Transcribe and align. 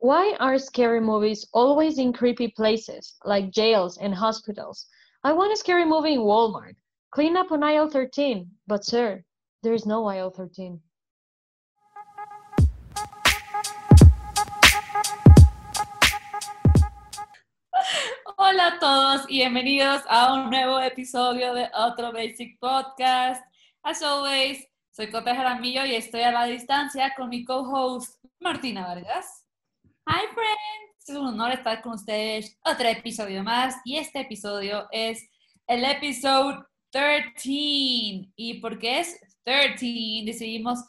Why 0.00 0.36
are 0.38 0.60
scary 0.60 1.00
movies 1.00 1.44
always 1.52 1.98
in 1.98 2.12
creepy 2.12 2.54
places, 2.54 3.16
like 3.24 3.50
jails 3.50 3.98
and 3.98 4.14
hospitals? 4.14 4.86
I 5.24 5.32
want 5.32 5.52
a 5.52 5.56
scary 5.56 5.84
movie 5.84 6.14
in 6.14 6.20
Walmart. 6.20 6.76
Clean 7.10 7.36
up 7.36 7.50
on 7.50 7.64
aisle 7.64 7.90
13. 7.90 8.48
But, 8.68 8.84
sir, 8.84 9.24
there 9.64 9.74
is 9.74 9.86
no 9.86 10.06
aisle 10.06 10.30
13. 10.30 10.80
Hola 18.38 18.68
a 18.68 18.78
todos 18.78 19.26
y 19.28 19.38
bienvenidos 19.38 20.02
a 20.08 20.32
un 20.32 20.48
nuevo 20.48 20.78
episodio 20.78 21.54
de 21.54 21.68
otro 21.74 22.12
Basic 22.12 22.56
Podcast. 22.60 23.42
As 23.82 24.00
always, 24.02 24.64
soy 24.92 25.10
Cote 25.10 25.34
Jaramillo 25.34 25.84
y 25.84 25.96
estoy 25.96 26.22
a 26.22 26.30
la 26.30 26.44
distancia 26.44 27.12
con 27.16 27.30
mi 27.30 27.44
co-host 27.44 28.24
Martina 28.38 28.86
Vargas. 28.86 29.37
Hi 30.10 30.26
friends, 30.32 31.06
es 31.06 31.14
un 31.14 31.26
honor 31.26 31.52
estar 31.52 31.82
con 31.82 31.92
ustedes 31.92 32.58
otro 32.64 32.88
episodio 32.88 33.42
más 33.42 33.76
y 33.84 33.98
este 33.98 34.20
episodio 34.20 34.88
es 34.90 35.28
el 35.66 35.84
episodio 35.84 36.66
13 36.88 37.34
y 38.34 38.58
porque 38.62 39.00
es 39.00 39.20
13 39.44 40.22
decidimos 40.24 40.82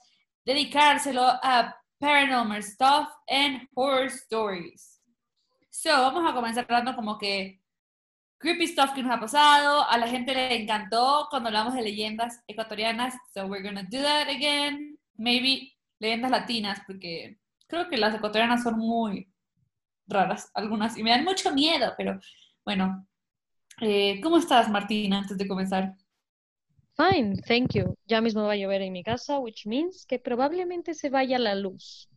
dedicárselo 0.46 1.22
a 1.44 1.76
paranormal 2.00 2.64
stuff 2.64 3.10
and 3.28 3.68
horror 3.76 4.06
stories. 4.06 5.02
So, 5.70 5.90
vamos 5.90 6.32
a 6.32 6.34
comenzar 6.34 6.64
hablando 6.70 6.96
como 6.96 7.18
que 7.18 7.60
creepy 8.38 8.68
stuff 8.68 8.94
que 8.94 9.04
nos 9.04 9.12
ha 9.12 9.20
pasado. 9.20 9.84
A 9.84 9.98
la 9.98 10.08
gente 10.08 10.34
le 10.34 10.62
encantó 10.62 11.28
cuando 11.30 11.50
hablamos 11.50 11.74
de 11.74 11.82
leyendas 11.82 12.42
ecuatorianas. 12.48 13.16
So, 13.34 13.48
we're 13.48 13.62
gonna 13.62 13.84
do 13.84 14.02
that 14.02 14.30
again. 14.30 14.98
Maybe 15.18 15.78
leyendas 16.00 16.32
latinas, 16.32 16.80
porque 16.88 17.39
creo 17.70 17.88
que 17.88 17.98
las 17.98 18.16
ecuatorianas 18.16 18.64
son 18.64 18.78
muy 18.78 19.32
raras, 20.08 20.52
algunas, 20.56 20.98
y 20.98 21.04
me 21.04 21.12
dan 21.12 21.24
mucho 21.24 21.54
miedo, 21.54 21.94
pero 21.96 22.20
bueno. 22.66 23.08
Eh, 23.82 24.20
¿Cómo 24.22 24.38
estás, 24.38 24.70
Martina, 24.70 25.20
antes 25.20 25.38
de 25.38 25.48
comenzar? 25.48 25.96
Fine, 26.98 27.42
thank 27.48 27.76
you. 27.76 27.96
Ya 28.08 28.20
mismo 28.20 28.44
va 28.44 28.54
a 28.54 28.58
llover 28.58 28.82
en 28.82 28.92
mi 28.92 29.04
casa, 29.04 29.40
which 29.40 29.66
means 29.66 30.06
que 30.06 30.20
probablemente 30.20 30.94
se 30.94 31.10
vaya 31.10 31.40
la 31.40 31.56
luz. 31.56 32.10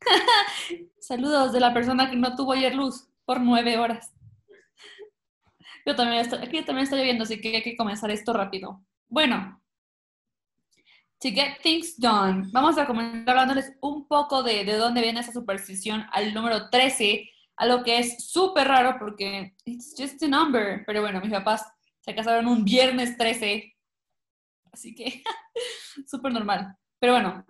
Saludos 1.00 1.52
de 1.52 1.58
la 1.58 1.74
persona 1.74 2.08
que 2.08 2.16
no 2.16 2.36
tuvo 2.36 2.52
ayer 2.52 2.74
luz 2.74 3.08
por 3.24 3.40
nueve 3.40 3.78
horas. 3.78 4.12
Yo 5.84 5.96
también 5.96 6.20
estoy, 6.20 6.38
aquí 6.38 6.64
también 6.64 6.84
está 6.84 6.96
lloviendo, 6.96 7.24
así 7.24 7.40
que 7.40 7.56
hay 7.56 7.62
que 7.62 7.76
comenzar 7.76 8.10
esto 8.10 8.32
rápido. 8.32 8.84
Bueno, 9.08 9.60
to 11.20 11.30
get 11.30 11.60
things 11.62 11.98
done, 11.98 12.48
vamos 12.52 12.76
a 12.78 12.86
comenzar 12.86 13.30
hablándoles 13.30 13.72
un 13.80 14.06
poco 14.06 14.42
de, 14.42 14.64
de 14.64 14.76
dónde 14.76 15.00
viene 15.00 15.20
esa 15.20 15.32
superstición 15.32 16.04
al 16.12 16.34
número 16.34 16.68
13, 16.68 17.30
algo 17.56 17.82
que 17.82 17.98
es 17.98 18.30
súper 18.30 18.68
raro 18.68 18.96
porque 18.98 19.54
it's 19.64 19.94
just 19.96 20.22
a 20.22 20.28
number. 20.28 20.84
Pero 20.86 21.00
bueno, 21.00 21.20
mis 21.20 21.32
papás 21.32 21.64
se 22.00 22.14
casaron 22.14 22.46
un 22.46 22.64
viernes 22.64 23.16
13, 23.16 23.74
así 24.72 24.94
que 24.94 25.22
súper 26.06 26.32
normal. 26.32 26.76
Pero 26.98 27.14
bueno, 27.14 27.46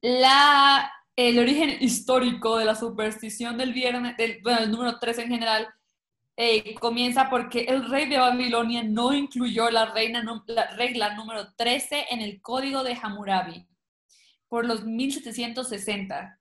la, 0.00 0.92
el 1.16 1.38
origen 1.38 1.76
histórico 1.80 2.56
de 2.56 2.64
la 2.64 2.76
superstición 2.76 3.58
del 3.58 3.72
viernes, 3.72 4.16
del, 4.16 4.40
bueno, 4.42 4.60
el 4.60 4.70
número 4.70 4.98
13 4.98 5.22
en 5.22 5.28
general, 5.28 5.68
eh, 6.40 6.76
comienza 6.76 7.28
porque 7.28 7.62
el 7.62 7.90
rey 7.90 8.08
de 8.08 8.16
Babilonia 8.16 8.84
no 8.84 9.12
incluyó 9.12 9.70
la, 9.70 9.86
reina, 9.86 10.22
la 10.46 10.70
regla 10.76 11.16
número 11.16 11.52
13 11.54 12.06
en 12.10 12.20
el 12.20 12.40
código 12.40 12.84
de 12.84 12.96
Hammurabi 13.02 13.66
por 14.46 14.64
los 14.64 14.84
1760 14.84 16.38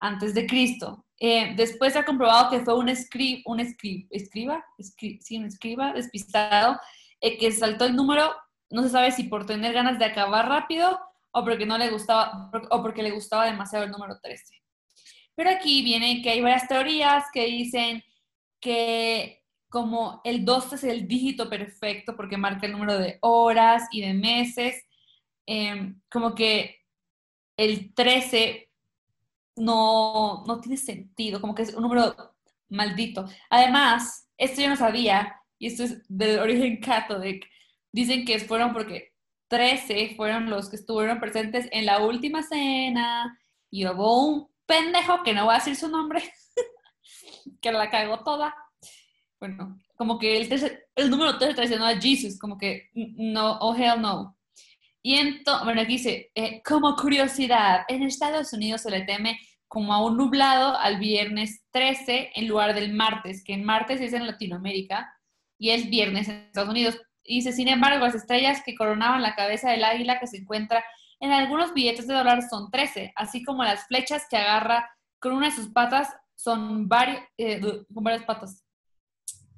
antes 0.00 0.32
de 0.32 0.46
Cristo. 0.46 1.04
Eh, 1.20 1.52
después 1.56 1.92
se 1.92 1.98
ha 1.98 2.06
comprobado 2.06 2.48
que 2.48 2.60
fue 2.60 2.74
un, 2.74 2.88
escri 2.88 3.42
un 3.44 3.60
escri 3.60 4.08
escriba, 4.10 4.64
sí, 4.78 5.36
un 5.36 5.44
escriba 5.44 5.92
despistado 5.92 6.80
eh, 7.20 7.36
que 7.36 7.52
saltó 7.52 7.84
el 7.84 7.94
número, 7.94 8.34
no 8.70 8.82
se 8.82 8.88
sabe 8.88 9.12
si 9.12 9.24
por 9.24 9.44
tener 9.44 9.74
ganas 9.74 9.98
de 9.98 10.06
acabar 10.06 10.48
rápido 10.48 10.98
o 11.32 11.44
porque 11.44 11.66
no 11.66 11.76
le 11.76 11.90
gustaba 11.90 12.50
o 12.70 12.80
porque 12.80 13.02
le 13.02 13.10
gustaba 13.10 13.44
demasiado 13.44 13.84
el 13.84 13.90
número 13.90 14.18
13. 14.22 14.42
Pero 15.34 15.50
aquí 15.50 15.82
viene 15.82 16.22
que 16.22 16.30
hay 16.30 16.40
varias 16.40 16.66
teorías 16.66 17.24
que 17.30 17.44
dicen 17.44 18.02
que 18.64 19.44
como 19.68 20.22
el 20.24 20.44
12 20.44 20.76
es 20.76 20.84
el 20.84 21.06
dígito 21.06 21.50
perfecto 21.50 22.16
porque 22.16 22.38
marca 22.38 22.66
el 22.66 22.72
número 22.72 22.98
de 22.98 23.18
horas 23.20 23.88
y 23.92 24.00
de 24.00 24.14
meses, 24.14 24.82
eh, 25.46 25.94
como 26.10 26.34
que 26.34 26.80
el 27.58 27.92
13 27.92 28.70
no, 29.56 30.44
no 30.46 30.60
tiene 30.60 30.78
sentido, 30.78 31.40
como 31.40 31.54
que 31.54 31.62
es 31.62 31.74
un 31.74 31.82
número 31.82 32.14
maldito. 32.70 33.26
Además, 33.50 34.28
esto 34.38 34.62
yo 34.62 34.70
no 34.70 34.76
sabía, 34.76 35.36
y 35.58 35.66
esto 35.66 35.84
es 35.84 36.02
del 36.08 36.38
origen 36.38 36.80
católico, 36.80 37.46
dicen 37.92 38.24
que 38.24 38.38
fueron 38.40 38.72
porque 38.72 39.12
13 39.48 40.14
fueron 40.16 40.48
los 40.48 40.70
que 40.70 40.76
estuvieron 40.76 41.20
presentes 41.20 41.68
en 41.70 41.84
la 41.84 41.98
última 42.02 42.42
cena 42.42 43.38
y 43.70 43.86
hubo 43.86 44.26
un 44.26 44.48
pendejo 44.66 45.22
que 45.22 45.34
no 45.34 45.44
voy 45.44 45.54
a 45.54 45.58
decir 45.58 45.76
su 45.76 45.88
nombre, 45.88 46.22
que 47.60 47.72
la 47.72 47.90
cagó 47.90 48.22
toda. 48.22 48.54
Bueno, 49.40 49.78
como 49.96 50.18
que 50.18 50.38
el, 50.38 50.82
el 50.96 51.10
número 51.10 51.38
13 51.38 51.54
traicionó 51.54 51.86
a 51.86 52.00
Jesus, 52.00 52.38
como 52.38 52.56
que 52.58 52.90
no, 52.94 53.58
oh 53.58 53.74
hell 53.74 54.00
no. 54.00 54.36
Y 55.02 55.16
entonces, 55.16 55.64
bueno, 55.64 55.82
aquí 55.82 55.94
dice, 55.94 56.30
eh, 56.34 56.62
como 56.64 56.96
curiosidad, 56.96 57.84
en 57.88 58.02
Estados 58.04 58.52
Unidos 58.54 58.80
se 58.80 58.90
le 58.90 59.02
teme 59.02 59.38
como 59.68 59.92
a 59.92 60.02
un 60.02 60.16
nublado 60.16 60.78
al 60.78 60.98
viernes 60.98 61.62
13 61.72 62.30
en 62.34 62.48
lugar 62.48 62.74
del 62.74 62.94
martes, 62.94 63.44
que 63.44 63.52
en 63.52 63.64
martes 63.64 64.00
es 64.00 64.14
en 64.14 64.26
Latinoamérica 64.26 65.12
y 65.58 65.70
es 65.70 65.90
viernes 65.90 66.28
en 66.28 66.36
Estados 66.36 66.70
Unidos. 66.70 66.98
Dice, 67.22 67.52
sin 67.52 67.68
embargo, 67.68 68.04
las 68.04 68.14
estrellas 68.14 68.62
que 68.64 68.74
coronaban 68.74 69.20
la 69.20 69.34
cabeza 69.34 69.70
del 69.70 69.84
águila 69.84 70.20
que 70.20 70.26
se 70.26 70.38
encuentra 70.38 70.82
en 71.20 71.32
algunos 71.32 71.74
billetes 71.74 72.06
de 72.06 72.14
dólar 72.14 72.42
son 72.48 72.70
13, 72.70 73.12
así 73.16 73.44
como 73.44 73.64
las 73.64 73.86
flechas 73.86 74.26
que 74.30 74.36
agarra 74.36 74.90
con 75.18 75.32
una 75.32 75.50
de 75.50 75.56
sus 75.56 75.68
patas 75.68 76.08
son 76.34 76.88
varios, 76.88 77.22
eh, 77.38 77.60
con 77.60 78.04
varias 78.04 78.24
patas. 78.24 78.64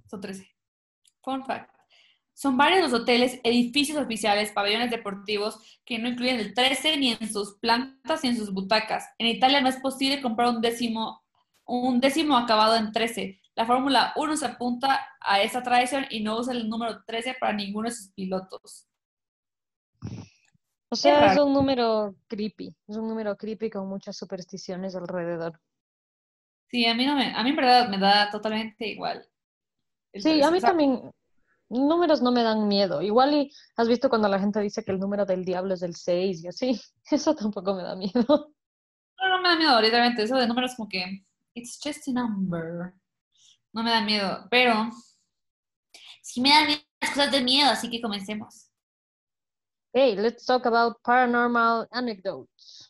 Son 0.09 0.21
13. 0.21 0.49
Fun 1.23 1.45
fact. 1.45 1.77
Son 2.35 2.57
varios 2.57 2.91
los 2.91 3.01
hoteles, 3.01 3.41
edificios 3.45 3.97
oficiales, 3.97 4.53
pabellones 4.53 4.91
deportivos 4.91 5.59
que 5.87 5.99
no 5.99 6.07
incluyen 6.07 6.39
el 6.39 6.53
13 6.53 6.99
ni 6.99 7.13
en 7.13 7.33
sus 7.33 7.59
plantas 7.59 8.23
ni 8.23 8.29
en 8.29 8.37
sus 8.37 8.53
butacas. 8.53 9.09
En 9.19 9.27
Italia 9.27 9.63
no 9.63 9.69
es 9.69 9.77
posible 9.77 10.21
comprar 10.21 10.51
un 10.51 10.61
décimo, 10.61 11.25
un 11.65 11.99
décimo 11.99 12.37
acabado 12.37 12.77
en 12.77 12.93
13. 12.93 13.41
La 13.55 13.65
Fórmula 13.65 14.13
1 14.17 14.37
se 14.37 14.45
apunta 14.45 15.09
a 15.19 15.41
esa 15.41 15.63
tradición 15.63 16.05
y 16.11 16.23
no 16.23 16.39
usa 16.39 16.53
el 16.53 16.69
número 16.69 17.03
13 17.07 17.37
para 17.41 17.55
ninguno 17.55 17.89
de 17.89 17.95
sus 17.95 18.13
pilotos. 18.13 18.87
O 20.91 20.95
sea, 20.95 21.33
es 21.33 21.39
un 21.39 21.55
número 21.55 22.15
creepy, 22.29 22.77
es 22.87 22.97
un 22.97 23.09
número 23.09 23.35
creepy 23.37 23.71
con 23.71 23.89
muchas 23.89 24.17
supersticiones 24.17 24.95
alrededor. 24.95 25.59
Sí, 26.69 26.87
a 26.87 26.95
mí, 26.95 27.07
no 27.07 27.15
me, 27.15 27.33
a 27.35 27.43
mí 27.43 27.51
en 27.51 27.57
verdad 27.57 27.89
me 27.89 27.99
da 27.99 28.31
totalmente 28.31 28.89
igual. 28.89 29.27
Sí, 30.15 30.43
a 30.43 30.51
mí 30.51 30.61
también, 30.61 31.11
números 31.69 32.23
no 32.23 32.33
me 32.33 32.43
dan 32.43 32.67
miedo. 32.69 33.03
Igual 33.03 33.35
y 33.35 33.53
has 33.77 33.89
visto 33.89 34.09
cuando 34.09 34.29
la 34.29 34.39
gente 34.39 34.61
dice 34.61 34.83
que 34.85 34.93
el 34.93 34.99
número 34.99 35.25
del 35.27 35.45
diablo 35.45 35.75
es 35.75 35.83
el 35.83 35.95
6 35.95 36.45
y 36.45 36.49
así, 36.49 36.81
eso 37.11 37.35
tampoco 37.35 37.75
me 37.75 37.83
da 37.83 37.95
miedo. 37.95 38.53
No, 39.19 39.29
no 39.29 39.43
me 39.43 39.49
da 39.49 39.57
miedo, 39.57 39.81
literalmente, 39.81 40.23
eso 40.23 40.37
de 40.37 40.47
números 40.47 40.75
como 40.77 40.89
que, 40.89 41.25
it's 41.55 41.79
just 41.83 42.09
a 42.09 42.13
number 42.13 42.95
no 43.77 43.83
me 43.83 43.91
da 43.91 44.01
miedo, 44.01 44.47
pero 44.51 44.91
sí 46.23 46.41
me 46.41 46.49
dan 46.49 46.69
las 46.99 47.11
cosas 47.11 47.31
de 47.31 47.43
miedo, 47.43 47.69
así 47.69 47.91
que 47.91 48.01
comencemos. 48.01 48.71
Hey, 49.93 50.17
let's 50.17 50.47
talk 50.47 50.65
about 50.65 50.97
paranormal 51.03 51.87
anecdotes. 51.91 52.86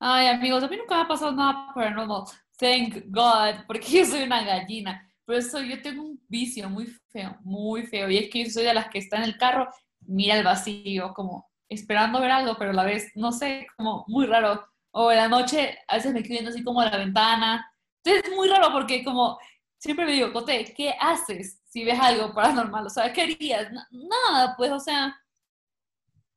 Ay, 0.00 0.26
amigos, 0.28 0.64
a 0.64 0.68
mí 0.68 0.76
nunca 0.76 0.96
me 0.96 1.02
ha 1.02 1.08
pasado 1.08 1.32
nada 1.32 1.72
paranormal. 1.74 2.24
Thank 2.58 3.04
God, 3.08 3.66
porque 3.66 3.86
yo 3.98 4.04
soy 4.04 4.22
una 4.22 4.42
gallina. 4.42 5.06
Por 5.24 5.36
eso 5.36 5.60
yo 5.60 5.80
tengo 5.80 6.02
un 6.02 6.20
vicio 6.28 6.68
muy 6.68 6.86
feo, 7.12 7.36
muy 7.42 7.86
feo. 7.86 8.10
Y 8.10 8.18
es 8.18 8.30
que 8.30 8.44
yo 8.44 8.50
soy 8.50 8.64
de 8.64 8.74
las 8.74 8.88
que 8.88 8.98
está 8.98 9.18
en 9.18 9.24
el 9.24 9.38
carro, 9.38 9.68
mira 10.00 10.36
el 10.36 10.44
vacío, 10.44 11.12
como 11.14 11.48
esperando 11.68 12.20
ver 12.20 12.30
algo, 12.32 12.56
pero 12.58 12.70
a 12.70 12.74
la 12.74 12.84
vez, 12.84 13.12
no 13.14 13.30
sé, 13.30 13.66
como 13.76 14.04
muy 14.08 14.26
raro. 14.26 14.66
O 14.90 15.12
en 15.12 15.18
la 15.18 15.28
noche, 15.28 15.78
a 15.86 15.96
veces 15.96 16.12
me 16.12 16.22
quedo 16.22 16.32
viendo 16.32 16.50
así 16.50 16.64
como 16.64 16.80
a 16.80 16.90
la 16.90 16.96
ventana 16.96 17.70
entonces 18.04 18.30
es 18.30 18.36
muy 18.36 18.48
raro 18.48 18.72
porque 18.72 19.04
como 19.04 19.38
siempre 19.78 20.04
me 20.06 20.12
digo, 20.12 20.32
Cote, 20.32 20.72
¿qué 20.76 20.94
haces 20.98 21.60
si 21.66 21.84
ves 21.84 21.98
algo 22.00 22.34
paranormal? 22.34 22.86
O 22.86 22.90
sea, 22.90 23.12
¿qué 23.12 23.22
harías? 23.22 23.70
Nada, 23.90 24.54
pues, 24.56 24.70
o 24.72 24.80
sea, 24.80 25.16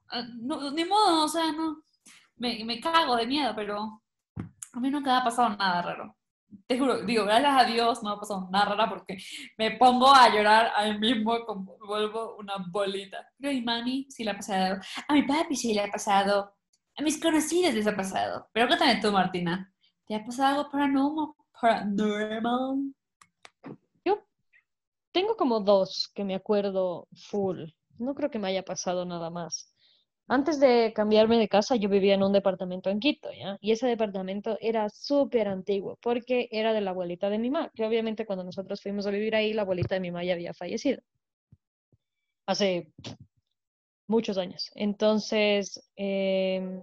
ah, 0.09 0.23
ni 0.73 0.85
modo, 0.85 1.25
o 1.25 1.27
sea, 1.27 1.51
no, 1.51 1.83
me, 2.43 2.65
me 2.65 2.79
cago 2.79 3.15
de 3.15 3.25
miedo, 3.25 3.53
pero 3.55 4.01
a 4.73 4.79
mí 4.79 4.89
nunca 4.91 5.11
me 5.11 5.17
ha 5.17 5.23
pasado 5.23 5.49
nada 5.55 5.81
raro. 5.81 6.17
Te 6.67 6.77
juro, 6.77 7.01
digo, 7.03 7.25
gracias 7.25 7.61
a 7.61 7.65
Dios 7.65 8.03
no 8.03 8.09
me 8.09 8.15
ha 8.15 8.19
pasado 8.19 8.47
nada 8.51 8.75
raro 8.75 8.89
porque 8.89 9.17
me 9.57 9.71
pongo 9.71 10.13
a 10.13 10.29
llorar 10.29 10.71
a 10.75 10.85
mí 10.85 10.99
mismo 10.99 11.45
como 11.45 11.77
vuelvo 11.79 12.35
una 12.37 12.55
bolita. 12.69 13.25
Pero 13.37 13.51
a 13.51 13.53
mi 13.53 13.61
mami 13.61 14.07
sí 14.09 14.23
le 14.23 14.31
ha 14.31 14.35
pasado, 14.35 14.79
a 15.07 15.13
mi 15.13 15.23
papi 15.23 15.55
sí 15.55 15.73
le 15.73 15.81
ha 15.81 15.87
pasado, 15.87 16.53
a 16.97 17.01
mis 17.01 17.19
conocidos 17.19 17.73
les 17.73 17.87
ha 17.87 17.95
pasado. 17.95 18.49
Pero 18.53 18.67
cuéntame 18.67 19.01
tú, 19.01 19.11
Martina, 19.11 19.73
¿Te 20.05 20.15
ha 20.15 20.23
pasado 20.23 20.59
algo 20.59 20.69
paranormal? 20.69 21.33
Paranormal. 21.59 22.93
Yo 24.03 24.21
tengo 25.13 25.37
como 25.37 25.61
dos 25.61 26.11
que 26.13 26.25
me 26.25 26.35
acuerdo 26.35 27.07
full. 27.13 27.69
No 27.97 28.13
creo 28.13 28.29
que 28.29 28.37
me 28.37 28.49
haya 28.49 28.63
pasado 28.65 29.05
nada 29.05 29.29
más. 29.29 29.72
Antes 30.33 30.59
de 30.59 30.93
cambiarme 30.95 31.37
de 31.37 31.47
casa, 31.47 31.75
yo 31.75 31.89
vivía 31.89 32.15
en 32.15 32.23
un 32.23 32.33
departamento 32.33 32.89
en 32.89 32.99
Quito, 32.99 33.29
¿ya? 33.31 33.59
Y 33.61 33.71
ese 33.71 33.85
departamento 33.85 34.57
era 34.61 34.89
súper 34.89 35.47
antiguo 35.47 35.99
porque 36.01 36.49
era 36.51 36.73
de 36.73 36.81
la 36.81 36.89
abuelita 36.89 37.29
de 37.29 37.37
mi 37.37 37.51
mamá, 37.51 37.71
que 37.75 37.85
obviamente 37.85 38.25
cuando 38.25 38.43
nosotros 38.43 38.81
fuimos 38.81 39.05
a 39.05 39.11
vivir 39.11 39.35
ahí, 39.35 39.53
la 39.53 39.61
abuelita 39.61 39.93
de 39.93 40.01
mi 40.01 40.09
mamá 40.09 40.23
ya 40.23 40.33
había 40.33 40.55
fallecido. 40.55 41.03
Hace 42.47 42.91
muchos 44.07 44.39
años. 44.39 44.71
Entonces, 44.73 45.87
em, 45.95 46.81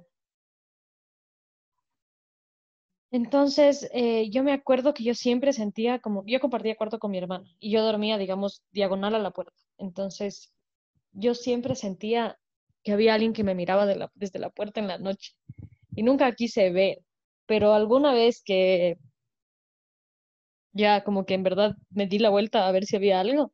entonces 3.11 3.91
eh, 3.93 4.31
yo 4.31 4.45
me 4.45 4.53
acuerdo 4.53 4.95
que 4.95 5.03
yo 5.03 5.15
siempre 5.15 5.53
sentía 5.53 5.99
como, 5.99 6.23
yo 6.25 6.39
compartía 6.39 6.77
cuarto 6.77 7.01
con 7.01 7.11
mi 7.11 7.19
hermano 7.19 7.47
y 7.59 7.73
yo 7.73 7.83
dormía, 7.83 8.17
digamos, 8.17 8.63
diagonal 8.71 9.17
a 9.17 9.19
la 9.19 9.33
puerta. 9.33 9.61
Entonces, 9.77 10.53
yo 11.13 11.35
siempre 11.35 11.75
sentía 11.75 12.40
que 12.83 12.93
había 12.93 13.15
alguien 13.15 13.33
que 13.33 13.45
me 13.45 13.55
miraba 13.55 13.87
desde 14.15 14.39
la 14.39 14.51
puerta 14.51 14.81
en 14.81 14.89
la 14.89 14.99
noche 14.99 15.33
y 15.97 16.03
nunca 16.03 16.33
quise 16.35 16.71
ver, 16.71 16.99
pero 17.47 17.75
alguna 17.75 18.13
vez 18.15 18.43
que 18.45 18.99
ya 20.73 21.05
como 21.05 21.25
que 21.27 21.35
en 21.35 21.43
verdad 21.43 21.77
me 21.91 22.07
di 22.07 22.19
la 22.19 22.31
vuelta 22.31 22.67
a 22.67 22.73
ver 22.73 22.85
si 22.85 22.97
había 22.97 23.21
algo. 23.21 23.53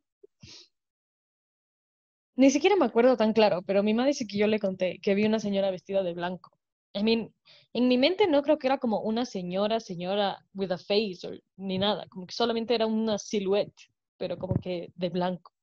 Ni 2.37 2.51
siquiera 2.51 2.77
me 2.77 2.85
acuerdo 2.87 3.17
tan 3.17 3.33
claro, 3.33 3.63
pero 3.63 3.83
mi 3.83 3.95
madre 3.95 4.11
dice 4.11 4.27
que 4.27 4.39
yo 4.39 4.47
le 4.47 4.59
conté 4.61 4.99
que 5.03 5.15
vi 5.15 5.25
una 5.25 5.41
señora 5.41 5.71
vestida 5.71 6.03
de 6.03 6.15
blanco. 6.15 6.51
I 6.95 7.03
mean, 7.03 7.35
en 7.73 7.89
mi 7.89 7.99
mente 7.99 8.27
no 8.27 8.43
creo 8.43 8.59
que 8.59 8.67
era 8.69 8.79
como 8.79 9.01
una 9.01 9.25
señora, 9.27 9.81
señora 9.81 10.39
with 10.55 10.73
a 10.73 10.79
face 10.79 11.43
ni 11.57 11.79
nada, 11.79 12.07
como 12.09 12.27
que 12.27 12.35
solamente 12.35 12.75
era 12.75 12.87
una 12.87 13.19
silhouette, 13.19 13.75
pero 14.19 14.39
como 14.39 14.55
que 14.55 14.93
de 14.95 15.09
blanco. 15.11 15.56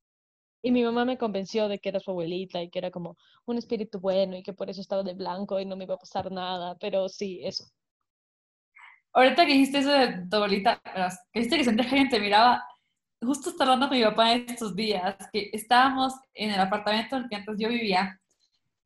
Y 0.65 0.71
mi 0.71 0.81
mamá 0.81 1.03
me 1.03 1.17
convenció 1.17 1.67
de 1.67 1.77
que 1.77 1.89
era 1.89 1.99
su 1.99 2.11
abuelita 2.11 2.61
y 2.61 2.69
que 2.69 2.79
era 2.79 2.89
como 2.89 3.17
un 3.45 3.57
espíritu 3.57 3.99
bueno 3.99 4.37
y 4.37 4.43
que 4.43 4.53
por 4.53 4.69
eso 4.69 4.79
estaba 4.79 5.03
de 5.03 5.13
blanco 5.13 5.59
y 5.59 5.65
no 5.65 5.75
me 5.75 5.83
iba 5.83 5.95
a 5.95 5.99
pasar 5.99 6.31
nada, 6.31 6.77
pero 6.79 7.09
sí, 7.09 7.41
eso. 7.43 7.65
Ahorita 9.11 9.45
que 9.45 9.51
dijiste 9.51 9.79
eso 9.79 9.91
de 9.91 10.25
tu 10.29 10.37
abuelita, 10.37 10.81
que 11.33 11.39
dijiste 11.41 11.57
que 11.57 11.63
sentía 11.65 11.85
que 11.85 11.91
alguien 11.91 12.09
te 12.09 12.19
miraba, 12.21 12.65
justo 13.21 13.49
estaba 13.49 13.73
hablando 13.73 13.89
con 13.89 13.97
mi 13.97 14.05
papá 14.05 14.31
estos 14.31 14.73
días, 14.73 15.17
que 15.33 15.49
estábamos 15.51 16.13
en 16.33 16.51
el 16.51 16.59
apartamento 16.59 17.17
en 17.17 17.23
el 17.23 17.29
que 17.29 17.35
antes 17.35 17.55
yo 17.59 17.67
vivía, 17.67 18.19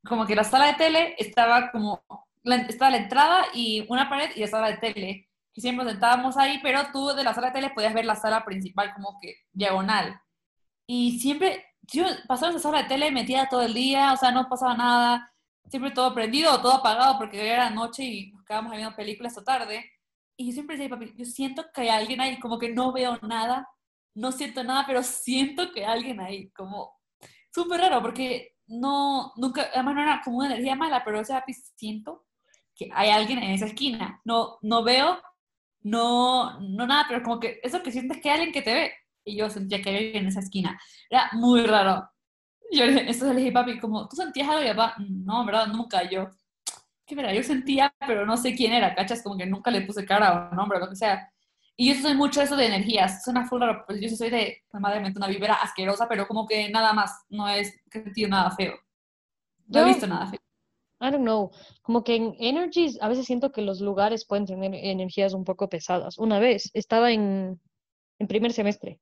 como 0.04 0.26
que 0.26 0.34
la 0.34 0.44
sala 0.44 0.66
de 0.66 0.74
tele 0.74 1.14
estaba 1.16 1.70
como, 1.70 2.02
estaba 2.42 2.90
la 2.90 2.96
entrada 2.96 3.46
y 3.54 3.86
una 3.88 4.10
pared 4.10 4.30
y 4.34 4.40
la 4.40 4.48
sala 4.48 4.68
de 4.68 4.78
tele, 4.78 5.28
y 5.54 5.60
siempre 5.60 5.88
sentábamos 5.88 6.36
ahí, 6.36 6.58
pero 6.60 6.90
tú 6.92 7.08
de 7.14 7.22
la 7.22 7.34
sala 7.34 7.48
de 7.48 7.52
tele 7.54 7.70
podías 7.70 7.94
ver 7.94 8.04
la 8.04 8.16
sala 8.16 8.44
principal 8.44 8.92
como 8.94 9.18
que 9.22 9.36
diagonal. 9.52 10.20
Y 10.90 11.20
siempre 11.20 11.66
yo 11.82 12.04
pasaba 12.26 12.50
esa 12.50 12.60
sala 12.60 12.82
de 12.82 12.88
tele 12.88 13.10
metida 13.10 13.48
todo 13.48 13.60
el 13.62 13.74
día, 13.74 14.14
o 14.14 14.16
sea, 14.16 14.32
no 14.32 14.48
pasaba 14.48 14.74
nada, 14.74 15.32
siempre 15.68 15.90
todo 15.90 16.14
prendido 16.14 16.54
o 16.54 16.62
todo 16.62 16.72
apagado 16.72 17.18
porque 17.18 17.46
era 17.46 17.68
noche 17.68 18.04
y 18.04 18.32
nos 18.32 18.42
quedábamos 18.44 18.72
viendo 18.72 18.96
películas 18.96 19.36
esta 19.36 19.44
tarde. 19.44 19.84
Y 20.36 20.46
yo 20.46 20.52
siempre 20.52 20.76
decía, 20.76 20.88
papi, 20.88 21.12
yo 21.14 21.26
siento 21.26 21.66
que 21.74 21.82
hay 21.82 21.88
alguien 21.88 22.20
ahí, 22.22 22.38
como 22.40 22.58
que 22.58 22.70
no 22.70 22.92
veo 22.92 23.18
nada, 23.20 23.68
no 24.14 24.32
siento 24.32 24.64
nada, 24.64 24.84
pero 24.86 25.02
siento 25.02 25.72
que 25.72 25.84
hay 25.84 25.92
alguien 25.98 26.20
ahí, 26.20 26.48
como 26.50 26.96
súper 27.52 27.80
raro, 27.80 28.00
porque 28.00 28.54
no, 28.66 29.32
nunca, 29.36 29.68
además 29.74 29.94
no 29.94 30.02
era 30.02 30.22
como 30.24 30.38
una 30.38 30.46
energía 30.46 30.74
mala, 30.74 31.04
pero 31.04 31.20
o 31.20 31.24
sea, 31.24 31.44
siento 31.76 32.24
que 32.74 32.90
hay 32.94 33.10
alguien 33.10 33.40
en 33.40 33.50
esa 33.50 33.66
esquina. 33.66 34.22
No, 34.24 34.58
no 34.62 34.82
veo, 34.84 35.20
no, 35.82 36.60
no 36.60 36.86
nada, 36.86 37.04
pero 37.08 37.22
como 37.22 37.40
que 37.40 37.60
eso 37.62 37.82
que 37.82 37.92
sientes 37.92 38.20
que 38.22 38.30
hay 38.30 38.36
alguien 38.36 38.52
que 38.52 38.62
te 38.62 38.74
ve 38.74 38.92
y 39.24 39.36
yo 39.36 39.50
sentía 39.50 39.82
que 39.82 39.90
había 39.90 40.18
en 40.18 40.26
esa 40.26 40.40
esquina. 40.40 40.78
Era 41.10 41.30
muy 41.32 41.62
raro. 41.64 42.08
Yo 42.70 42.84
esto 42.84 43.32
le 43.32 43.40
dije, 43.40 43.52
papi, 43.52 43.78
como, 43.78 44.08
¿tú 44.08 44.16
sentías 44.16 44.48
algo? 44.48 44.64
Y 44.64 44.74
papá, 44.74 44.96
no, 44.98 45.40
en 45.40 45.46
verdad, 45.46 45.66
nunca. 45.68 46.08
Yo, 46.08 46.28
qué 47.06 47.14
verdad, 47.14 47.32
yo 47.32 47.42
sentía, 47.42 47.94
pero 48.06 48.26
no 48.26 48.36
sé 48.36 48.54
quién 48.54 48.72
era, 48.72 48.94
¿cachas? 48.94 49.22
Como 49.22 49.36
que 49.36 49.46
nunca 49.46 49.70
le 49.70 49.82
puse 49.82 50.04
cara 50.04 50.50
o 50.52 50.54
nombre 50.54 50.78
o 50.78 50.80
lo 50.80 50.88
que 50.88 50.96
sea. 50.96 51.30
Y 51.76 51.94
yo 51.94 52.00
soy 52.00 52.14
mucho 52.14 52.42
eso 52.42 52.56
de 52.56 52.66
energías. 52.66 53.22
Suena 53.22 53.46
full 53.46 53.60
raro, 53.60 53.84
pues 53.86 54.00
yo 54.00 54.08
soy 54.08 54.30
de, 54.30 54.64
pues, 54.70 54.80
madre 54.80 55.00
mía, 55.00 55.12
una 55.14 55.28
vibra 55.28 55.54
asquerosa, 55.54 56.08
pero 56.08 56.26
como 56.26 56.46
que 56.46 56.68
nada 56.70 56.92
más, 56.92 57.24
no 57.28 57.48
es 57.48 57.72
que 57.90 58.00
he 58.00 58.02
sentido 58.02 58.28
nada 58.28 58.50
feo. 58.50 58.74
No 59.66 59.80
he 59.80 59.84
visto 59.84 60.06
nada 60.06 60.26
feo. 60.26 60.40
I 61.00 61.12
don't 61.12 61.22
know, 61.22 61.52
como 61.82 62.02
que 62.02 62.16
en 62.16 62.34
energies 62.40 63.00
a 63.00 63.08
veces 63.08 63.26
siento 63.26 63.52
que 63.52 63.62
los 63.62 63.80
lugares 63.80 64.26
pueden 64.26 64.46
tener 64.46 64.74
energías 64.74 65.32
un 65.32 65.44
poco 65.44 65.68
pesadas. 65.68 66.18
Una 66.18 66.40
vez 66.40 66.70
estaba 66.74 67.12
en, 67.12 67.60
en 68.18 68.26
primer 68.26 68.52
semestre 68.52 69.00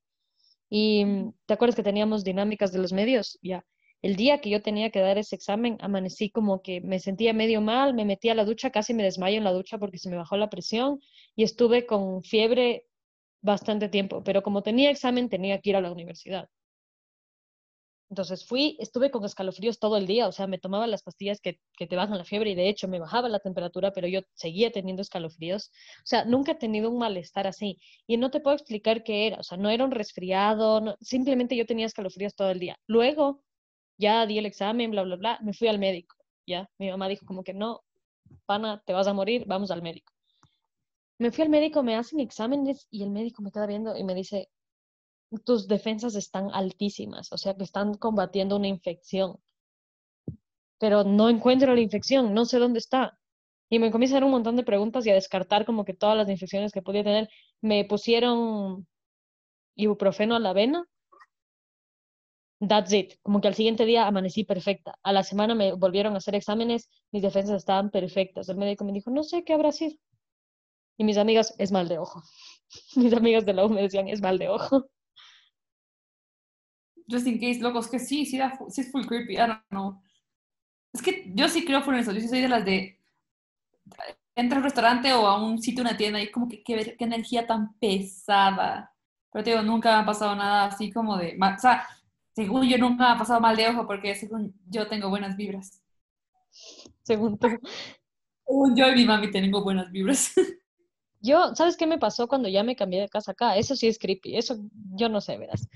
y 0.69 1.05
mm, 1.05 1.33
te 1.45 1.53
acuerdas 1.53 1.75
que 1.75 1.83
teníamos 1.83 2.23
dinámicas 2.23 2.71
de 2.71 2.79
los 2.79 2.93
medios, 2.93 3.39
ya. 3.41 3.65
El 4.01 4.15
día 4.15 4.39
que 4.41 4.49
yo 4.49 4.61
tenía 4.61 4.91
que 4.91 4.99
dar 4.99 5.17
ese 5.17 5.35
examen, 5.35 5.77
amanecí 5.81 6.29
como 6.29 6.61
que 6.61 6.81
me 6.81 6.99
sentía 6.99 7.33
medio 7.33 7.61
mal, 7.61 7.93
me 7.93 8.05
metí 8.05 8.29
a 8.29 8.35
la 8.35 8.45
ducha, 8.45 8.69
casi 8.69 8.93
me 8.93 9.03
desmayo 9.03 9.37
en 9.37 9.43
la 9.43 9.53
ducha 9.53 9.79
porque 9.79 9.97
se 9.97 10.09
me 10.09 10.17
bajó 10.17 10.37
la 10.37 10.49
presión 10.49 10.99
y 11.35 11.43
estuve 11.43 11.85
con 11.87 12.23
fiebre 12.23 12.85
bastante 13.41 13.89
tiempo, 13.89 14.23
pero 14.23 14.43
como 14.43 14.63
tenía 14.63 14.91
examen 14.91 15.29
tenía 15.29 15.59
que 15.61 15.71
ir 15.71 15.75
a 15.77 15.81
la 15.81 15.91
universidad. 15.91 16.49
Entonces 18.09 18.45
fui, 18.45 18.77
estuve 18.79 19.11
con 19.11 19.25
escalofríos 19.25 19.79
todo 19.79 19.97
el 19.97 20.07
día, 20.07 20.27
o 20.27 20.31
sea, 20.31 20.47
me 20.47 20.59
tomaba 20.59 20.87
las 20.87 21.03
pastillas 21.03 21.41
que, 21.41 21.59
que, 21.77 21.87
te 21.87 21.95
bajan 21.97 22.17
la 22.17 22.23
fiebre 22.23 22.51
y 22.51 22.55
de 22.55 22.69
hecho 22.69 22.87
me 22.87 22.99
bajaba 22.99 23.27
la 23.27 23.39
temperatura, 23.39 23.91
pero 23.91 24.07
yo 24.07 24.21
seguía 24.33 24.71
teniendo 24.71 25.01
escalofríos. 25.01 25.71
O 25.99 26.05
sea, 26.05 26.23
nunca 26.25 26.53
he 26.53 26.55
tenido 26.55 26.89
un 26.89 26.99
malestar 26.99 27.47
así 27.47 27.79
y 28.07 28.17
no 28.17 28.31
te 28.31 28.39
puedo 28.39 28.55
explicar 28.55 29.03
qué 29.03 29.27
era, 29.27 29.37
o 29.39 29.43
sea, 29.43 29.57
no 29.57 29.69
era 29.69 29.83
un 29.83 29.91
resfriado, 29.91 30.97
simplemente 31.01 31.57
yo 31.57 31.65
tenía 31.65 31.85
escalofríos 31.85 32.35
todo 32.35 32.49
el 32.51 32.59
día. 32.59 32.77
Luego 32.87 33.43
ya 33.97 34.25
di 34.25 34.37
el 34.37 34.45
examen, 34.45 34.91
bla, 34.91 35.03
bla, 35.03 35.15
bla, 35.17 35.39
me 35.41 35.53
fui 35.53 35.67
al 35.67 35.79
médico, 35.79 36.15
ya. 36.45 36.69
Mi 36.77 36.89
mamá 36.89 37.07
dijo 37.09 37.25
como 37.25 37.43
que 37.43 37.53
no, 37.53 37.83
pana, 38.45 38.81
te 38.85 38.93
vas 38.93 39.07
a 39.07 39.13
morir, 39.13 39.43
vamos 39.47 39.71
al 39.71 39.81
médico. 39.81 40.13
Me 41.19 41.31
fui 41.31 41.43
al 41.43 41.49
médico, 41.49 41.83
me 41.83 41.95
hacen 41.95 42.19
exámenes 42.19 42.87
y 42.91 43.03
el 43.03 43.09
médico 43.09 43.41
me 43.41 43.51
queda 43.51 43.65
viendo 43.65 43.97
y 43.97 44.03
me 44.03 44.13
dice, 44.13 44.49
tus 45.45 45.67
defensas 45.67 46.15
están 46.15 46.49
altísimas, 46.53 47.31
o 47.33 47.37
sea 47.37 47.55
que 47.55 47.63
están 47.63 47.95
combatiendo 47.95 48.55
una 48.55 48.67
infección. 48.67 49.37
Pero 50.79 51.03
no 51.03 51.29
encuentro 51.29 51.73
la 51.73 51.81
infección, 51.81 52.33
no 52.33 52.45
sé 52.45 52.59
dónde 52.59 52.79
está. 52.79 53.17
Y 53.69 53.79
me 53.79 53.91
comienza 53.91 54.15
a 54.15 54.17
hacer 54.17 54.25
un 54.25 54.31
montón 54.31 54.55
de 54.55 54.63
preguntas 54.63 55.05
y 55.05 55.09
a 55.09 55.15
descartar 55.15 55.65
como 55.65 55.85
que 55.85 55.93
todas 55.93 56.17
las 56.17 56.29
infecciones 56.29 56.71
que 56.71 56.81
podía 56.81 57.03
tener. 57.03 57.29
Me 57.61 57.85
pusieron 57.85 58.87
ibuprofeno 59.75 60.35
a 60.35 60.39
la 60.39 60.53
vena. 60.53 60.85
That's 62.59 62.91
it. 62.93 63.13
Como 63.23 63.41
que 63.41 63.47
al 63.47 63.55
siguiente 63.55 63.85
día 63.85 64.07
amanecí 64.07 64.43
perfecta. 64.43 64.95
A 65.03 65.11
la 65.11 65.23
semana 65.23 65.55
me 65.55 65.73
volvieron 65.73 66.13
a 66.15 66.17
hacer 66.17 66.35
exámenes, 66.35 66.89
mis 67.11 67.21
defensas 67.21 67.57
estaban 67.57 67.91
perfectas. 67.91 68.49
El 68.49 68.57
médico 68.57 68.83
me 68.85 68.93
dijo, 68.93 69.11
no 69.11 69.23
sé 69.23 69.43
qué 69.43 69.53
habrá 69.53 69.71
sido. 69.71 69.95
Y 70.97 71.03
mis 71.03 71.17
amigas, 71.17 71.53
es 71.59 71.71
mal 71.71 71.87
de 71.87 71.99
ojo. 71.99 72.23
Mis 72.95 73.13
amigas 73.13 73.45
de 73.45 73.53
la 73.53 73.65
U 73.65 73.69
me 73.69 73.81
decían, 73.81 74.07
es 74.09 74.21
mal 74.21 74.37
de 74.39 74.49
ojo 74.49 74.89
just 77.07 77.27
in 77.27 77.39
case, 77.39 77.59
loco, 77.59 77.79
es 77.79 77.87
que 77.87 77.99
sí, 77.99 78.25
sí, 78.25 78.39
sí 78.69 78.81
es 78.81 78.91
full 78.91 79.05
creepy, 79.05 79.33
I 79.33 79.37
don't 79.37 79.61
know. 79.69 80.01
Es 80.93 81.01
que 81.01 81.31
yo 81.33 81.47
sí 81.49 81.65
creo 81.65 81.81
full 81.81 81.95
en 81.95 82.01
eso, 82.01 82.11
yo 82.11 82.21
sí 82.21 82.27
soy 82.27 82.41
de 82.41 82.49
las 82.49 82.65
de 82.65 82.97
entra 84.35 84.57
a 84.57 84.59
un 84.59 84.63
restaurante 84.63 85.13
o 85.13 85.25
a 85.25 85.43
un 85.43 85.61
sitio, 85.61 85.81
una 85.81 85.97
tienda 85.97 86.21
y 86.21 86.31
como 86.31 86.47
que 86.47 86.63
qué, 86.63 86.95
qué 86.97 87.03
energía 87.03 87.47
tan 87.47 87.73
pesada. 87.79 88.93
Pero 89.31 89.43
te 89.43 89.49
digo, 89.49 89.63
nunca 89.63 89.95
me 89.95 90.03
ha 90.03 90.05
pasado 90.05 90.35
nada 90.35 90.65
así 90.65 90.91
como 90.91 91.17
de, 91.17 91.37
o 91.37 91.59
sea, 91.59 91.87
según 92.33 92.67
yo 92.67 92.77
nunca 92.77 93.07
me 93.07 93.15
ha 93.15 93.17
pasado 93.17 93.41
mal 93.41 93.57
de 93.57 93.67
ojo 93.67 93.87
porque 93.87 94.13
según 94.15 94.53
yo 94.69 94.87
tengo 94.87 95.09
buenas 95.09 95.35
vibras. 95.35 95.81
Según 97.01 97.37
tú. 97.39 97.47
Según 98.45 98.75
yo 98.75 98.87
y 98.89 98.95
mi 98.95 99.05
mami 99.05 99.31
tengo 99.31 99.63
buenas 99.63 99.91
vibras. 99.91 100.33
Yo, 101.19 101.55
¿sabes 101.55 101.75
qué 101.75 101.87
me 101.87 101.97
pasó 101.97 102.27
cuando 102.27 102.47
ya 102.47 102.63
me 102.63 102.75
cambié 102.75 103.01
de 103.01 103.09
casa 103.09 103.31
acá? 103.31 103.57
Eso 103.57 103.75
sí 103.75 103.87
es 103.87 103.97
creepy, 103.97 104.37
eso 104.37 104.55
yo 104.93 105.09
no 105.09 105.19
sé, 105.19 105.35
verás. 105.37 105.67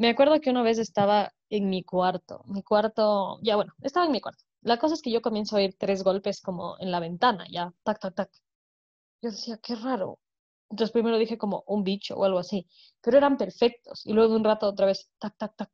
Me 0.00 0.08
acuerdo 0.08 0.40
que 0.40 0.48
una 0.48 0.62
vez 0.62 0.78
estaba 0.78 1.30
en 1.50 1.68
mi 1.68 1.84
cuarto, 1.84 2.42
mi 2.46 2.62
cuarto, 2.62 3.38
ya 3.42 3.56
bueno, 3.56 3.74
estaba 3.82 4.06
en 4.06 4.12
mi 4.12 4.20
cuarto. 4.22 4.42
La 4.62 4.78
cosa 4.78 4.94
es 4.94 5.02
que 5.02 5.10
yo 5.10 5.20
comienzo 5.20 5.56
a 5.56 5.58
oír 5.58 5.74
tres 5.78 6.02
golpes 6.02 6.40
como 6.40 6.76
en 6.80 6.90
la 6.90 7.00
ventana, 7.00 7.46
ya, 7.50 7.74
tac, 7.82 8.00
tac, 8.00 8.14
tac. 8.14 8.30
Yo 9.22 9.30
decía, 9.30 9.58
qué 9.62 9.74
raro. 9.76 10.18
Entonces 10.70 10.92
primero 10.92 11.18
dije 11.18 11.36
como 11.36 11.64
un 11.66 11.84
bicho 11.84 12.16
o 12.16 12.24
algo 12.24 12.38
así, 12.38 12.66
pero 13.02 13.18
eran 13.18 13.36
perfectos. 13.36 14.06
Y 14.06 14.14
luego 14.14 14.30
de 14.30 14.36
un 14.38 14.44
rato 14.44 14.68
otra 14.68 14.86
vez, 14.86 15.10
tac, 15.18 15.36
tac, 15.36 15.54
tac. 15.56 15.70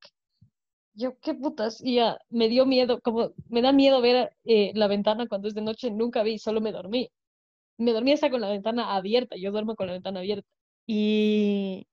Yo, 0.95 1.19
qué 1.21 1.35
putas. 1.35 1.81
Y 1.81 1.97
ya 1.97 2.19
me 2.29 2.49
dio 2.49 2.67
miedo, 2.67 3.01
como 3.03 3.33
me 3.49 3.63
da 3.63 3.73
miedo 3.73 4.01
ver 4.01 4.37
eh, 4.45 4.73
la 4.75 4.89
ventana 4.89 5.29
cuando 5.29 5.47
es 5.49 5.55
de 5.55 5.63
noche, 5.63 5.93
nunca 5.93 6.25
vi, 6.25 6.39
solo 6.41 6.61
me 6.61 6.73
dormí. 6.73 7.11
Me 7.79 7.93
dormí 7.93 8.13
hasta 8.13 8.31
con 8.31 8.41
la 8.41 8.51
ventana 8.51 8.97
abierta, 8.97 9.37
yo 9.37 9.53
duermo 9.53 9.77
con 9.77 9.87
la 9.89 9.95
ventana 9.95 10.21
abierta. 10.21 10.49
Y 10.87 11.87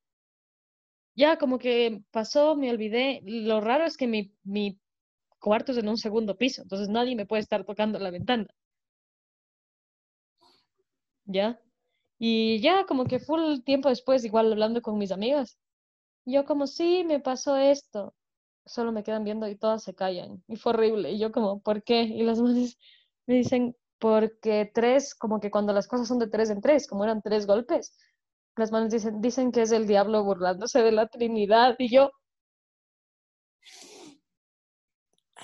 ya 1.16 1.38
como 1.38 1.58
que 1.58 2.02
pasó, 2.10 2.56
me 2.56 2.70
olvidé. 2.70 3.20
Lo 3.24 3.60
raro 3.60 3.84
es 3.84 3.96
que 3.96 4.06
mi, 4.06 4.32
mi 4.44 4.78
cuarto 5.40 5.72
es 5.72 5.78
en 5.78 5.88
un 5.88 5.98
segundo 5.98 6.36
piso, 6.38 6.62
entonces 6.62 6.88
nadie 6.88 7.16
me 7.16 7.26
puede 7.26 7.42
estar 7.42 7.64
tocando 7.64 7.98
la 8.00 8.10
ventana. 8.10 8.48
¿Ya? 11.26 11.60
Y 12.18 12.60
ya 12.60 12.86
como 12.86 13.06
que 13.06 13.18
fue 13.20 13.38
el 13.52 13.64
tiempo 13.64 13.88
después, 13.88 14.24
igual 14.24 14.52
hablando 14.52 14.82
con 14.82 14.98
mis 14.98 15.12
amigas. 15.12 15.58
Yo 16.26 16.44
como, 16.46 16.66
sí, 16.66 17.04
me 17.06 17.20
pasó 17.20 17.56
esto. 17.58 18.14
Solo 18.66 18.92
me 18.92 19.04
quedan 19.04 19.24
viendo 19.24 19.48
y 19.48 19.56
todas 19.56 19.84
se 19.84 19.94
callan. 19.94 20.42
Y 20.48 20.56
fue 20.56 20.72
horrible. 20.74 21.12
Y 21.12 21.18
yo 21.20 21.32
como, 21.32 21.60
¿por 21.62 21.82
qué? 21.84 22.02
Y 22.04 22.22
las 22.24 22.40
madres 22.42 22.78
me 23.26 23.36
dicen, 23.36 23.76
porque 23.98 24.70
tres, 24.74 25.14
como 25.14 25.40
que 25.40 25.50
cuando 25.50 25.72
las 25.72 25.88
cosas 25.88 26.08
son 26.08 26.18
de 26.18 26.28
tres 26.28 26.50
en 26.50 26.60
tres, 26.62 26.88
como 26.88 27.04
eran 27.04 27.22
tres 27.22 27.46
golpes, 27.46 27.96
las 28.56 28.72
manos 28.72 28.90
dicen, 28.90 29.20
dicen 29.20 29.52
que 29.52 29.62
es 29.62 29.72
el 29.72 29.86
diablo 29.86 30.24
burlándose 30.24 30.82
de 30.82 30.92
la 30.92 31.08
Trinidad. 31.08 31.76
Y 31.78 31.90
yo, 31.90 32.10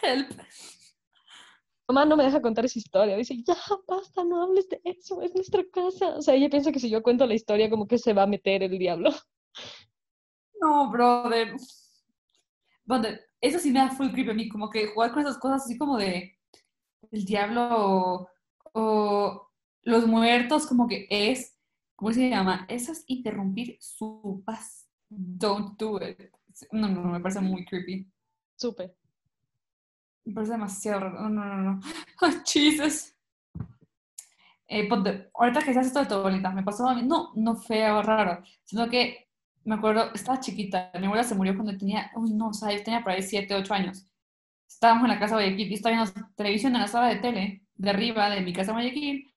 Help. 0.03 0.31
mamá 1.89 2.05
no 2.05 2.17
me 2.17 2.25
deja 2.25 2.41
contar 2.41 2.65
esa 2.65 2.79
historia. 2.79 3.17
Dice, 3.17 3.37
ya, 3.43 3.57
basta, 3.87 4.25
no 4.25 4.43
hables 4.43 4.69
de 4.69 4.81
eso, 4.85 5.23
es 5.23 5.35
nuestra 5.35 5.63
casa. 5.73 6.17
O 6.17 6.23
sea, 6.23 6.35
ella 6.35 6.49
piensa 6.49 6.73
que 6.73 6.81
si 6.81 6.91
yo 6.91 7.03
cuento 7.03 7.27
la 7.27 7.35
historia, 7.35 7.71
como 7.71 7.87
que 7.87 7.99
se 7.99 8.13
va 8.13 8.23
a 8.23 8.27
meter 8.27 8.63
el 8.63 8.79
diablo. 8.79 9.11
No, 10.61 10.91
brother. 10.91 11.55
Brother, 12.85 13.21
eso 13.41 13.59
sí 13.59 13.71
me 13.71 13.81
da 13.81 13.91
full 13.91 14.11
creep 14.11 14.31
a 14.31 14.35
mí, 14.35 14.49
como 14.49 14.69
que 14.69 14.89
jugar 14.89 15.13
con 15.13 15.23
esas 15.23 15.39
cosas 15.39 15.65
así 15.65 15.79
como 15.79 15.97
de 15.97 16.39
el 17.11 17.25
diablo 17.25 17.69
o, 17.71 18.29
o 18.73 19.51
los 19.83 20.07
muertos, 20.07 20.67
como 20.67 20.87
que 20.87 21.07
es, 21.11 21.57
¿cómo 22.01 22.13
se 22.15 22.31
llama? 22.31 22.65
Eso 22.67 22.93
es 22.93 23.05
interrumpir 23.09 23.77
su 23.79 24.43
paz. 24.45 24.89
Don't 25.11 25.79
do 25.79 26.01
it. 26.03 26.19
No, 26.73 26.89
no, 26.89 27.03
no, 27.03 27.13
me 27.13 27.21
parece 27.21 27.41
muy 27.41 27.63
creepy. 27.67 28.11
Supe. 28.57 28.95
Me 30.25 30.33
parece 30.33 30.53
demasiado 30.53 31.01
raro. 31.01 31.29
No, 31.29 31.29
no, 31.29 31.45
no, 31.45 31.57
no. 31.75 31.81
Ay, 32.23 32.41
Jesus. 32.47 33.15
Eh, 34.67 34.89
ahorita 35.35 35.61
que 35.61 35.75
se 35.75 35.79
hace 35.79 35.89
esto 35.89 36.01
de 36.01 36.07
tu 36.07 36.15
abuelita, 36.15 36.51
me 36.53 36.63
pasó 36.63 36.89
a 36.89 36.95
mí, 36.95 37.03
no, 37.03 37.33
no 37.35 37.57
feo, 37.57 38.03
raro, 38.03 38.43
sino 38.63 38.89
que 38.89 39.29
me 39.65 39.75
acuerdo, 39.75 40.15
estaba 40.15 40.39
chiquita, 40.39 40.93
mi 40.99 41.07
abuela 41.07 41.25
se 41.25 41.35
murió 41.35 41.55
cuando 41.55 41.77
tenía, 41.77 42.11
uy, 42.15 42.33
no, 42.33 42.49
o 42.49 42.55
sea, 42.55 42.73
yo 42.73 42.83
tenía 42.85 43.03
por 43.03 43.13
ahí 43.13 43.23
7, 43.23 43.53
8 43.53 43.75
años. 43.75 44.07
Estábamos 44.69 45.05
en 45.05 45.11
la 45.11 45.19
casa 45.19 45.37
de 45.37 45.43
Guayaquil 45.43 45.73
y 45.73 45.75
estaba 45.75 45.97
viendo 45.97 46.13
televisión 46.37 46.77
en 46.77 46.83
la 46.83 46.87
sala 46.87 47.09
de 47.09 47.17
tele, 47.17 47.63
de 47.75 47.91
arriba 47.91 48.31
de 48.31 48.43
mi 48.43 48.53
casa 48.53 48.69
de 48.69 48.75
Guayaquil, 48.75 49.35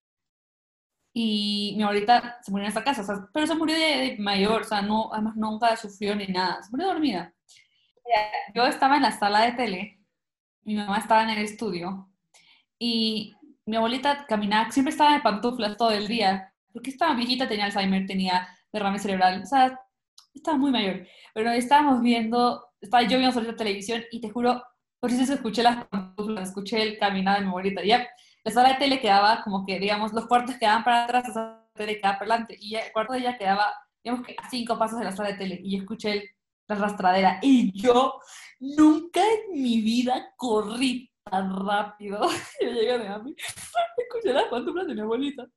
y 1.14 1.76
mi 1.78 1.84
abuelita 1.84 2.40
se 2.42 2.52
murió 2.52 2.66
en 2.66 2.70
esta 2.70 2.84
casa, 2.84 3.02
o 3.02 3.06
sea, 3.06 3.28
pero 3.34 3.48
se 3.48 3.56
murió 3.56 3.76
de, 3.76 3.82
de 3.82 4.18
mayor, 4.20 4.62
o 4.62 4.66
sea, 4.66 4.82
no, 4.82 5.14
además 5.14 5.36
nunca 5.36 5.76
sufrió 5.78 6.16
ni 6.16 6.28
nada, 6.28 6.62
se 6.64 6.72
murió 6.72 6.88
dormida. 6.88 7.34
Yo 8.56 8.66
estaba 8.66 8.98
en 8.98 9.04
la 9.04 9.12
sala 9.12 9.42
de 9.42 9.52
tele 9.54 10.04
mi 10.66 10.76
mamá 10.76 10.98
estaba 10.98 11.24
en 11.24 11.30
el 11.30 11.40
estudio 11.40 12.10
y 12.80 13.34
mi 13.66 13.76
abuelita 13.76 14.26
caminaba, 14.28 14.72
siempre 14.72 14.92
estaba 14.92 15.16
en 15.16 15.22
pantuflas 15.22 15.78
todo 15.78 15.92
el 15.92 16.08
día, 16.08 16.54
porque 16.72 16.90
estaba 16.90 17.16
viejita, 17.16 17.48
tenía 17.48 17.66
Alzheimer, 17.66 18.06
tenía 18.06 18.48
derrame 18.72 19.00
cerebral, 19.00 19.42
o 19.44 19.46
sea, 19.46 19.80
estaba 20.34 20.58
muy 20.58 20.72
mayor. 20.72 21.06
Pero 21.34 21.52
estábamos 21.52 22.02
viendo, 22.02 22.66
estaba 22.82 23.04
yo 23.04 23.18
viendo 23.18 23.32
sobre 23.32 23.52
la 23.52 23.56
televisión 23.56 24.04
y 24.12 24.20
te 24.20 24.30
juro, 24.30 24.64
por 25.00 25.12
se 25.12 25.34
escuché 25.34 25.64
las 25.64 25.86
pantuflas, 25.86 26.50
escuché 26.50 26.82
el 26.82 26.98
caminar 26.98 27.40
de 27.40 27.46
mi 27.46 27.50
abuelita. 27.50 27.84
Ya, 27.84 28.08
la 28.44 28.52
sala 28.52 28.70
de 28.70 28.76
tele 28.76 29.00
quedaba 29.00 29.42
como 29.44 29.66
que, 29.66 29.80
digamos, 29.80 30.14
los 30.14 30.28
cuartos 30.28 30.56
quedaban 30.56 30.84
para 30.84 31.06
atrás, 31.06 31.28
la 31.28 31.34
sala 31.34 31.68
de 31.76 31.86
tele 31.86 31.98
quedaba 31.98 32.20
para 32.20 32.32
adelante, 32.34 32.58
y 32.60 32.76
el 32.76 32.92
cuarto 32.92 33.14
de 33.14 33.20
ella 33.20 33.38
quedaba, 33.38 33.74
digamos 34.04 34.26
que 34.26 34.36
a 34.38 34.50
cinco 34.50 34.78
pasos 34.78 35.00
de 35.00 35.06
la 35.06 35.12
sala 35.12 35.30
de 35.30 35.38
tele, 35.38 35.60
y 35.64 35.76
yo 35.76 35.84
escuché 35.84 36.36
la 36.68 36.76
arrastradera, 36.76 37.40
y 37.42 37.72
yo 37.80 38.20
nunca 38.60 39.22
en 39.22 39.62
mi 39.62 39.82
vida 39.82 40.34
corrí 40.38 41.10
tan 41.24 41.56
rápido. 41.66 42.28
Yo 42.62 42.70
llegué 42.70 42.98
de 43.00 43.20
mí, 43.20 43.36
escuché 43.98 44.34
las 44.34 44.46
pantuflas 44.46 44.88
de 44.88 44.96
mi 44.96 45.02
abuelita. 45.02 45.48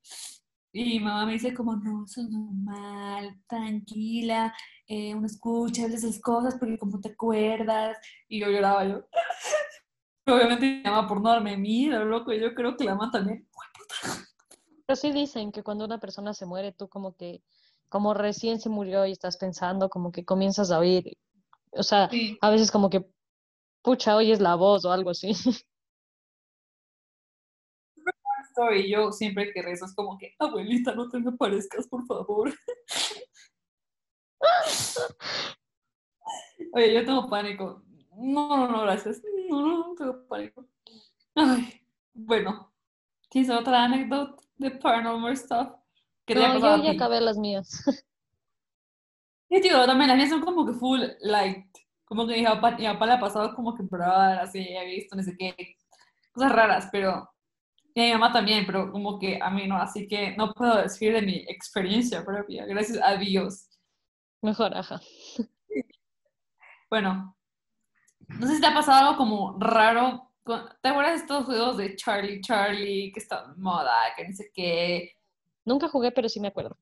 Y 0.73 1.01
mamá 1.01 1.25
me 1.25 1.33
dice 1.33 1.55
como, 1.55 1.75
no, 1.75 2.05
eso 2.05 2.21
es 2.21 2.29
normal, 2.29 3.41
tranquila, 3.47 4.55
eh, 4.87 5.15
uno 5.15 5.27
escucha 5.27 5.87
esas 5.87 6.21
cosas 6.21 6.57
porque 6.59 6.79
como 6.79 7.01
te 7.01 7.13
acuerdas. 7.13 7.97
Y 8.29 8.41
yo 8.41 8.51
lloraba 8.51 8.85
yo. 8.85 9.09
Obviamente 10.27 10.83
mamá 10.85 11.07
por 11.07 11.21
no 11.21 11.31
darme 11.31 11.57
miedo, 11.57 12.05
loco, 12.05 12.33
y 12.33 12.41
yo 12.41 12.55
creo 12.55 12.77
que 12.77 12.85
la 12.85 12.95
mamá 12.97 13.11
también. 13.13 13.49
Pero 14.87 14.97
sí 14.97 15.13
dicen 15.13 15.53
que 15.53 15.63
cuando 15.63 15.85
una 15.85 15.99
persona 15.99 16.35
se 16.35 16.47
muere, 16.47 16.73
tú 16.73 16.89
como 16.89 17.17
que, 17.17 17.43
como 17.89 18.13
recién 18.15 18.61
se 18.61 18.69
murió 18.69 19.07
y 19.07 19.13
estás 19.13 19.37
pensando, 19.37 19.89
como 19.89 20.11
que 20.11 20.25
comienzas 20.25 20.71
a 20.71 20.79
oír. 20.81 21.17
O 21.71 21.83
sea, 21.83 22.09
Sí. 22.11 22.37
a 22.41 22.51
veces 22.51 22.71
como 22.71 22.91
que, 22.91 23.05
pucha, 23.83 24.17
oyes 24.17 24.41
la 24.41 24.57
voz 24.57 24.85
o 24.85 24.93
algo 24.93 25.11
así. 25.11 25.33
Y 28.75 28.91
yo 28.91 29.13
siempre 29.13 29.53
que 29.53 29.61
rezo 29.61 29.85
es 29.85 29.95
como 29.95 30.17
que, 30.17 30.35
abuelita, 30.39 30.95
no 30.95 31.11
te 31.11 31.19
me 31.19 31.31
parezcas, 31.33 31.87
por 31.89 32.07
favor. 32.07 32.51
Oye, 36.73 36.95
yo 36.95 37.05
tengo 37.05 37.29
pánico. 37.29 37.83
No, 38.17 38.57
no, 38.57 38.69
no, 38.69 38.81
gracias. 38.81 39.21
No, 39.49 39.63
no, 39.63 39.79
no 39.89 39.95
tengo 39.95 40.27
pánico. 40.29 40.67
Ay, 41.35 41.81
bueno. 42.15 42.73
¿Tienes 43.29 43.51
otra 43.51 43.85
anécdota 43.85 44.43
de 44.57 44.71
paranormal 44.71 45.37
stuff? 45.37 45.69
¿Qué 46.25 46.35
te 46.35 46.41
haya 46.41 46.55
No, 46.55 46.61
yo 46.61 46.83
ya 46.85 46.91
ti? 46.93 46.97
acabé 46.97 47.21
las 47.21 47.39
mías. 47.39 47.83
Sí, 49.49 49.61
tío, 49.61 49.87
también 49.87 50.09
las 50.09 50.17
mías 50.17 50.31
son 50.31 50.41
como 50.41 50.67
que 50.67 50.73
full 50.73 51.01
light. 51.21 51.67
Como 52.05 52.27
que 52.27 52.37
mi 52.37 52.45
papá, 52.45 52.73
mi 52.73 52.85
papá 52.85 53.07
le 53.07 53.13
ha 53.13 53.21
pasado 53.21 53.55
como 53.55 53.75
que 53.77 53.85
probar, 53.85 54.39
así, 54.41 54.59
he 54.59 54.85
visto, 54.87 55.15
no 55.17 55.23
sé 55.23 55.37
qué, 55.37 55.55
cosas 56.33 56.53
raras, 56.53 56.89
pero 56.91 57.29
y 57.95 58.01
a 58.03 58.05
mi 58.05 58.13
mamá 58.13 58.33
también, 58.33 58.67
pero 58.67 58.93
como 58.93 59.19
que 59.19 59.39
a 59.41 59.51
mí 59.51 59.67
no, 59.67 59.77
así 59.79 60.07
que 60.07 60.37
no 60.37 60.53
puedo 60.53 60.77
decir 60.83 61.13
de 61.15 61.23
mi 61.23 61.37
experiencia 61.49 62.25
propia, 62.25 62.67
gracias 62.67 62.99
a 63.03 63.17
Dios. 63.17 63.69
Mejor, 64.43 64.75
ajá. 64.77 65.01
Bueno, 66.91 67.36
no 68.29 68.47
sé 68.47 68.57
si 68.57 68.61
te 68.61 68.67
ha 68.67 68.75
pasado 68.75 69.07
algo 69.07 69.17
como 69.17 69.57
raro. 69.59 70.31
¿Te 70.81 70.89
acuerdas 70.89 71.15
de 71.15 71.21
estos 71.23 71.45
juegos 71.45 71.77
de 71.77 71.97
Charlie 71.97 72.41
Charlie 72.41 73.11
que 73.13 73.21
está 73.21 73.47
en 73.55 73.61
moda, 73.61 73.93
que 74.17 74.29
no 74.29 74.35
sé 74.35 74.51
qué? 74.55 75.13
Nunca 75.65 75.89
jugué, 75.89 76.13
pero 76.13 76.29
sí 76.29 76.39
me 76.39 76.49
acuerdo. 76.49 76.77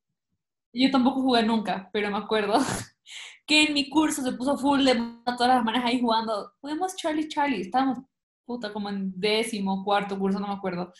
Yo 0.72 0.90
tampoco 0.90 1.22
jugué 1.22 1.42
nunca, 1.42 1.88
pero 1.92 2.10
me 2.10 2.18
acuerdo 2.18 2.54
que 3.46 3.64
en 3.64 3.74
mi 3.74 3.88
curso 3.88 4.22
se 4.22 4.32
puso 4.32 4.58
full 4.58 4.84
de 4.84 4.94
todas 5.24 5.48
las 5.48 5.64
maneras 5.64 5.86
ahí 5.88 6.00
jugando. 6.00 6.52
Juguemos 6.60 6.94
Charlie 6.96 7.28
Charlie. 7.28 7.62
Estábamos, 7.62 7.98
puta, 8.44 8.72
como 8.72 8.88
en 8.90 9.12
décimo, 9.18 9.82
cuarto 9.84 10.18
curso, 10.18 10.38
no 10.40 10.48
me 10.48 10.54
acuerdo. 10.54 10.92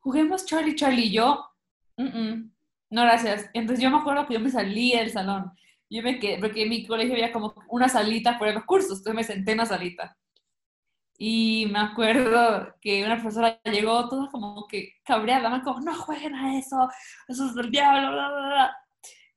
Juguemos 0.00 0.46
Charlie 0.46 0.74
Charlie. 0.76 1.06
Y 1.06 1.12
yo, 1.12 1.44
"Mm, 1.98 2.04
mm, 2.04 2.52
no 2.90 3.02
gracias. 3.02 3.50
Entonces 3.52 3.82
yo 3.82 3.90
me 3.90 3.98
acuerdo 3.98 4.26
que 4.26 4.34
yo 4.34 4.40
me 4.40 4.50
salí 4.50 4.92
del 4.92 5.10
salón. 5.10 5.52
Yo 5.92 6.02
me 6.02 6.18
quedé, 6.18 6.38
porque 6.38 6.62
en 6.62 6.70
mi 6.70 6.86
colegio 6.86 7.12
había 7.12 7.32
como 7.32 7.54
una 7.68 7.86
salita 7.86 8.38
fuera 8.38 8.52
de 8.52 8.58
los 8.60 8.66
cursos. 8.66 8.98
Entonces 8.98 9.14
me 9.14 9.24
senté 9.24 9.52
en 9.52 9.58
la 9.58 9.66
salita. 9.66 10.16
Y 11.18 11.66
me 11.70 11.80
acuerdo 11.80 12.74
que 12.80 13.04
una 13.04 13.16
profesora 13.16 13.60
llegó 13.64 14.08
toda 14.08 14.30
como 14.30 14.66
que 14.66 14.94
cabreada, 15.04 15.50
más 15.50 15.62
como, 15.62 15.80
no 15.80 15.94
jueguen 15.94 16.34
a 16.34 16.58
eso, 16.58 16.88
eso 17.28 17.46
es 17.46 17.54
del 17.54 17.70
diablo, 17.70 18.10
bla, 18.12 18.28
bla, 18.30 18.46
bla. 18.48 18.76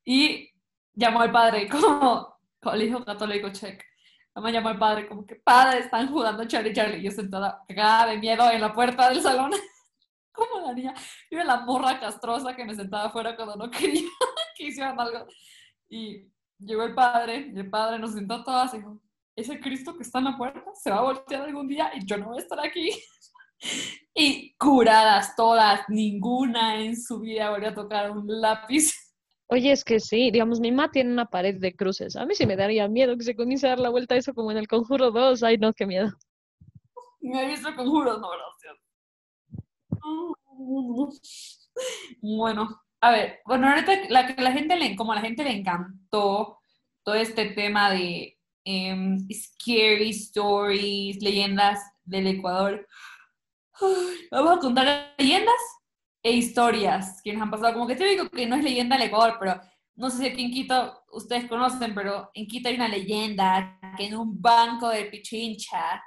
Y 0.05 0.49
llamó 0.93 1.21
al 1.21 1.31
padre, 1.31 1.67
como 1.69 2.39
colegio 2.61 3.03
católico 3.03 3.49
check. 3.51 3.83
Mamá 4.33 4.49
llamó 4.51 4.69
al 4.69 4.79
padre, 4.79 5.07
como 5.07 5.25
que 5.25 5.35
padre, 5.35 5.79
están 5.79 6.07
jugando 6.07 6.45
Charlie 6.45 6.73
Charlie. 6.73 7.01
Yo 7.01 7.11
sentada, 7.11 7.63
cagada 7.67 8.07
de 8.11 8.17
miedo 8.17 8.49
en 8.49 8.61
la 8.61 8.73
puerta 8.73 9.09
del 9.09 9.21
salón. 9.21 9.51
como 10.31 10.65
la 10.65 10.73
niña, 10.73 10.93
yo 11.29 11.39
era 11.39 11.45
la 11.45 11.59
morra 11.65 11.99
castrosa 11.99 12.55
que 12.55 12.65
me 12.65 12.75
sentaba 12.75 13.05
afuera 13.05 13.35
cuando 13.35 13.55
no 13.57 13.69
quería 13.69 14.09
que 14.57 14.67
hicieran 14.67 14.99
algo. 14.99 15.27
Y 15.89 16.34
llegó 16.59 16.83
el 16.83 16.93
padre, 16.93 17.51
y 17.53 17.59
el 17.59 17.69
padre 17.69 17.99
nos 17.99 18.13
sentó 18.13 18.43
todas 18.43 18.73
y 18.73 18.77
dijo, 18.77 19.01
ese 19.35 19.59
Cristo 19.59 19.95
que 19.95 20.03
está 20.03 20.19
en 20.19 20.25
la 20.25 20.37
puerta 20.37 20.63
se 20.73 20.89
va 20.89 20.97
a 20.97 21.03
voltear 21.03 21.41
algún 21.41 21.67
día 21.67 21.91
y 21.93 22.05
yo 22.05 22.17
no 22.17 22.27
voy 22.27 22.37
a 22.37 22.41
estar 22.41 22.59
aquí. 22.59 22.91
Y 24.13 24.53
curadas 24.57 25.35
todas, 25.35 25.81
ninguna 25.89 26.81
en 26.81 26.95
su 26.95 27.19
vida 27.19 27.49
volvió 27.49 27.69
a 27.69 27.73
tocar 27.73 28.11
un 28.11 28.25
lápiz. 28.27 28.93
Oye, 29.47 29.71
es 29.71 29.83
que 29.83 29.99
sí, 29.99 30.31
digamos, 30.31 30.59
mi 30.59 30.71
mamá 30.71 30.89
tiene 30.89 31.11
una 31.11 31.25
pared 31.25 31.59
de 31.59 31.75
cruces. 31.75 32.15
A 32.15 32.25
mí 32.25 32.33
sí 32.35 32.45
me 32.45 32.55
daría 32.55 32.87
miedo 32.87 33.17
que 33.17 33.23
se 33.23 33.35
comience 33.35 33.67
a 33.67 33.71
dar 33.71 33.79
la 33.79 33.89
vuelta 33.89 34.15
a 34.15 34.17
eso 34.17 34.33
como 34.33 34.51
en 34.51 34.57
el 34.57 34.67
Conjuro 34.67 35.11
2. 35.11 35.43
Ay, 35.43 35.57
no, 35.57 35.73
qué 35.73 35.85
miedo. 35.85 36.09
Me 37.21 37.43
he 37.43 37.47
visto 37.47 37.75
conjuros, 37.75 38.19
no, 38.19 38.29
gracias. 38.29 38.75
Bueno, 42.21 42.81
a 43.05 43.11
ver, 43.11 43.39
bueno, 43.45 43.67
ahorita 43.69 44.09
la, 44.09 44.33
la 44.37 44.51
gente 44.51 44.75
le, 44.75 44.95
como 44.95 45.11
a 45.11 45.15
la 45.15 45.21
gente 45.21 45.43
le 45.43 45.51
encantó 45.51 46.59
todo 47.03 47.15
este 47.15 47.45
tema 47.51 47.91
de 47.91 48.39
em, 48.63 49.27
scary 49.31 50.09
stories, 50.09 51.21
leyendas 51.21 51.79
del 52.03 52.25
Ecuador. 52.27 52.87
Vamos 54.31 54.57
a 54.57 54.59
contar 54.59 55.13
leyendas 55.19 55.53
e 56.23 56.31
historias 56.31 57.21
que 57.23 57.33
nos 57.33 57.43
han 57.43 57.51
pasado. 57.51 57.73
Como 57.73 57.85
que 57.87 57.95
te 57.95 58.05
digo 58.05 58.27
que 58.29 58.47
no 58.47 58.55
es 58.55 58.63
leyenda 58.63 58.97
del 58.97 59.07
Ecuador, 59.09 59.37
pero 59.39 59.61
no 59.95 60.09
sé 60.09 60.17
si 60.17 60.25
aquí 60.27 60.43
en 60.45 60.51
Quito 60.51 61.03
ustedes 61.11 61.45
conocen, 61.45 61.93
pero 61.93 62.31
en 62.33 62.47
Quito 62.47 62.69
hay 62.69 62.75
una 62.75 62.87
leyenda 62.87 63.79
que 63.97 64.07
en 64.07 64.15
un 64.17 64.41
banco 64.41 64.89
de 64.89 65.05
Pichincha 65.05 66.03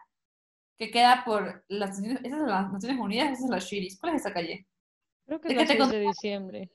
que 0.76 0.90
queda 0.90 1.22
por 1.24 1.64
las, 1.68 1.90
Naciones- 1.90 2.24
esas 2.24 2.38
son 2.40 2.48
las 2.48 2.72
Naciones 2.72 2.98
Unidas, 2.98 3.26
esas 3.28 3.40
son 3.42 3.50
las 3.50 3.64
Shiris. 3.66 3.98
¿Cuál 4.00 4.14
es 4.14 4.20
esa 4.22 4.32
calle? 4.32 4.66
Creo 5.26 5.40
que 5.40 5.48
¿De 5.48 5.54
es 5.54 5.60
la 5.60 5.66
te 5.66 5.76
6 5.76 5.90
de 5.90 6.00
diciembre. 6.00 6.70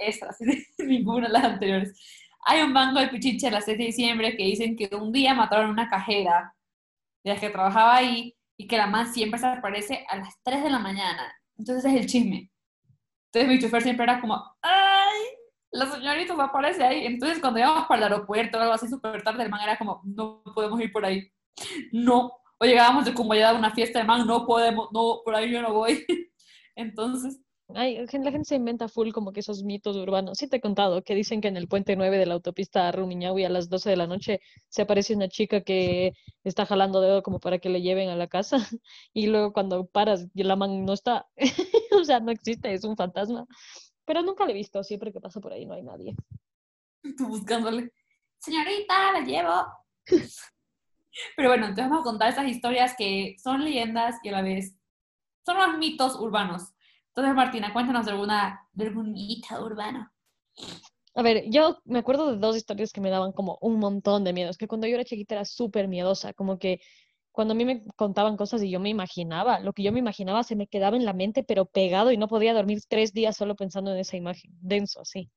Esta, 0.00 0.34
ninguna 0.78 1.26
de 1.28 1.32
las 1.32 1.44
anteriores. 1.44 2.00
Hay 2.44 2.62
un 2.62 2.72
banco 2.72 3.00
de 3.00 3.08
Pichiche 3.08 3.48
a 3.48 3.50
las 3.50 3.64
6 3.64 3.78
de 3.78 3.84
diciembre 3.84 4.36
que 4.36 4.44
dicen 4.44 4.76
que 4.76 4.88
un 4.94 5.12
día 5.12 5.34
mataron 5.34 5.70
una 5.70 5.88
cajera 5.88 6.54
de 7.24 7.34
la 7.34 7.40
que 7.40 7.50
trabajaba 7.50 7.96
ahí 7.96 8.36
y 8.56 8.66
que 8.66 8.76
la 8.76 8.86
man 8.86 9.12
siempre 9.12 9.38
se 9.38 9.46
aparece 9.46 10.06
a 10.08 10.16
las 10.16 10.34
3 10.44 10.62
de 10.62 10.70
la 10.70 10.78
mañana. 10.78 11.34
Entonces 11.56 11.84
es 11.84 12.00
el 12.00 12.06
chisme. 12.06 12.50
Entonces 13.32 13.48
mi 13.48 13.58
chofer 13.58 13.82
siempre 13.82 14.04
era 14.04 14.20
como, 14.20 14.42
¡ay! 14.62 15.20
La 15.72 15.86
señorita 15.86 16.36
se 16.36 16.42
aparece 16.42 16.84
ahí. 16.84 17.06
Entonces 17.06 17.40
cuando 17.40 17.58
íbamos 17.58 17.86
para 17.86 18.06
el 18.06 18.12
aeropuerto 18.12 18.58
o 18.58 18.60
algo 18.60 18.74
así 18.74 18.88
súper 18.88 19.22
tarde, 19.22 19.42
el 19.42 19.50
man 19.50 19.60
era 19.62 19.76
como, 19.76 20.00
no 20.04 20.42
podemos 20.54 20.80
ir 20.80 20.92
por 20.92 21.04
ahí. 21.04 21.30
No. 21.92 22.32
O 22.58 22.64
llegábamos 22.64 23.04
de 23.04 23.12
como 23.12 23.34
ya 23.34 23.50
a 23.50 23.54
una 23.54 23.72
fiesta 23.72 23.98
de 23.98 24.04
man, 24.04 24.26
no 24.26 24.46
podemos, 24.46 24.88
no, 24.92 25.20
por 25.24 25.34
ahí 25.34 25.50
yo 25.50 25.60
no 25.60 25.74
voy. 25.74 26.04
Entonces, 26.76 27.40
Ay, 27.74 27.98
la 27.98 28.30
gente 28.30 28.44
se 28.44 28.54
inventa 28.54 28.88
full 28.88 29.10
como 29.10 29.32
que 29.32 29.40
esos 29.40 29.64
mitos 29.64 29.96
urbanos. 29.96 30.38
Sí 30.38 30.48
te 30.48 30.58
he 30.58 30.60
contado 30.60 31.02
que 31.02 31.16
dicen 31.16 31.40
que 31.40 31.48
en 31.48 31.56
el 31.56 31.66
puente 31.66 31.96
9 31.96 32.16
de 32.16 32.26
la 32.26 32.34
autopista 32.34 32.92
Rumiñahui 32.92 33.44
a 33.44 33.48
las 33.48 33.68
12 33.68 33.90
de 33.90 33.96
la 33.96 34.06
noche 34.06 34.40
se 34.68 34.82
aparece 34.82 35.16
una 35.16 35.28
chica 35.28 35.62
que 35.62 36.12
está 36.44 36.64
jalando 36.64 37.00
dedo 37.00 37.24
como 37.24 37.40
para 37.40 37.58
que 37.58 37.68
le 37.68 37.82
lleven 37.82 38.08
a 38.08 38.14
la 38.14 38.28
casa 38.28 38.58
y 39.12 39.26
luego 39.26 39.52
cuando 39.52 39.86
paras 39.86 40.28
y 40.32 40.44
la 40.44 40.54
man 40.54 40.84
no 40.84 40.92
está. 40.92 41.26
o 42.00 42.04
sea, 42.04 42.20
no 42.20 42.30
existe, 42.30 42.72
es 42.72 42.84
un 42.84 42.96
fantasma. 42.96 43.46
Pero 44.04 44.22
nunca 44.22 44.46
le 44.46 44.52
he 44.52 44.54
visto, 44.54 44.84
siempre 44.84 45.12
que 45.12 45.20
pasa 45.20 45.40
por 45.40 45.52
ahí 45.52 45.66
no 45.66 45.74
hay 45.74 45.82
nadie. 45.82 46.14
Tú 47.16 47.26
buscándole. 47.26 47.92
Señorita, 48.38 49.12
la 49.12 49.20
llevo. 49.20 49.66
Pero 51.36 51.48
bueno, 51.48 51.74
te 51.74 51.80
vamos 51.80 52.00
a 52.00 52.04
contar 52.04 52.30
esas 52.30 52.46
historias 52.46 52.94
que 52.96 53.34
son 53.42 53.64
leyendas 53.64 54.16
y 54.22 54.28
a 54.28 54.32
la 54.32 54.42
vez 54.42 54.76
son 55.44 55.56
los 55.56 55.78
mitos 55.78 56.14
urbanos 56.16 56.75
entonces, 57.16 57.34
Martina, 57.34 57.72
cuéntanos 57.72 58.04
de, 58.04 58.12
alguna, 58.12 58.68
de 58.74 58.88
algún 58.88 59.12
mito 59.12 59.64
urbano. 59.64 60.12
A 61.14 61.22
ver, 61.22 61.44
yo 61.48 61.78
me 61.86 61.98
acuerdo 61.98 62.30
de 62.30 62.38
dos 62.38 62.58
historias 62.58 62.92
que 62.92 63.00
me 63.00 63.08
daban 63.08 63.32
como 63.32 63.56
un 63.62 63.78
montón 63.78 64.22
de 64.22 64.34
miedos, 64.34 64.58
que 64.58 64.68
cuando 64.68 64.86
yo 64.86 64.96
era 64.96 65.04
chiquita 65.04 65.36
era 65.36 65.46
súper 65.46 65.88
miedosa, 65.88 66.34
como 66.34 66.58
que 66.58 66.78
cuando 67.32 67.52
a 67.52 67.56
mí 67.56 67.64
me 67.64 67.82
contaban 67.96 68.36
cosas 68.36 68.62
y 68.62 68.70
yo 68.70 68.80
me 68.80 68.90
imaginaba, 68.90 69.60
lo 69.60 69.72
que 69.72 69.82
yo 69.82 69.92
me 69.92 69.98
imaginaba 69.98 70.42
se 70.42 70.56
me 70.56 70.66
quedaba 70.66 70.94
en 70.98 71.06
la 71.06 71.14
mente, 71.14 71.42
pero 71.42 71.64
pegado 71.64 72.12
y 72.12 72.18
no 72.18 72.28
podía 72.28 72.52
dormir 72.52 72.80
tres 72.86 73.14
días 73.14 73.34
solo 73.34 73.56
pensando 73.56 73.92
en 73.92 73.98
esa 73.98 74.18
imagen, 74.18 74.50
denso 74.60 75.00
así. 75.00 75.30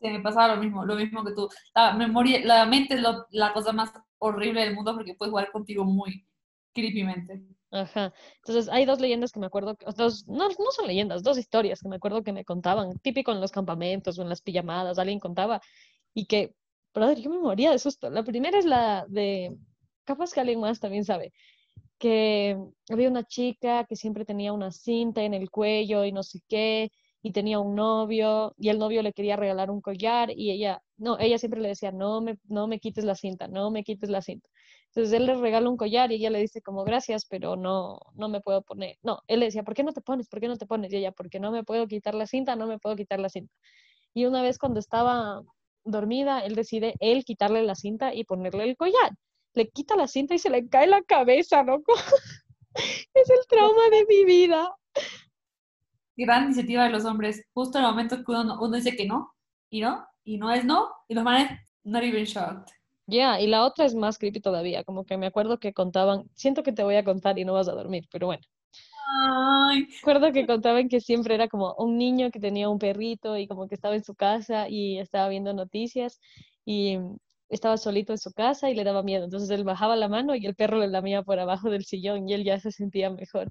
Sí, 0.00 0.08
me 0.08 0.18
pasaba 0.18 0.56
lo 0.56 0.60
mismo, 0.60 0.84
lo 0.84 0.96
mismo 0.96 1.22
que 1.24 1.32
tú. 1.32 1.48
La 1.76 1.92
memoria, 1.92 2.44
la 2.44 2.66
mente 2.66 2.94
es 2.94 3.02
la 3.30 3.52
cosa 3.52 3.72
más 3.72 3.92
horrible 4.18 4.62
del 4.62 4.74
mundo 4.74 4.96
porque 4.96 5.14
puedes 5.14 5.30
jugar 5.30 5.52
contigo 5.52 5.84
muy 5.84 6.26
creepymente. 6.72 7.40
Ajá. 7.72 8.12
Entonces, 8.36 8.68
hay 8.70 8.84
dos 8.84 9.00
leyendas 9.00 9.32
que 9.32 9.40
me 9.40 9.46
acuerdo, 9.46 9.76
dos, 9.96 10.28
no, 10.28 10.48
no 10.48 10.70
son 10.72 10.86
leyendas, 10.86 11.22
dos 11.22 11.38
historias 11.38 11.80
que 11.80 11.88
me 11.88 11.96
acuerdo 11.96 12.22
que 12.22 12.32
me 12.32 12.44
contaban, 12.44 12.98
típico 12.98 13.32
en 13.32 13.40
los 13.40 13.50
campamentos 13.50 14.18
o 14.18 14.22
en 14.22 14.28
las 14.28 14.42
pijamadas, 14.42 14.98
alguien 14.98 15.18
contaba, 15.18 15.60
y 16.12 16.26
que, 16.26 16.54
brother, 16.94 17.18
yo 17.18 17.30
me 17.30 17.38
moría 17.38 17.70
de 17.70 17.78
susto. 17.78 18.10
La 18.10 18.24
primera 18.24 18.58
es 18.58 18.66
la 18.66 19.06
de, 19.08 19.56
capaz 20.04 20.32
que 20.32 20.40
alguien 20.40 20.60
más 20.60 20.80
también 20.80 21.04
sabe, 21.06 21.32
que 21.98 22.58
había 22.90 23.08
una 23.08 23.24
chica 23.24 23.86
que 23.86 23.96
siempre 23.96 24.24
tenía 24.26 24.52
una 24.52 24.70
cinta 24.72 25.22
en 25.22 25.34
el 25.34 25.50
cuello 25.50 26.04
y 26.04 26.12
no 26.12 26.22
sé 26.22 26.40
qué, 26.48 26.90
y 27.22 27.32
tenía 27.32 27.60
un 27.60 27.74
novio, 27.76 28.54
y 28.58 28.68
el 28.68 28.78
novio 28.78 29.02
le 29.02 29.12
quería 29.12 29.36
regalar 29.36 29.70
un 29.70 29.80
collar, 29.80 30.30
y 30.30 30.50
ella, 30.50 30.82
no, 30.96 31.18
ella 31.18 31.38
siempre 31.38 31.60
le 31.60 31.68
decía, 31.68 31.92
no 31.92 32.20
me, 32.20 32.38
no 32.48 32.66
me 32.66 32.80
quites 32.80 33.04
la 33.04 33.14
cinta, 33.14 33.48
no 33.48 33.70
me 33.70 33.84
quites 33.84 34.10
la 34.10 34.22
cinta. 34.22 34.48
Entonces 34.94 35.14
él 35.14 35.24
le 35.26 35.34
regala 35.36 35.70
un 35.70 35.78
collar 35.78 36.12
y 36.12 36.16
ella 36.16 36.28
le 36.30 36.40
dice 36.40 36.60
como 36.60 36.84
gracias, 36.84 37.24
pero 37.24 37.56
no, 37.56 37.98
no 38.14 38.28
me 38.28 38.42
puedo 38.42 38.60
poner. 38.62 38.98
No, 39.02 39.20
él 39.26 39.40
le 39.40 39.46
decía, 39.46 39.62
¿por 39.62 39.74
qué 39.74 39.84
no 39.84 39.92
te 39.92 40.02
pones? 40.02 40.28
¿Por 40.28 40.40
qué 40.40 40.48
no 40.48 40.58
te 40.58 40.66
pones? 40.66 40.92
Y 40.92 40.96
ella, 40.96 41.12
porque 41.12 41.40
no 41.40 41.50
me 41.50 41.64
puedo 41.64 41.86
quitar 41.86 42.14
la 42.14 42.26
cinta, 42.26 42.56
no 42.56 42.66
me 42.66 42.78
puedo 42.78 42.94
quitar 42.96 43.18
la 43.18 43.30
cinta. 43.30 43.52
Y 44.14 44.26
una 44.26 44.42
vez 44.42 44.58
cuando 44.58 44.80
estaba 44.80 45.42
dormida, 45.84 46.40
él 46.44 46.54
decide 46.54 46.94
él 47.00 47.24
quitarle 47.24 47.62
la 47.62 47.74
cinta 47.74 48.14
y 48.14 48.24
ponerle 48.24 48.64
el 48.64 48.76
collar. 48.76 49.12
Le 49.54 49.68
quita 49.70 49.96
la 49.96 50.08
cinta 50.08 50.34
y 50.34 50.38
se 50.38 50.50
le 50.50 50.68
cae 50.68 50.86
la 50.86 51.02
cabeza, 51.02 51.62
loco. 51.62 51.94
es 53.14 53.30
el 53.30 53.46
trauma 53.48 53.88
de 53.90 54.04
mi 54.06 54.24
vida. 54.24 54.76
Gran 56.16 56.44
iniciativa 56.44 56.84
de 56.84 56.90
los 56.90 57.04
hombres. 57.04 57.44
Justo 57.54 57.78
en 57.78 57.84
el 57.84 57.90
momento 57.90 58.16
que 58.16 58.32
uno, 58.32 58.58
uno 58.60 58.76
dice 58.76 58.96
que 58.96 59.06
no, 59.06 59.32
y 59.70 59.80
no, 59.80 60.06
y 60.24 60.38
no 60.38 60.52
es 60.52 60.64
no, 60.64 60.88
y 61.08 61.14
los 61.14 61.24
manes, 61.24 61.58
not 61.84 62.02
even 62.02 62.24
shocked. 62.24 62.72
Ya, 63.06 63.40
y 63.40 63.46
la 63.46 63.64
otra 63.64 63.84
es 63.84 63.94
más 63.94 64.18
creepy 64.18 64.40
todavía, 64.40 64.84
como 64.84 65.04
que 65.04 65.16
me 65.16 65.26
acuerdo 65.26 65.58
que 65.58 65.72
contaban, 65.72 66.24
siento 66.34 66.62
que 66.62 66.72
te 66.72 66.84
voy 66.84 66.96
a 66.96 67.04
contar 67.04 67.38
y 67.38 67.44
no 67.44 67.52
vas 67.54 67.68
a 67.68 67.72
dormir, 67.72 68.06
pero 68.10 68.26
bueno. 68.26 68.42
Ay. 69.70 69.88
Recuerdo 69.96 70.32
que 70.32 70.46
contaban 70.46 70.88
que 70.88 71.00
siempre 71.00 71.34
era 71.34 71.48
como 71.48 71.74
un 71.74 71.98
niño 71.98 72.30
que 72.30 72.40
tenía 72.40 72.68
un 72.68 72.78
perrito 72.78 73.36
y 73.36 73.46
como 73.46 73.68
que 73.68 73.74
estaba 73.74 73.94
en 73.94 74.04
su 74.04 74.14
casa 74.14 74.68
y 74.68 74.98
estaba 74.98 75.28
viendo 75.28 75.52
noticias 75.52 76.20
y 76.64 76.98
estaba 77.48 77.76
solito 77.76 78.12
en 78.12 78.18
su 78.18 78.32
casa 78.32 78.70
y 78.70 78.74
le 78.74 78.84
daba 78.84 79.02
miedo. 79.02 79.24
Entonces 79.24 79.50
él 79.50 79.64
bajaba 79.64 79.96
la 79.96 80.08
mano 80.08 80.34
y 80.34 80.46
el 80.46 80.54
perro 80.54 80.78
le 80.78 80.88
lamía 80.88 81.22
por 81.22 81.38
abajo 81.38 81.70
del 81.70 81.84
sillón 81.84 82.28
y 82.28 82.34
él 82.34 82.44
ya 82.44 82.58
se 82.58 82.72
sentía 82.72 83.10
mejor. 83.10 83.48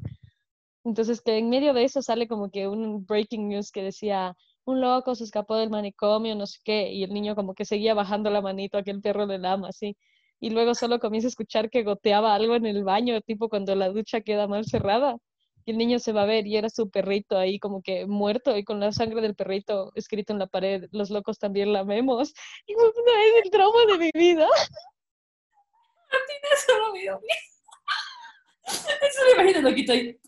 Entonces 0.84 1.22
que 1.22 1.38
en 1.38 1.50
medio 1.50 1.74
de 1.74 1.84
eso 1.84 2.02
sale 2.02 2.28
como 2.28 2.50
que 2.50 2.68
un 2.68 3.06
breaking 3.06 3.50
news 3.50 3.72
que 3.72 3.84
decía, 3.84 4.36
un 4.66 4.82
loco 4.82 5.16
se 5.16 5.24
escapó 5.24 5.56
del 5.56 5.70
manicomio, 5.70 6.36
no 6.36 6.48
sé 6.48 6.60
qué, 6.64 6.92
y 6.92 7.04
el 7.04 7.14
niño 7.14 7.36
como 7.36 7.54
que 7.54 7.66
seguía 7.66 7.94
bajando 7.94 8.30
la 8.30 8.42
manito 8.42 8.78
a 8.78 8.84
que 8.84 8.92
el 8.92 9.02
perro 9.02 9.26
le 9.26 9.38
lama, 9.40 9.70
así. 9.70 9.98
Y 10.40 10.50
luego 10.50 10.74
solo 10.76 11.00
comienza 11.00 11.28
a 11.28 11.30
escuchar 11.30 11.70
que 11.70 11.84
goteaba 11.84 12.34
algo 12.34 12.56
en 12.56 12.66
el 12.66 12.84
baño, 12.84 13.22
tipo 13.22 13.50
cuando 13.50 13.76
la 13.76 13.90
ducha 13.90 14.22
queda 14.22 14.48
mal 14.48 14.66
cerrada. 14.66 15.18
Y 15.66 15.72
el 15.72 15.78
niño 15.78 16.00
se 16.00 16.12
va 16.14 16.24
a 16.24 16.26
ver 16.26 16.48
y 16.48 16.58
era 16.58 16.70
su 16.70 16.90
perrito 16.90 17.38
ahí 17.38 17.60
como 17.60 17.84
que 17.84 18.08
muerto 18.08 18.58
y 18.58 18.64
con 18.64 18.80
la 18.80 18.92
sangre 18.92 19.22
del 19.22 19.36
perrito 19.36 19.92
escrito 19.94 20.34
en 20.34 20.40
la 20.40 20.48
pared, 20.48 20.86
los 20.92 21.12
locos 21.12 21.38
también 21.38 21.72
la 21.74 21.84
vemos. 21.84 22.34
Y 22.68 22.74
no, 22.74 22.88
es 22.88 23.46
el 23.46 23.52
trauma 23.52 23.86
de 23.86 23.98
mi 24.00 24.12
vida. 24.14 24.48
Martina, 26.12 26.48
eso 26.54 26.78
lo 26.80 26.94
vio. 26.94 27.22
Eso 28.66 29.24
lo 29.26 29.34
imagino 29.34 29.62
loquito 29.70 29.94
ahí. 29.94 30.20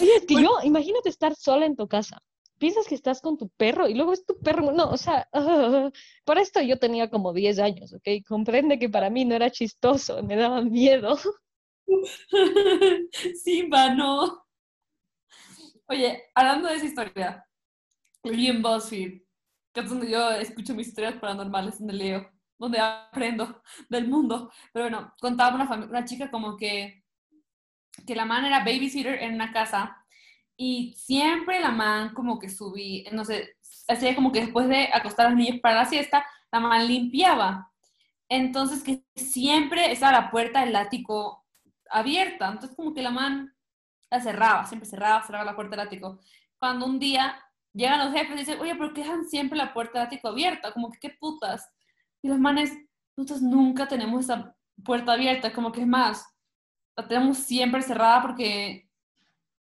Oye, 0.00 0.16
es 0.16 0.26
que 0.26 0.34
yo, 0.34 0.58
imagínate 0.62 1.08
estar 1.08 1.34
sola 1.34 1.66
en 1.66 1.76
tu 1.76 1.88
casa. 1.88 2.22
Piensas 2.58 2.86
que 2.86 2.94
estás 2.94 3.20
con 3.20 3.36
tu 3.38 3.48
perro 3.50 3.88
y 3.88 3.94
luego 3.94 4.12
es 4.12 4.24
tu 4.24 4.38
perro. 4.38 4.72
No, 4.72 4.90
o 4.90 4.96
sea, 4.96 5.28
por 6.24 6.38
esto 6.38 6.60
yo 6.60 6.78
tenía 6.78 7.10
como 7.10 7.32
10 7.32 7.58
años, 7.58 7.92
¿ok? 7.92 8.08
Comprende 8.26 8.78
que 8.78 8.88
para 8.88 9.10
mí 9.10 9.24
no 9.24 9.34
era 9.34 9.50
chistoso, 9.50 10.22
me 10.22 10.36
daba 10.36 10.62
miedo. 10.62 11.18
Simba, 13.42 13.94
no. 13.94 14.44
Oye, 15.88 16.30
hablando 16.34 16.68
de 16.68 16.76
esa 16.76 16.86
historia, 16.86 17.46
leí 18.22 18.46
en 18.46 18.62
BuzzFeed, 18.62 19.22
que 19.72 19.80
es 19.80 19.88
donde 19.88 20.10
yo 20.10 20.30
escucho 20.30 20.74
mis 20.74 20.88
historias 20.88 21.16
paranormales, 21.16 21.78
donde 21.78 21.94
leo, 21.94 22.30
donde 22.58 22.78
aprendo 22.78 23.62
del 23.88 24.08
mundo. 24.08 24.50
Pero 24.72 24.84
bueno, 24.86 25.12
contaba 25.20 25.54
una, 25.54 25.86
una 25.86 26.04
chica 26.04 26.30
como 26.30 26.56
que 26.56 27.01
que 28.06 28.14
la 28.14 28.24
man 28.24 28.44
era 28.44 28.60
babysitter 28.60 29.22
en 29.22 29.34
una 29.34 29.52
casa 29.52 29.96
y 30.56 30.94
siempre 30.96 31.60
la 31.60 31.70
man 31.70 32.14
como 32.14 32.38
que 32.38 32.48
subí, 32.48 33.04
no 33.12 33.24
sé, 33.24 33.56
hacía 33.88 34.14
como 34.14 34.32
que 34.32 34.40
después 34.42 34.68
de 34.68 34.88
acostar 34.92 35.26
a 35.26 35.28
los 35.30 35.38
niños 35.38 35.60
para 35.60 35.76
la 35.76 35.84
siesta, 35.86 36.24
la 36.50 36.60
man 36.60 36.86
limpiaba. 36.86 37.70
Entonces 38.28 38.82
que 38.82 39.04
siempre 39.16 39.92
estaba 39.92 40.12
la 40.12 40.30
puerta 40.30 40.64
del 40.64 40.76
ático 40.76 41.44
abierta. 41.90 42.48
Entonces 42.48 42.76
como 42.76 42.94
que 42.94 43.02
la 43.02 43.10
man 43.10 43.54
la 44.10 44.20
cerraba, 44.20 44.66
siempre 44.66 44.88
cerraba, 44.88 45.24
cerraba 45.24 45.44
la 45.44 45.54
puerta 45.54 45.76
del 45.76 45.86
ático. 45.86 46.20
Cuando 46.58 46.86
un 46.86 46.98
día 46.98 47.42
llegan 47.72 48.00
los 48.00 48.12
jefes 48.12 48.34
y 48.34 48.38
dicen, 48.40 48.60
oye, 48.60 48.74
¿por 48.74 48.92
qué 48.92 49.02
dejan 49.02 49.24
siempre 49.24 49.58
la 49.58 49.72
puerta 49.72 49.98
del 49.98 50.06
ático 50.06 50.28
abierta? 50.28 50.72
Como 50.72 50.90
que 50.90 50.98
qué 50.98 51.10
putas. 51.10 51.70
Y 52.22 52.28
los 52.28 52.38
manes, 52.38 52.72
nosotros 53.16 53.42
nunca 53.42 53.88
tenemos 53.88 54.24
esa 54.24 54.54
puerta 54.84 55.12
abierta, 55.12 55.52
como 55.52 55.72
que 55.72 55.80
es 55.80 55.86
más, 55.86 56.26
la 56.96 57.08
tenemos 57.08 57.38
siempre 57.38 57.82
cerrada 57.82 58.22
porque, 58.22 58.88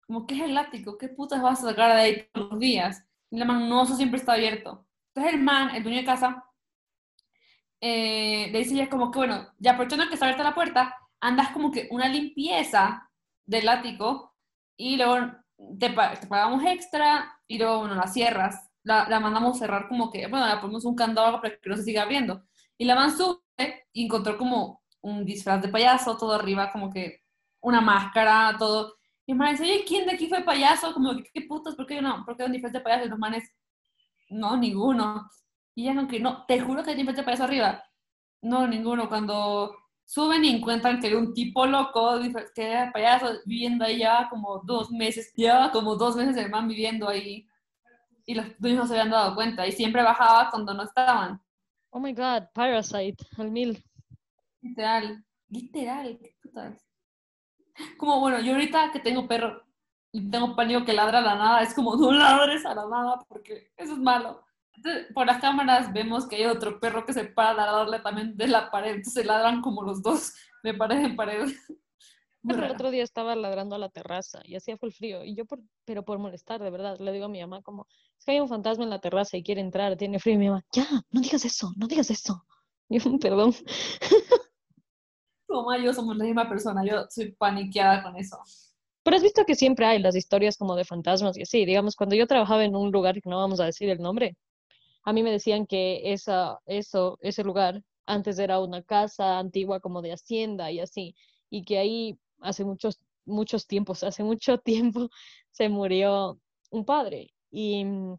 como, 0.05 0.25
¿qué 0.25 0.35
es 0.35 0.41
el 0.41 0.57
ático? 0.57 0.97
¿Qué 0.97 1.09
putas 1.09 1.41
vas 1.41 1.63
a 1.63 1.69
sacar 1.69 1.95
de 1.95 2.01
ahí 2.01 2.27
todos 2.33 2.51
los 2.51 2.59
días? 2.59 3.05
Y 3.29 3.37
la 3.37 3.45
man, 3.45 3.87
siempre 3.87 4.19
está 4.19 4.33
abierto. 4.33 4.85
Entonces 5.09 5.33
el 5.33 5.41
man, 5.43 5.75
el 5.75 5.83
dueño 5.83 5.99
de 5.99 6.05
casa, 6.05 6.45
eh, 7.81 8.49
le 8.51 8.59
dice 8.59 8.75
ya 8.75 8.89
como 8.89 9.11
que, 9.11 9.19
bueno, 9.19 9.47
ya 9.59 9.71
aprovechando 9.71 10.07
que 10.07 10.13
está 10.15 10.25
abierta 10.25 10.43
la 10.43 10.55
puerta, 10.55 10.95
andas 11.19 11.49
como 11.51 11.71
que 11.71 11.87
una 11.91 12.07
limpieza 12.07 13.09
del 13.45 13.69
ático 13.69 14.35
y 14.77 14.97
luego 14.97 15.31
te, 15.79 15.89
pagamos 15.91 16.63
extra 16.65 17.39
y 17.47 17.57
luego, 17.57 17.79
bueno, 17.79 17.95
la 17.95 18.07
cierras. 18.07 18.69
La, 18.83 19.07
la, 19.09 19.19
mandamos 19.19 19.59
cerrar 19.59 19.89
como 19.89 20.09
que, 20.11 20.27
bueno, 20.27 20.47
le 20.47 20.61
ponemos 20.61 20.85
un 20.85 20.95
candado 20.95 21.41
para 21.41 21.57
que 21.57 21.69
no 21.69 21.75
se 21.75 21.83
siga 21.83 22.03
abriendo. 22.03 22.43
Y 22.77 22.85
la 22.85 22.95
man 22.95 23.15
sube 23.15 23.41
y 23.91 24.05
encontró 24.05 24.37
como 24.37 24.81
un 25.01 25.25
disfraz 25.25 25.61
de 25.61 25.69
payaso, 25.69 26.17
todo 26.17 26.33
arriba, 26.33 26.71
como 26.71 26.89
que 26.89 27.23
una 27.61 27.81
máscara, 27.81 28.55
todo. 28.57 28.95
Y 29.25 29.33
el 29.33 29.37
man 29.37 29.51
dice, 29.51 29.63
oye, 29.63 29.83
¿quién 29.85 30.05
de 30.05 30.13
aquí 30.13 30.27
fue 30.27 30.41
payaso? 30.43 30.93
Como, 30.93 31.11
¿qué 31.33 31.41
putas? 31.41 31.75
¿Por 31.75 31.85
qué, 31.85 32.01
no? 32.01 32.23
¿Por 32.25 32.37
qué 32.37 32.43
un 32.43 32.51
disfraz 32.51 32.73
de 32.73 32.79
payaso? 32.79 33.05
Y 33.05 33.09
los 33.09 33.19
manes, 33.19 33.51
no, 34.29 34.55
ninguno. 34.57 35.29
Y 35.75 35.85
ya 35.85 35.93
no, 35.93 36.07
que 36.07 36.19
no, 36.19 36.45
te 36.45 36.59
juro 36.59 36.83
que 36.83 36.91
hay 36.91 36.95
disfraz 36.95 37.17
de 37.17 37.23
payaso 37.23 37.43
arriba. 37.43 37.83
No, 38.41 38.67
ninguno. 38.67 39.09
Cuando 39.09 39.75
suben 40.05 40.45
y 40.45 40.55
encuentran 40.55 40.99
que 40.99 41.07
hay 41.07 41.13
un 41.13 41.33
tipo 41.33 41.65
loco, 41.65 42.19
que 42.55 42.63
era 42.63 42.91
payaso, 42.91 43.39
viviendo 43.45 43.83
ahí 43.83 43.99
ya 43.99 44.27
como 44.29 44.61
dos 44.63 44.89
meses, 44.89 45.33
ya 45.35 45.69
como 45.71 45.95
dos 45.95 46.15
meses 46.15 46.37
el 46.37 46.49
man 46.49 46.67
viviendo 46.67 47.07
ahí. 47.09 47.45
Y 48.25 48.35
los 48.35 48.45
dueños 48.59 48.79
no 48.79 48.87
se 48.87 48.93
habían 48.93 49.11
dado 49.11 49.35
cuenta 49.35 49.67
y 49.67 49.71
siempre 49.71 50.03
bajaba 50.03 50.49
cuando 50.49 50.73
no 50.73 50.83
estaban. 50.83 51.41
Oh 51.89 51.99
my 51.99 52.13
god, 52.13 52.43
Parasite, 52.53 53.25
al 53.37 53.51
mil. 53.51 53.83
Literal, 54.67 55.23
literal, 55.49 56.19
qué 56.21 56.35
putas. 56.41 56.85
Como 57.97 58.19
bueno, 58.19 58.39
yo 58.41 58.53
ahorita 58.53 58.91
que 58.91 58.99
tengo 58.99 59.27
perro 59.27 59.63
y 60.11 60.29
tengo 60.29 60.55
pánico 60.55 60.83
que 60.83 60.93
ladra 60.93 61.19
a 61.19 61.21
la 61.21 61.35
nada, 61.35 61.61
es 61.61 61.73
como 61.73 61.95
no 61.97 62.11
ladres 62.11 62.65
a 62.65 62.75
la 62.75 62.87
nada 62.87 63.19
porque 63.27 63.71
eso 63.77 63.93
es 63.93 63.99
malo. 63.99 64.43
por 65.13 65.25
las 65.25 65.39
cámaras 65.39 65.93
vemos 65.93 66.27
que 66.27 66.37
hay 66.37 66.45
otro 66.45 66.79
perro 66.79 67.05
que 67.05 67.13
se 67.13 67.25
para 67.25 67.51
a 67.51 67.53
ladrarle 67.53 67.99
también 67.99 68.35
de 68.35 68.47
la 68.47 68.69
pared, 68.71 68.95
entonces 68.95 69.25
ladran 69.25 69.61
como 69.61 69.83
los 69.83 70.01
dos 70.01 70.33
de 70.63 70.73
pared 70.73 70.97
en 70.97 71.15
pared. 71.15 71.47
el 72.43 72.71
otro 72.71 72.91
día 72.91 73.03
estaba 73.03 73.35
ladrando 73.35 73.75
a 73.75 73.79
la 73.79 73.89
terraza 73.89 74.41
y 74.43 74.55
hacía 74.55 74.77
full 74.77 74.91
frío. 74.91 75.23
Y 75.23 75.35
yo, 75.35 75.45
por, 75.45 75.59
pero 75.85 76.03
por 76.03 76.19
molestar, 76.19 76.61
de 76.61 76.69
verdad, 76.69 76.97
le 76.99 77.11
digo 77.11 77.25
a 77.25 77.29
mi 77.29 77.41
mamá 77.41 77.61
como, 77.61 77.87
es 78.17 78.25
que 78.25 78.31
hay 78.31 78.39
un 78.39 78.47
fantasma 78.47 78.83
en 78.83 78.89
la 78.89 78.99
terraza 78.99 79.37
y 79.37 79.43
quiere 79.43 79.61
entrar, 79.61 79.97
tiene 79.97 80.19
frío. 80.19 80.35
Y 80.35 80.37
mi 80.37 80.47
mamá, 80.47 80.65
ya, 80.71 80.87
no 81.11 81.21
digas 81.21 81.43
eso, 81.45 81.73
no 81.75 81.87
digas 81.87 82.09
eso. 82.09 82.45
Y 82.89 82.99
yo, 82.99 83.19
perdón. 83.19 83.53
Tu 85.47 85.53
mamá 85.53 85.77
yo 85.77 85.93
somos 85.93 86.17
la 86.17 86.25
misma 86.25 86.49
persona, 86.49 86.83
yo 86.85 87.05
soy 87.09 87.31
paniqueada 87.31 88.03
con 88.03 88.15
eso. 88.17 88.37
Pero 89.03 89.17
has 89.17 89.23
visto 89.23 89.45
que 89.45 89.55
siempre 89.55 89.85
hay 89.85 89.99
las 89.99 90.15
historias 90.15 90.57
como 90.57 90.75
de 90.75 90.83
fantasmas 90.83 91.37
y 91.37 91.43
así. 91.43 91.65
Digamos, 91.65 91.95
cuando 91.95 92.15
yo 92.15 92.27
trabajaba 92.27 92.65
en 92.65 92.75
un 92.75 92.91
lugar 92.91 93.21
que 93.21 93.29
no 93.29 93.37
vamos 93.37 93.59
a 93.61 93.65
decir 93.65 93.89
el 93.89 93.99
nombre, 93.99 94.35
a 95.03 95.13
mí 95.13 95.23
me 95.23 95.31
decían 95.31 95.65
que 95.65 96.11
esa, 96.11 96.59
eso, 96.65 97.17
ese 97.21 97.43
lugar 97.45 97.81
antes 98.05 98.39
era 98.39 98.59
una 98.59 98.81
casa 98.83 99.39
antigua 99.39 99.79
como 99.79 100.01
de 100.01 100.11
hacienda 100.11 100.71
y 100.71 100.81
así, 100.81 101.15
y 101.49 101.63
que 101.63 101.77
ahí 101.77 102.19
hace 102.41 102.65
muchos, 102.65 102.99
muchos 103.25 103.67
tiempos, 103.67 104.03
hace 104.03 104.23
mucho 104.23 104.57
tiempo 104.57 105.09
se 105.51 105.69
murió 105.69 106.39
un 106.71 106.85
padre. 106.85 107.33
Y 107.49 107.85
mm, 107.85 108.17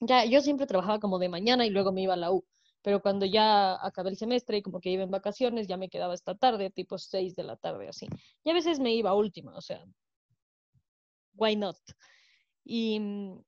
ya 0.00 0.24
yo 0.24 0.40
siempre 0.40 0.66
trabajaba 0.66 1.00
como 1.00 1.18
de 1.18 1.28
mañana 1.28 1.66
y 1.66 1.70
luego 1.70 1.92
me 1.92 2.02
iba 2.02 2.14
a 2.14 2.16
la 2.16 2.30
U. 2.30 2.44
Pero 2.82 3.02
cuando 3.02 3.26
ya 3.26 3.74
acabé 3.84 4.10
el 4.10 4.16
semestre 4.16 4.58
y 4.58 4.62
como 4.62 4.80
que 4.80 4.90
iba 4.90 5.02
en 5.02 5.10
vacaciones, 5.10 5.66
ya 5.66 5.76
me 5.76 5.88
quedaba 5.88 6.14
esta 6.14 6.34
tarde, 6.36 6.70
tipo 6.70 6.98
6 6.98 7.34
de 7.34 7.44
la 7.44 7.56
tarde, 7.56 7.88
así. 7.88 8.06
Y 8.44 8.50
a 8.50 8.54
veces 8.54 8.80
me 8.80 8.94
iba 8.94 9.14
última, 9.14 9.56
o 9.56 9.60
sea, 9.60 9.84
why 11.34 11.56
not? 11.56 11.78
Y 12.64 13.00
mm, 13.00 13.42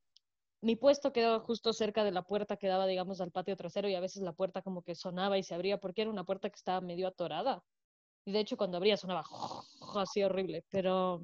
mi 0.63 0.77
puesto 0.77 1.13
quedaba 1.13 1.41
justo 1.41 1.73
cerca 1.73 2.05
de 2.05 2.13
la 2.13 2.23
puerta 2.23 2.57
que 2.57 2.69
daba, 2.69 2.87
digamos, 2.87 3.21
al 3.21 3.31
patio 3.31 3.57
trasero 3.57 3.89
y 3.89 3.95
a 3.95 4.01
veces 4.01 4.23
la 4.23 4.33
puerta 4.33 4.63
como 4.63 4.83
que 4.83 4.95
sonaba 4.95 5.39
y 5.39 5.43
se 5.43 5.55
abría 5.55 5.79
porque 5.79 6.03
era 6.03 6.11
una 6.11 6.25
puerta 6.25 6.51
que 6.51 6.57
estaba 6.57 6.81
medio 6.81 7.09
atorada. 7.09 7.63
Y 8.25 8.33
de 8.33 8.41
hecho 8.41 8.57
cuando 8.57 8.77
abría 8.77 8.97
sonaba 8.97 9.25
así 9.97 10.23
horrible, 10.23 10.65
pero 10.71 11.23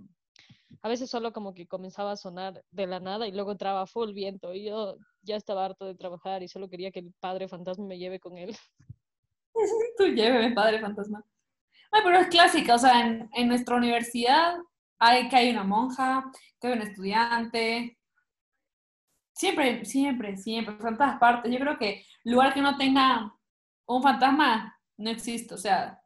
a 0.83 0.89
veces 0.89 1.11
solo 1.11 1.33
como 1.33 1.55
que 1.55 1.67
comenzaba 1.67 2.13
a 2.13 2.17
sonar 2.17 2.63
de 2.71 2.87
la 2.87 3.01
nada 3.01 3.27
y 3.27 3.33
luego 3.33 3.53
entraba 3.53 3.87
full 3.87 4.13
viento 4.13 4.55
y 4.55 4.65
yo 4.65 4.97
ya 5.23 5.37
estaba 5.37 5.65
harto 5.65 5.85
de 5.87 5.95
trabajar 5.95 6.43
y 6.43 6.49
solo 6.49 6.69
quería 6.69 6.91
que 6.91 7.01
el 7.01 7.13
padre 7.19 7.49
fantasma 7.49 7.87
me 7.87 7.99
lleve 7.99 8.21
con 8.21 8.39
él. 8.39 8.57
Tú 9.99 10.07
lléveme, 10.07 10.55
padre 10.55 10.81
fantasma. 10.81 11.25
Ay, 11.91 12.03
pero 12.05 12.19
es 12.19 12.29
clásica, 12.29 12.75
o 12.75 12.79
sea, 12.79 13.01
en, 13.33 13.49
nuestra 13.49 13.77
universidad 13.77 14.57
hay 14.99 15.29
que 15.29 15.37
hay 15.37 15.51
una 15.51 15.65
monja, 15.65 16.31
que 16.61 16.69
hay 16.69 16.73
un 16.75 16.83
estudiante. 16.83 17.99
Siempre, 19.33 19.85
siempre, 19.85 20.37
siempre, 20.37 20.75
en 20.89 20.97
todas 20.97 21.19
partes. 21.19 21.53
Yo 21.53 21.59
creo 21.59 21.79
que 21.79 22.05
lugar 22.25 22.55
que 22.55 22.63
no 22.63 22.77
tenga 22.77 23.35
un 23.87 24.03
fantasma 24.03 24.79
no 24.97 25.11
existe, 25.11 25.55
o 25.55 25.59
sea, 25.59 26.01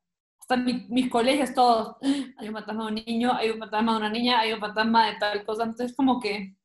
mis 0.57 1.11
colegios 1.11 1.55
todos, 1.55 1.97
hay 2.37 2.49
un 2.49 2.55
fantasma 2.55 2.85
de 2.85 2.89
un 2.89 3.05
niño, 3.07 3.33
hay 3.33 3.51
un 3.51 3.59
fantasma 3.59 3.93
de 3.93 3.99
una 3.99 4.11
niña, 4.11 4.41
hay 4.41 4.53
un 4.53 4.61
fantasma 4.61 5.11
de 5.11 5.19
tal 5.19 5.45
cosa, 5.45 5.65
entonces 5.65 5.95
como 5.97 6.21
que 6.21 6.57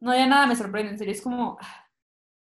no 0.00 0.10
hay 0.10 0.26
nada 0.28 0.46
me 0.46 0.56
sorprende, 0.56 0.92
en 0.92 0.98
serio, 0.98 1.12
es 1.12 1.22
como... 1.22 1.58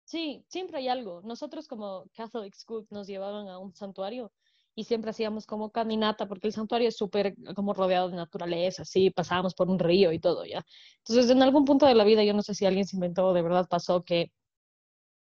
Sí, 0.05 0.45
siempre 0.49 0.79
hay 0.79 0.89
algo. 0.89 1.21
Nosotros 1.23 1.69
como 1.69 2.07
Catholic 2.15 2.55
School 2.55 2.87
nos 2.91 3.07
llevaban 3.07 3.49
a 3.49 3.59
un 3.59 3.75
santuario 3.75 4.33
y 4.75 4.85
siempre 4.85 5.11
hacíamos 5.11 5.45
como 5.45 5.71
caminata 5.71 6.27
porque 6.27 6.47
el 6.47 6.53
santuario 6.55 6.89
es 6.89 6.97
súper 6.97 7.35
como 7.55 7.75
rodeado 7.75 8.09
de 8.09 8.17
naturaleza, 8.17 8.83
así 8.83 9.11
pasábamos 9.11 9.55
por 9.55 9.69
un 9.69 9.79
río 9.79 10.13
y 10.13 10.19
todo 10.19 10.45
ya. 10.45 10.65
Entonces, 10.99 11.31
en 11.31 11.43
algún 11.43 11.65
punto 11.65 11.85
de 11.85 11.95
la 11.95 12.05
vida, 12.05 12.25
yo 12.25 12.33
no 12.33 12.43
sé 12.43 12.55
si 12.55 12.65
alguien 12.65 12.87
se 12.87 12.97
inventó, 12.97 13.33
de 13.33 13.43
verdad 13.43 13.67
pasó 13.69 14.05
que 14.05 14.33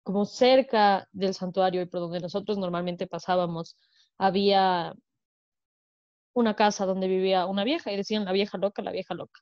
como 0.04 0.26
cerca 0.26 1.08
del 1.14 1.34
santuario 1.34 1.82
y 1.82 1.86
por 1.88 2.02
donde 2.02 2.20
nosotros 2.20 2.58
normalmente 2.58 3.08
pasábamos, 3.08 3.78
había 4.18 4.94
una 6.34 6.56
casa 6.56 6.86
donde 6.86 7.08
vivía 7.08 7.46
una 7.46 7.64
vieja 7.64 7.92
y 7.92 7.98
decían 7.98 8.26
la 8.26 8.34
vieja 8.34 8.58
loca, 8.58 8.82
la 8.82 8.92
vieja 8.92 9.14
loca. 9.14 9.40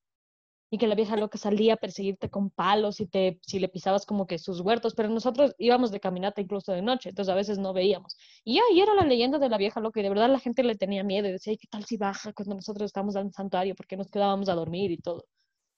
Y 0.70 0.78
que 0.80 0.88
la 0.88 0.96
vieja 0.96 1.16
loca 1.18 1.38
salía 1.38 1.76
a 1.76 1.78
perseguirte 1.78 2.30
con 2.30 2.50
palos 2.50 3.00
y 3.00 3.08
te, 3.08 3.40
si 3.42 3.60
le 3.60 3.68
pisabas 3.68 4.06
como 4.06 4.26
que 4.26 4.40
sus 4.40 4.60
huertos, 4.62 4.96
pero 4.96 5.10
nosotros 5.10 5.54
íbamos 5.60 5.92
de 5.92 6.00
caminata 6.00 6.42
incluso 6.42 6.72
de 6.72 6.82
noche, 6.82 7.10
entonces 7.10 7.32
a 7.32 7.36
veces 7.36 7.60
no 7.60 7.74
veíamos. 7.74 8.16
Y 8.44 8.60
ahí 8.60 8.82
era 8.82 8.96
la 8.96 9.06
leyenda 9.06 9.38
de 9.38 9.50
la 9.50 9.58
vieja 9.58 9.80
loca 9.80 10.00
y 10.00 10.04
de 10.04 10.10
verdad 10.10 10.30
la 10.30 10.40
gente 10.40 10.64
le 10.64 10.76
tenía 10.76 11.04
miedo 11.04 11.28
y 11.28 11.34
decía, 11.34 11.56
¿qué 11.60 11.68
tal 11.70 11.86
si 11.86 11.98
baja 11.98 12.34
cuando 12.34 12.56
nosotros 12.56 12.86
estamos 12.88 13.16
en 13.16 13.28
el 13.28 13.34
santuario? 13.34 13.76
porque 13.76 13.98
nos 13.98 14.10
quedábamos 14.10 14.50
a 14.50 14.56
dormir 14.56 14.92
y 14.92 14.98
todo? 14.98 15.26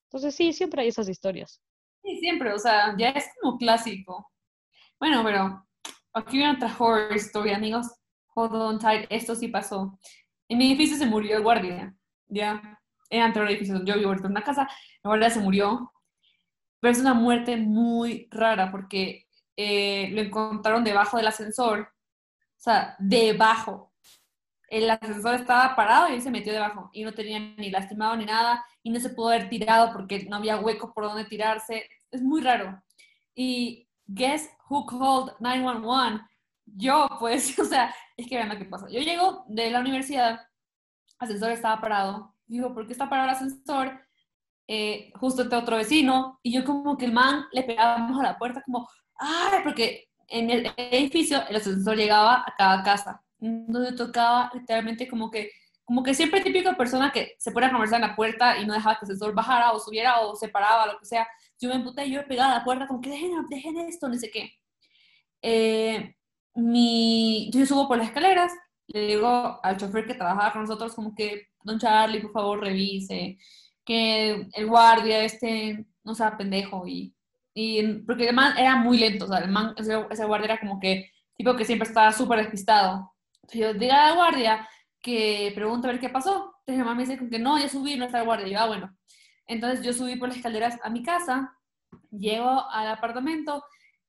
Entonces 0.10 0.36
sí, 0.36 0.54
siempre 0.54 0.82
hay 0.82 0.90
esas 0.90 1.10
historias. 1.10 1.62
Sí, 2.02 2.18
siempre, 2.20 2.54
o 2.54 2.60
sea, 2.60 2.96
ya 2.98 3.10
es 3.10 3.26
como 3.42 3.58
clásico. 3.58 4.32
Bueno, 5.00 5.24
pero 5.26 5.66
aquí 6.14 6.38
viene 6.38 6.54
otra 6.54 6.74
horror 6.78 7.14
story, 7.16 7.52
amigos 7.52 7.88
hold 8.36 8.54
on 8.54 8.80
tight, 8.80 9.08
esto 9.10 9.36
sí 9.36 9.48
pasó. 9.48 9.98
En 10.48 10.58
mi 10.58 10.68
edificio 10.68 10.98
se 10.98 11.06
murió 11.06 11.38
el 11.38 11.44
guardia, 11.44 11.96
ya, 12.28 12.80
en 13.10 13.22
anterior 13.22 13.50
edificio 13.50 13.76
donde 13.76 13.92
yo 13.92 13.98
vivo 13.98 14.14
en 14.14 14.26
una 14.26 14.44
casa, 14.44 14.70
el 15.04 15.10
guardia 15.10 15.30
se 15.30 15.40
murió, 15.40 15.92
pero 16.80 16.92
es 16.92 17.00
una 17.00 17.14
muerte 17.14 17.58
muy 17.58 18.28
rara 18.30 18.72
porque 18.72 19.28
eh, 19.58 20.10
lo 20.12 20.22
encontraron 20.22 20.84
debajo 20.84 21.18
del 21.18 21.28
ascensor, 21.28 21.80
o 21.80 22.60
sea, 22.60 22.96
debajo. 23.00 23.94
El 24.68 24.90
ascensor 24.90 25.36
estaba 25.36 25.76
parado 25.76 26.10
y 26.10 26.16
él 26.16 26.22
se 26.22 26.32
metió 26.32 26.52
debajo 26.52 26.90
y 26.92 27.04
no 27.04 27.14
tenía 27.14 27.40
ni 27.40 27.70
lastimado 27.70 28.16
ni 28.18 28.26
nada 28.26 28.66
y 28.84 28.90
no 28.90 29.00
se 29.00 29.10
pudo 29.10 29.30
haber 29.30 29.50
tirado 29.50 29.94
porque 29.94 30.26
no 30.26 30.38
había 30.38 30.60
hueco 30.60 30.94
por 30.94 31.06
donde 31.06 31.26
tirarse. 31.26 31.88
Es 32.12 32.22
muy 32.22 32.42
raro. 32.42 32.82
Y 33.36 33.88
guess 34.08 34.50
who 34.70 34.86
called 34.86 35.34
911? 35.40 36.24
Yo, 36.66 37.08
pues, 37.20 37.58
o 37.60 37.66
sea, 37.66 37.94
es 38.18 38.28
que 38.28 38.36
vean 38.36 38.50
lo 38.50 38.58
que 38.58 38.66
pasa. 38.66 38.88
Yo 38.90 39.00
llego 39.00 39.46
de 39.48 39.72
la 39.72 39.80
universidad, 39.80 40.48
ascensor 41.20 41.52
estaba 41.52 41.82
parado. 41.82 42.36
Digo, 42.48 42.74
¿por 42.74 42.86
qué 42.86 42.94
está 42.94 43.10
parado 43.10 43.30
el 43.30 43.36
ascensor? 43.36 44.00
Eh, 44.68 45.12
justo 45.20 45.44
entre 45.44 45.58
otro 45.58 45.78
vecino. 45.78 46.40
Y 46.44 46.54
yo 46.54 46.64
como 46.64 46.98
que 46.98 47.06
el 47.06 47.14
man 47.14 47.46
le 47.52 47.64
pegábamos 47.64 48.20
a 48.20 48.24
la 48.24 48.38
puerta 48.38 48.62
como, 48.64 48.88
¡ay! 49.16 49.60
Porque 49.64 50.10
en 50.28 50.50
el 50.50 50.74
edificio 50.78 51.46
el 51.50 51.58
ascensor 51.58 51.98
llegaba 51.98 52.44
a 52.46 52.54
cada 52.58 52.84
casa. 52.84 53.22
Donde 53.38 53.94
tocaba 53.94 54.50
literalmente 54.54 55.08
como 55.08 55.30
que, 55.30 55.52
como 55.84 56.02
que 56.04 56.14
siempre 56.14 56.42
típico 56.42 56.76
persona 56.76 57.12
que 57.12 57.36
se 57.38 57.52
pone 57.52 57.68
a 57.68 57.72
conversar 57.72 58.02
en 58.02 58.10
la 58.10 58.16
puerta 58.16 58.58
y 58.58 58.66
no 58.66 58.74
dejaba 58.74 58.96
que 58.96 59.06
el 59.06 59.12
ascensor 59.12 59.36
bajara 59.36 59.72
o 59.72 59.80
subiera 59.80 60.20
o 60.22 60.36
se 60.36 60.50
paraba, 60.50 60.88
lo 60.88 61.00
que 61.00 61.06
sea. 61.06 61.28
Yo 61.60 61.70
me 61.70 61.76
emputé 61.76 62.06
y 62.06 62.12
yo 62.12 62.28
pegaba 62.28 62.54
a 62.54 62.60
la 62.60 62.64
puerta 62.64 62.88
como 62.88 63.02
que 63.02 63.10
dejen, 63.10 63.32
dejen 63.50 63.78
esto, 63.80 64.08
no 64.08 64.16
sé 64.16 64.30
qué. 64.32 64.52
Eh, 65.42 66.16
mi, 66.56 67.50
yo 67.52 67.66
subo 67.66 67.88
por 67.88 67.98
las 67.98 68.08
escaleras, 68.08 68.52
le 68.88 69.08
digo 69.08 69.60
al 69.64 69.78
chofer 69.78 70.06
que 70.06 70.14
trabajaba 70.14 70.54
con 70.54 70.62
nosotros 70.62 70.94
como 70.96 71.14
que, 71.16 71.50
don 71.64 71.80
Charlie, 71.80 72.22
por 72.22 72.32
favor, 72.32 72.62
revise, 72.62 73.38
que 73.84 74.48
el 74.54 74.68
guardia 74.68 75.24
este 75.24 75.86
no 76.04 76.16
sea 76.16 76.38
pendejo 76.38 76.88
y, 76.88 77.16
y 77.54 77.84
porque 78.00 78.30
el 78.30 78.36
man 78.36 78.58
era 78.58 78.76
muy 78.78 78.98
lento, 78.98 79.26
o 79.26 79.28
sea, 79.28 79.40
el 79.40 79.52
man, 79.52 79.74
ese, 79.78 79.96
guardia 80.26 80.46
era 80.46 80.60
como 80.60 80.80
que, 80.80 81.12
tipo 81.38 81.56
que 81.56 81.66
siempre 81.66 81.88
estaba 81.88 82.12
súper 82.12 82.40
despistado. 82.40 83.14
Entonces 83.44 83.62
yo 83.62 83.74
diga 83.74 84.08
al 84.08 84.16
guardia 84.16 84.68
que 85.02 85.52
pregunta 85.56 85.88
a 85.88 85.92
ver 85.92 86.00
qué 86.02 86.10
pasó. 86.10 86.56
Entonces 86.60 86.78
mi 86.78 86.80
mamá 86.80 86.96
me 86.96 87.06
dice 87.06 87.30
que 87.30 87.40
no, 87.40 87.60
ya 87.60 87.70
subí, 87.70 87.96
no 87.96 88.06
está 88.06 88.20
el 88.20 88.26
guardia. 88.26 88.48
Y 88.48 88.52
yo, 88.52 88.60
ah, 88.60 88.68
bueno. 88.68 88.98
Entonces 89.48 89.86
yo 89.86 89.94
subí 89.94 90.16
por 90.16 90.30
las 90.30 90.38
escaleras 90.38 90.80
a 90.84 90.90
mi 90.90 91.04
casa, 91.04 91.56
llego 92.12 92.70
al 92.72 92.88
apartamento 92.88 93.64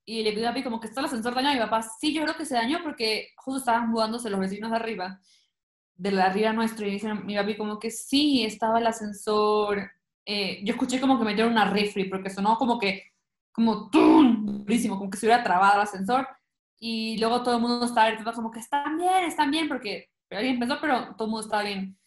y 0.06 0.22
le 0.22 0.32
pido 0.32 0.46
a 0.46 0.50
papi 0.50 0.62
como 0.62 0.80
que 0.80 0.86
está 0.86 1.00
el 1.00 1.06
ascensor 1.06 1.34
dañado 1.34 1.56
y 1.56 1.58
mi 1.58 1.64
papá, 1.64 1.82
sí, 1.82 2.14
yo 2.14 2.22
creo 2.22 2.36
que 2.36 2.46
se 2.46 2.54
dañó 2.54 2.78
porque 2.82 3.30
justo 3.36 3.58
estaban 3.58 3.90
mudándose 3.90 4.30
los 4.30 4.38
vecinos 4.38 4.70
de 4.70 4.76
arriba, 4.76 5.20
de 5.96 6.12
la 6.12 6.26
arriba 6.26 6.52
nuestro, 6.52 6.86
y 6.86 6.92
dice 6.92 7.12
mi 7.12 7.34
papi 7.36 7.56
como 7.56 7.80
que 7.80 7.90
sí, 7.90 8.44
estaba 8.44 8.78
el 8.78 8.86
ascensor, 8.86 9.90
eh, 10.24 10.60
yo 10.64 10.74
escuché 10.74 11.00
como 11.00 11.18
que 11.18 11.24
metieron 11.24 11.52
una 11.52 11.68
refri, 11.68 12.04
porque 12.04 12.30
sonó 12.30 12.56
como 12.56 12.78
que, 12.78 13.02
como 13.52 13.90
¡tum! 13.90 14.64
durísimo, 14.64 14.96
como 14.96 15.10
que 15.10 15.18
se 15.18 15.26
hubiera 15.26 15.42
trabado 15.42 15.74
el 15.74 15.82
ascensor, 15.82 16.28
y 16.78 17.18
luego 17.18 17.42
todo 17.42 17.56
el 17.56 17.62
mundo 17.62 17.84
estaba 17.84 18.08
gritando 18.08 18.32
como 18.32 18.50
que 18.52 18.60
están 18.60 18.96
bien, 18.96 19.24
están 19.24 19.50
bien, 19.50 19.66
porque 19.66 20.10
alguien 20.30 20.60
pensó, 20.60 20.78
pero 20.80 21.14
todo 21.16 21.24
el 21.24 21.30
mundo 21.30 21.44
estaba 21.44 21.62
bien. 21.62 21.98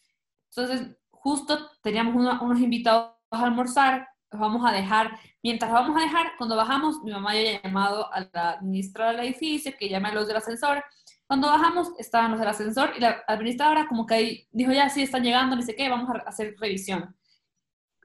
Entonces, 0.49 0.95
justo 1.09 1.69
teníamos 1.81 2.15
unos 2.15 2.59
invitados 2.59 3.13
a 3.31 3.43
almorzar, 3.43 4.07
los 4.32 4.39
vamos 4.39 4.65
a 4.65 4.72
dejar, 4.72 5.18
mientras 5.42 5.72
vamos 5.72 5.98
a 5.98 6.06
dejar, 6.06 6.34
cuando 6.38 6.56
bajamos, 6.56 7.02
mi 7.04 7.12
mamá 7.12 7.34
ya 7.36 7.58
ha 7.58 7.62
llamado 7.63 8.12
a 8.13 8.22
la 8.32 8.52
administradora 8.52 9.18
del 9.18 9.28
edificio, 9.28 9.74
que 9.78 9.89
llame 9.89 10.10
a 10.10 10.13
los 10.13 10.28
del 10.28 10.38
ascensor, 10.38 10.84
Cuando 11.28 11.48
bajamos, 11.48 11.92
estaban 12.00 12.32
los 12.32 12.39
del 12.39 12.50
ascensor 12.50 12.94
y 12.98 13.02
la 13.02 13.24
administradora 13.28 13.88
como 13.88 14.06
que 14.06 14.13
ahí 14.15 14.48
dijo, 14.52 14.72
ya 14.72 14.89
sí, 14.89 15.04
están 15.04 15.24
llegando, 15.24 15.56
ni 15.56 15.63
sé 15.63 15.76
qué, 15.76 15.89
vamos 15.89 16.10
a 16.10 16.30
hacer 16.30 16.56
revisión. 16.60 17.15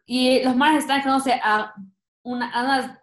Y 0.07 0.43
los 0.45 0.57
mares 0.57 0.81
están 0.81 1.01
quedándose 1.03 1.41
a, 1.43 1.75
una, 2.23 2.51
a 2.51 2.65
unas 2.65 2.99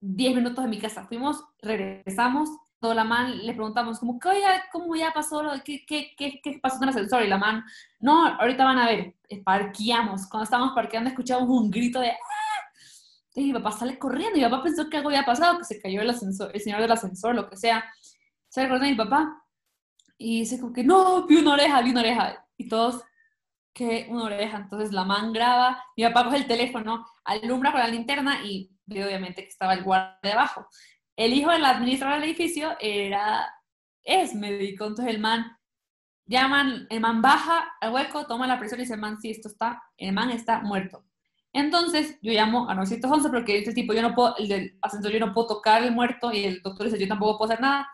10 0.00 0.36
minutos 0.36 0.64
de 0.64 0.70
mi 0.70 0.78
casa. 0.78 1.04
Fuimos, 1.06 1.44
regresamos, 1.60 2.48
toda 2.80 2.94
la 2.94 3.04
man 3.04 3.38
le 3.44 3.52
preguntamos 3.52 3.98
como, 3.98 4.18
oye, 4.24 4.42
¿cómo 4.72 4.94
ya 4.96 5.12
pasó? 5.12 5.42
¿Qué, 5.64 5.84
qué, 5.86 6.14
qué, 6.16 6.40
qué 6.42 6.58
pasó 6.62 6.76
en 6.76 6.84
el 6.84 6.88
ascensor? 6.90 7.22
Y 7.24 7.28
la 7.28 7.38
man, 7.38 7.64
no, 8.00 8.26
ahorita 8.26 8.64
van 8.64 8.78
a 8.78 8.86
ver, 8.86 9.14
eh, 9.28 9.42
parqueamos. 9.42 10.26
Cuando 10.28 10.44
estábamos 10.44 10.74
parqueando 10.74 11.10
escuchamos 11.10 11.48
un 11.48 11.70
grito 11.70 12.00
de, 12.00 12.10
¡ah! 12.10 12.45
Y 13.36 13.44
mi 13.44 13.52
papá 13.52 13.70
sale 13.70 13.98
corriendo 13.98 14.38
mi 14.38 14.42
papá 14.42 14.62
pensó 14.62 14.88
que 14.88 14.96
algo 14.96 15.10
había 15.10 15.26
pasado, 15.26 15.58
que 15.58 15.64
se 15.64 15.80
cayó 15.80 16.00
el 16.00 16.08
ascensor, 16.08 16.50
el 16.54 16.60
señor 16.60 16.80
del 16.80 16.90
ascensor, 16.90 17.34
lo 17.34 17.48
que 17.48 17.56
sea. 17.56 17.84
Se 18.48 18.62
corriendo 18.62 19.04
mi 19.04 19.10
papá 19.10 19.44
y 20.16 20.40
dice 20.40 20.58
como 20.58 20.72
que, 20.72 20.82
no, 20.82 21.26
vi 21.26 21.36
una 21.36 21.52
oreja, 21.52 21.82
vi 21.82 21.90
una 21.90 22.00
oreja. 22.00 22.46
Y 22.56 22.66
todos, 22.66 23.02
que 23.74 24.06
una 24.08 24.24
oreja. 24.24 24.56
Entonces 24.56 24.90
la 24.90 25.04
man 25.04 25.34
graba, 25.34 25.84
mi 25.98 26.04
papá 26.04 26.24
coge 26.24 26.38
el 26.38 26.46
teléfono, 26.46 27.06
alumbra 27.24 27.72
con 27.72 27.80
la 27.80 27.88
linterna 27.88 28.42
y 28.42 28.70
ve 28.86 29.04
obviamente 29.04 29.42
que 29.42 29.48
estaba 29.48 29.74
el 29.74 29.84
guardia 29.84 30.18
debajo. 30.22 30.66
El 31.14 31.34
hijo 31.34 31.50
del 31.50 31.64
administrador 31.64 32.20
del 32.20 32.30
edificio 32.30 32.74
era, 32.80 33.46
es 34.02 34.34
médico, 34.34 34.86
entonces 34.86 35.14
el 35.14 35.20
man, 35.20 35.58
llaman, 36.24 36.86
el 36.88 37.00
man 37.00 37.20
baja 37.20 37.74
al 37.82 37.92
hueco, 37.92 38.26
toma 38.26 38.46
la 38.46 38.58
presión 38.58 38.80
y 38.80 38.84
dice, 38.84 38.96
man, 38.96 39.20
sí, 39.20 39.30
esto 39.30 39.48
está, 39.48 39.82
el 39.98 40.14
man 40.14 40.30
está 40.30 40.60
muerto. 40.60 41.04
Entonces 41.56 42.18
yo 42.20 42.32
llamo 42.32 42.68
a 42.68 42.74
911 42.74 43.30
porque 43.30 43.56
este 43.56 43.72
tipo, 43.72 43.94
yo 43.94 44.02
no 44.02 44.14
puedo, 44.14 44.36
el 44.36 44.46
del 44.46 44.78
ascensor, 44.82 45.10
yo 45.10 45.20
no 45.20 45.32
puedo 45.32 45.46
tocar 45.46 45.82
el 45.82 45.90
muerto 45.90 46.30
y 46.30 46.44
el 46.44 46.60
doctor 46.60 46.84
dice, 46.84 46.98
yo 46.98 47.08
tampoco 47.08 47.38
puedo 47.38 47.50
hacer 47.50 47.62
nada. 47.62 47.88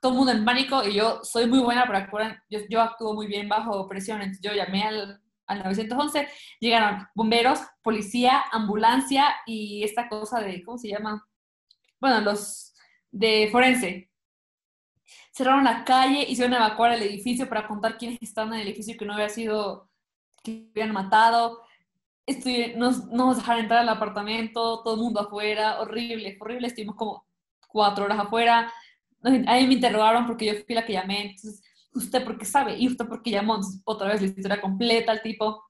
Todo 0.00 0.10
el 0.12 0.18
mundo 0.18 0.32
en 0.32 0.44
pánico 0.44 0.82
y 0.82 0.94
yo 0.94 1.20
soy 1.22 1.46
muy 1.46 1.60
buena 1.60 1.86
para 1.86 2.00
actuar, 2.00 2.42
yo, 2.50 2.58
yo 2.68 2.82
actúo 2.82 3.14
muy 3.14 3.28
bien 3.28 3.48
bajo 3.48 3.86
presión, 3.86 4.20
entonces 4.20 4.42
yo 4.42 4.52
llamé 4.52 4.82
al, 4.82 5.20
al 5.46 5.62
911, 5.62 6.28
llegaron 6.58 7.06
bomberos, 7.14 7.60
policía, 7.82 8.44
ambulancia 8.50 9.32
y 9.46 9.84
esta 9.84 10.08
cosa 10.08 10.40
de, 10.40 10.64
¿cómo 10.64 10.76
se 10.76 10.88
llama? 10.88 11.24
Bueno, 12.00 12.20
los 12.20 12.74
de 13.12 13.48
forense. 13.52 14.10
Cerraron 15.30 15.62
la 15.62 15.84
calle, 15.84 16.26
hicieron 16.28 16.54
evacuar 16.54 16.92
el 16.92 17.02
edificio 17.02 17.48
para 17.48 17.68
contar 17.68 17.96
quiénes 17.96 18.18
estaban 18.20 18.54
en 18.54 18.60
el 18.60 18.68
edificio 18.68 18.96
que 18.98 19.04
no 19.04 19.14
había 19.14 19.28
sido, 19.28 19.88
que 20.42 20.68
habían 20.74 20.92
matado. 20.92 21.62
Estoy, 22.26 22.74
nos, 22.76 23.06
nos 23.06 23.36
dejaron 23.36 23.62
entrar 23.62 23.80
al 23.80 23.88
apartamento, 23.88 24.82
todo 24.82 24.94
el 24.94 25.00
mundo 25.00 25.20
afuera, 25.20 25.80
horrible, 25.80 26.36
horrible. 26.40 26.68
Estuvimos 26.68 26.96
como 26.96 27.26
cuatro 27.68 28.04
horas 28.04 28.18
afuera. 28.18 28.72
Ahí 29.46 29.66
me 29.66 29.74
interrogaron 29.74 30.26
porque 30.26 30.46
yo 30.46 30.54
fui 30.64 30.74
la 30.74 30.86
que 30.86 30.94
llamé. 30.94 31.22
Entonces, 31.22 31.62
¿usted 31.92 32.24
por 32.24 32.38
qué 32.38 32.44
sabe? 32.44 32.76
¿Y 32.78 32.88
usted 32.88 33.06
por 33.06 33.22
qué 33.22 33.30
llamó? 33.30 33.60
otra 33.84 34.08
vez 34.08 34.20
la 34.22 34.28
historia 34.28 34.60
completa, 34.60 35.12
el 35.12 35.22
tipo. 35.22 35.62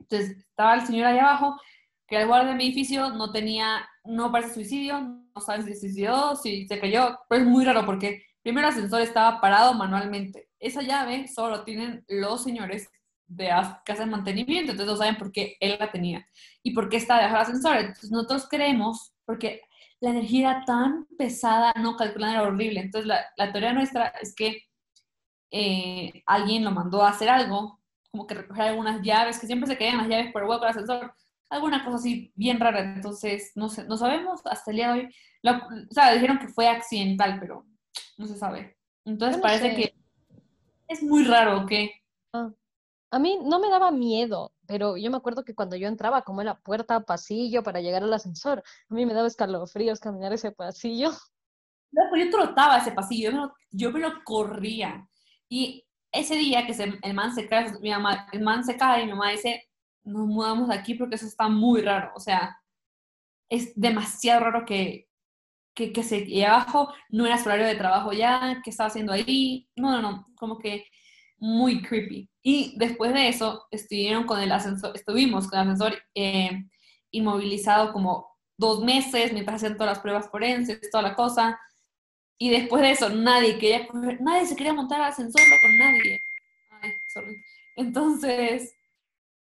Entonces, 0.00 0.38
estaba 0.38 0.74
el 0.74 0.86
señor 0.86 1.06
ahí 1.06 1.18
abajo, 1.18 1.60
que 2.06 2.20
el 2.20 2.26
guardia 2.26 2.50
de 2.50 2.56
mi 2.56 2.64
edificio 2.64 3.10
no 3.10 3.32
tenía, 3.32 3.88
no 4.04 4.30
parece 4.30 4.54
suicidio, 4.54 5.00
no 5.00 5.40
sabe 5.40 5.62
si 5.62 5.74
se 5.74 5.80
suicidó, 5.80 6.36
si 6.36 6.66
se 6.66 6.78
cayó, 6.78 7.18
pero 7.28 7.42
es 7.42 7.48
muy 7.48 7.64
raro 7.64 7.86
porque 7.86 8.22
primero 8.42 8.68
el 8.68 8.74
ascensor 8.74 9.00
estaba 9.00 9.40
parado 9.40 9.74
manualmente. 9.74 10.48
Esa 10.58 10.82
llave 10.82 11.28
solo 11.28 11.64
tienen 11.64 12.04
los 12.08 12.42
señores 12.42 12.90
de 13.26 13.48
casa 13.84 14.04
de 14.04 14.10
mantenimiento, 14.10 14.72
entonces 14.72 14.92
no 14.92 14.98
saben 14.98 15.16
por 15.16 15.32
qué 15.32 15.56
él 15.60 15.76
la 15.78 15.90
tenía 15.90 16.26
y 16.62 16.72
por 16.72 16.88
qué 16.88 16.96
está 16.96 17.16
debajo 17.16 17.34
del 17.34 17.42
ascensor. 17.42 17.76
Entonces 17.76 18.10
nosotros 18.10 18.46
creemos, 18.48 19.14
porque 19.24 19.62
la 20.00 20.10
energía 20.10 20.50
era 20.50 20.64
tan 20.64 21.06
pesada, 21.18 21.72
no 21.80 21.96
calculada, 21.96 22.34
era 22.34 22.42
horrible. 22.42 22.80
Entonces 22.80 23.06
la, 23.06 23.24
la 23.36 23.52
teoría 23.52 23.72
nuestra 23.72 24.08
es 24.20 24.34
que 24.34 24.64
eh, 25.50 26.22
alguien 26.26 26.64
lo 26.64 26.72
mandó 26.72 27.02
a 27.02 27.10
hacer 27.10 27.28
algo, 27.28 27.80
como 28.10 28.26
que 28.26 28.34
recoger 28.34 28.64
algunas 28.64 29.02
llaves, 29.02 29.38
que 29.38 29.46
siempre 29.46 29.68
se 29.68 29.78
caían 29.78 29.98
las 29.98 30.08
llaves 30.08 30.32
por 30.32 30.42
el 30.42 30.48
hueco 30.48 30.62
del 30.62 30.70
ascensor, 30.70 31.14
alguna 31.48 31.84
cosa 31.84 31.96
así 31.96 32.32
bien 32.34 32.58
rara. 32.58 32.80
Entonces, 32.80 33.52
no, 33.54 33.68
sé, 33.68 33.84
no 33.84 33.96
sabemos 33.96 34.40
hasta 34.44 34.70
el 34.70 34.76
día 34.76 34.92
de 34.92 35.00
hoy. 35.00 35.08
o 35.44 35.94
sea, 35.94 36.12
dijeron 36.12 36.38
que 36.38 36.48
fue 36.48 36.68
accidental, 36.68 37.38
pero 37.38 37.66
no 38.18 38.26
se 38.26 38.36
sabe. 38.36 38.76
Entonces 39.04 39.40
parece 39.40 39.76
que 39.76 39.94
es 40.88 41.02
muy 41.02 41.24
raro 41.24 41.66
que... 41.66 41.92
Ah, 42.32 42.50
a 43.10 43.18
mí 43.18 43.38
no 43.44 43.60
me 43.60 43.68
daba 43.68 43.90
miedo, 43.90 44.52
pero 44.66 44.96
yo 44.96 45.10
me 45.10 45.16
acuerdo 45.16 45.44
que 45.44 45.54
cuando 45.54 45.76
yo 45.76 45.88
entraba 45.88 46.22
como 46.22 46.40
en 46.40 46.46
la 46.46 46.58
puerta 46.58 47.00
pasillo 47.00 47.62
para 47.62 47.80
llegar 47.80 48.02
al 48.02 48.12
ascensor, 48.12 48.62
a 48.88 48.94
mí 48.94 49.06
me 49.06 49.14
daba 49.14 49.28
escalofríos 49.28 50.00
caminar 50.00 50.32
ese 50.32 50.52
pasillo. 50.52 51.10
yo 51.92 52.30
trotaba 52.30 52.78
ese 52.78 52.92
pasillo, 52.92 53.52
yo 53.70 53.90
me 53.92 54.00
lo 54.00 54.24
corría. 54.24 55.08
Y 55.48 55.84
ese 56.10 56.36
día 56.36 56.66
que 56.66 56.74
se, 56.74 56.98
el 57.02 57.14
man 57.14 57.34
se 57.34 57.48
cae, 57.48 57.72
mi 57.80 57.90
mamá, 57.90 58.28
el 58.32 58.42
man 58.42 58.64
se 58.64 58.76
cae 58.76 59.02
y 59.02 59.06
mi 59.06 59.12
mamá 59.12 59.30
dice, 59.30 59.68
nos 60.04 60.26
mudamos 60.26 60.68
de 60.68 60.74
aquí 60.74 60.94
porque 60.94 61.16
eso 61.16 61.26
está 61.26 61.48
muy 61.48 61.82
raro. 61.82 62.12
O 62.14 62.20
sea, 62.20 62.60
es 63.48 63.72
demasiado 63.74 64.40
raro 64.40 64.64
que, 64.64 65.08
que, 65.74 65.92
que 65.92 66.02
se 66.02 66.18
y 66.20 66.42
abajo 66.44 66.92
no 67.10 67.26
era 67.26 67.38
su 67.38 67.48
horario 67.48 67.66
de 67.66 67.76
trabajo 67.76 68.12
ya, 68.12 68.60
que 68.62 68.70
estaba 68.70 68.88
haciendo 68.88 69.12
ahí. 69.12 69.68
No, 69.76 69.90
no, 69.90 70.02
no, 70.02 70.26
como 70.36 70.58
que 70.58 70.86
muy 71.38 71.82
creepy. 71.82 72.28
Y 72.42 72.74
después 72.78 73.12
de 73.12 73.28
eso, 73.28 73.66
estuvieron 73.70 74.24
con 74.24 74.40
el 74.40 74.52
ascensor, 74.52 74.94
estuvimos 74.94 75.48
con 75.48 75.58
el 75.58 75.70
ascensor 75.70 76.02
eh, 76.14 76.64
inmovilizado 77.10 77.92
como 77.92 78.28
dos 78.56 78.82
meses 78.84 79.32
mientras 79.32 79.56
hacían 79.56 79.76
todas 79.76 79.94
las 79.94 80.00
pruebas 80.00 80.30
forenses, 80.30 80.90
toda 80.90 81.02
la 81.02 81.14
cosa. 81.14 81.58
Y 82.38 82.50
después 82.50 82.82
de 82.82 82.90
eso, 82.90 83.08
nadie 83.10 83.58
quería 83.58 83.86
nadie 84.20 84.46
se 84.46 84.56
quería 84.56 84.72
montar 84.72 85.00
al 85.00 85.10
ascensor 85.10 85.42
con 85.62 85.78
nadie. 85.78 86.20
Sorry. 87.12 87.36
Entonces, 87.76 88.74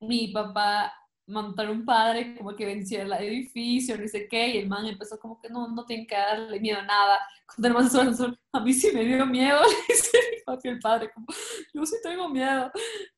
mi 0.01 0.29
papá 0.29 0.93
montar 1.27 1.71
un 1.71 1.85
padre 1.85 2.37
como 2.37 2.55
que 2.55 2.67
venció 2.67 3.03
el 3.03 3.13
edificio, 3.13 3.97
no 3.97 4.07
sé 4.09 4.29
qué, 4.29 4.49
y 4.49 4.59
el 4.59 4.69
man 4.69 4.87
empezó 4.87 5.19
como 5.19 5.39
que 5.41 5.49
no, 5.49 5.69
no 5.69 5.85
tiene 5.85 6.07
que 6.07 6.17
darle 6.17 6.61
miedo 6.61 6.79
a 6.81 6.85
nada. 6.85 7.19
Cuando 7.47 7.69
el 7.69 8.15
man 8.15 8.39
a 8.53 8.61
mí 8.61 8.73
sí 8.73 8.91
me 8.93 9.05
dio 9.05 9.25
miedo, 9.27 9.61
le 9.89 9.95
dice 9.95 10.19
el 10.65 10.79
padre, 10.81 11.11
como, 11.13 11.27
yo 11.73 11.87
sí 11.87 11.97
tengo 12.03 12.29
miedo, 12.29 12.71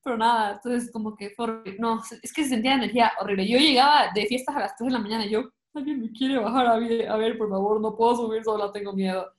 pero 0.02 0.16
nada, 0.16 0.54
entonces 0.54 0.90
como 0.92 1.16
que 1.16 1.30
fue 1.30 1.46
no, 1.78 2.02
es 2.22 2.32
que 2.32 2.42
se 2.42 2.50
sentía 2.50 2.74
energía 2.74 3.12
horrible. 3.20 3.48
Yo 3.48 3.58
llegaba 3.58 4.10
de 4.14 4.26
fiestas 4.26 4.56
a 4.56 4.60
las 4.60 4.76
3 4.76 4.88
de 4.88 4.92
la 4.92 5.00
mañana 5.00 5.26
y 5.26 5.30
yo, 5.30 5.50
alguien 5.74 6.00
me 6.00 6.12
quiere 6.12 6.38
bajar 6.38 6.66
a 6.66 6.76
ver, 6.76 7.08
a 7.08 7.16
ver, 7.16 7.36
por 7.36 7.48
favor, 7.48 7.80
no 7.80 7.96
puedo 7.96 8.16
subir 8.16 8.44
sola, 8.44 8.72
tengo 8.72 8.92
miedo. 8.92 9.32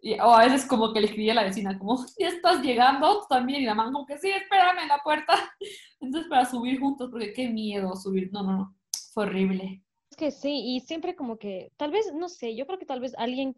Y, 0.00 0.14
o 0.14 0.32
a 0.32 0.44
veces 0.44 0.64
como 0.66 0.92
que 0.92 1.00
le 1.00 1.06
escribía 1.06 1.32
a 1.32 1.36
la 1.36 1.44
vecina, 1.44 1.78
como, 1.78 2.04
ya 2.18 2.28
estás 2.28 2.62
llegando, 2.62 3.26
también, 3.28 3.62
y 3.62 3.66
la 3.66 3.74
mamá 3.74 3.92
como 3.92 4.06
que 4.06 4.18
sí, 4.18 4.28
espérame 4.30 4.82
en 4.82 4.88
la 4.88 5.02
puerta. 5.02 5.34
Entonces 6.00 6.28
para 6.28 6.44
subir 6.44 6.78
juntos, 6.78 7.10
porque 7.10 7.32
qué 7.32 7.48
miedo 7.48 7.94
subir, 7.96 8.30
no, 8.32 8.42
no, 8.42 8.52
no, 8.52 8.76
fue 9.12 9.24
horrible. 9.24 9.82
Es 10.10 10.16
que 10.16 10.30
sí, 10.30 10.76
y 10.76 10.80
siempre 10.80 11.16
como 11.16 11.36
que, 11.38 11.72
tal 11.76 11.90
vez, 11.90 12.12
no 12.14 12.28
sé, 12.28 12.54
yo 12.54 12.66
creo 12.66 12.78
que 12.78 12.86
tal 12.86 13.00
vez 13.00 13.14
alguien, 13.18 13.56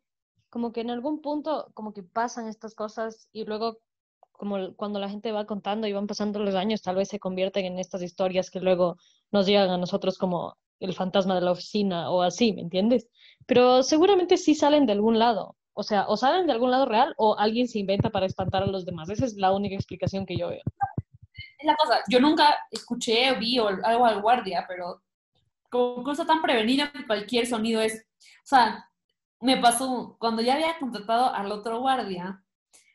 como 0.48 0.72
que 0.72 0.80
en 0.80 0.90
algún 0.90 1.20
punto, 1.20 1.70
como 1.74 1.92
que 1.92 2.02
pasan 2.02 2.48
estas 2.48 2.74
cosas 2.74 3.28
y 3.32 3.44
luego, 3.44 3.78
como 4.32 4.74
cuando 4.76 4.98
la 4.98 5.10
gente 5.10 5.32
va 5.32 5.46
contando 5.46 5.86
y 5.86 5.92
van 5.92 6.06
pasando 6.06 6.40
los 6.40 6.54
años, 6.54 6.82
tal 6.82 6.96
vez 6.96 7.08
se 7.08 7.20
convierten 7.20 7.66
en 7.66 7.78
estas 7.78 8.02
historias 8.02 8.50
que 8.50 8.60
luego 8.60 8.96
nos 9.30 9.46
llegan 9.46 9.70
a 9.70 9.78
nosotros 9.78 10.16
como 10.16 10.56
el 10.80 10.94
fantasma 10.94 11.34
de 11.34 11.42
la 11.42 11.52
oficina 11.52 12.10
o 12.10 12.22
así, 12.22 12.52
¿me 12.52 12.62
entiendes? 12.62 13.08
Pero 13.46 13.82
seguramente 13.82 14.36
sí 14.38 14.54
salen 14.54 14.86
de 14.86 14.92
algún 14.92 15.18
lado. 15.18 15.56
O 15.80 15.82
sea, 15.82 16.04
o 16.08 16.16
salen 16.18 16.46
de 16.46 16.52
algún 16.52 16.70
lado 16.70 16.84
real 16.84 17.14
o 17.16 17.38
alguien 17.38 17.66
se 17.66 17.78
inventa 17.78 18.10
para 18.10 18.26
espantar 18.26 18.62
a 18.62 18.66
los 18.66 18.84
demás. 18.84 19.08
Esa 19.08 19.24
es 19.24 19.36
la 19.36 19.50
única 19.50 19.74
explicación 19.74 20.26
que 20.26 20.36
yo 20.36 20.48
veo. 20.48 20.60
Es 21.58 21.64
la 21.64 21.74
cosa, 21.74 22.00
yo 22.06 22.20
nunca 22.20 22.54
escuché 22.70 23.32
o 23.32 23.38
vi 23.38 23.58
o 23.58 23.66
algo 23.66 24.04
al 24.04 24.20
guardia, 24.20 24.66
pero 24.68 25.00
como 25.70 26.04
cosa 26.04 26.26
tan 26.26 26.42
prevenida 26.42 26.92
que 26.92 27.06
cualquier 27.06 27.46
sonido 27.46 27.80
es, 27.80 28.06
o 28.18 28.46
sea, 28.46 28.90
me 29.40 29.56
pasó 29.56 30.18
cuando 30.18 30.42
ya 30.42 30.56
había 30.56 30.78
contratado 30.78 31.32
al 31.32 31.50
otro 31.50 31.80
guardia, 31.80 32.44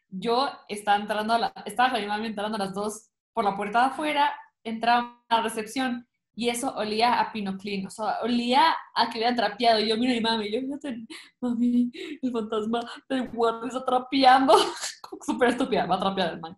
yo 0.07 0.51
estaba 0.67 0.97
entrando 0.97 1.33
a 1.33 1.39
la, 1.39 1.53
estaba 1.65 1.97
entrando 1.97 2.55
a 2.55 2.65
las 2.65 2.73
dos 2.75 3.09
por 3.33 3.45
la 3.45 3.57
puerta 3.57 3.79
de 3.79 3.85
afuera, 3.85 4.35
entraba 4.63 5.23
a 5.27 5.37
la 5.37 5.41
recepción 5.41 6.07
y 6.35 6.49
eso 6.49 6.73
olía 6.75 7.19
a 7.19 7.31
pinoclin, 7.31 7.87
o 7.87 7.89
sea, 7.89 8.19
olía 8.21 8.75
a 8.93 9.09
que 9.09 9.19
habían 9.19 9.35
trapeado. 9.35 9.79
Y 9.79 9.87
yo 9.87 9.97
miro 9.97 10.11
a 10.11 10.15
mi 10.15 10.21
mami, 10.21 10.47
y 10.47 10.51
yo, 10.51 10.61
fíjate, 10.61 11.05
mami, 11.39 11.91
el 12.21 12.31
fantasma 12.31 12.81
del 13.09 13.29
guardia 13.29 13.67
está 13.67 13.85
trapeando. 13.85 14.53
Súper 15.25 15.49
estúpida, 15.49 15.85
va 15.85 15.95
a 15.95 15.99
trapear 15.99 16.33
el 16.33 16.41
man. 16.41 16.57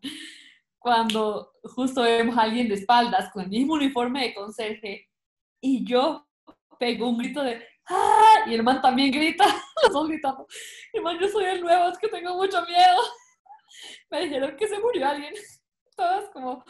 Cuando 0.80 1.52
justo 1.64 2.02
vemos 2.02 2.38
a 2.38 2.44
alguien 2.44 2.68
de 2.68 2.76
espaldas 2.76 3.32
con 3.32 3.44
el 3.44 3.50
mismo 3.50 3.74
uniforme 3.74 4.24
de 4.24 4.34
conserje 4.34 5.10
y 5.62 5.86
yo 5.86 6.28
pego 6.80 7.10
un 7.10 7.18
grito 7.18 7.44
de 7.44 7.62
¡Ah! 7.90 8.44
Y 8.48 8.54
el 8.54 8.64
man 8.64 8.82
también 8.82 9.12
grita, 9.12 9.46
los 9.84 9.94
dos 9.94 10.08
gritando. 10.08 10.46
Y 10.94 11.00
man, 11.00 11.18
yo 11.20 11.28
soy 11.28 11.46
el 11.46 11.62
nuevo, 11.62 11.90
es 11.90 11.98
que 11.98 12.08
tengo 12.10 12.36
mucho 12.36 12.62
miedo. 12.66 13.02
Me 14.10 14.22
dijeron 14.22 14.56
que 14.58 14.68
se 14.68 14.80
murió 14.80 15.08
alguien. 15.08 15.34
Todas 15.96 16.30
como, 16.30 16.64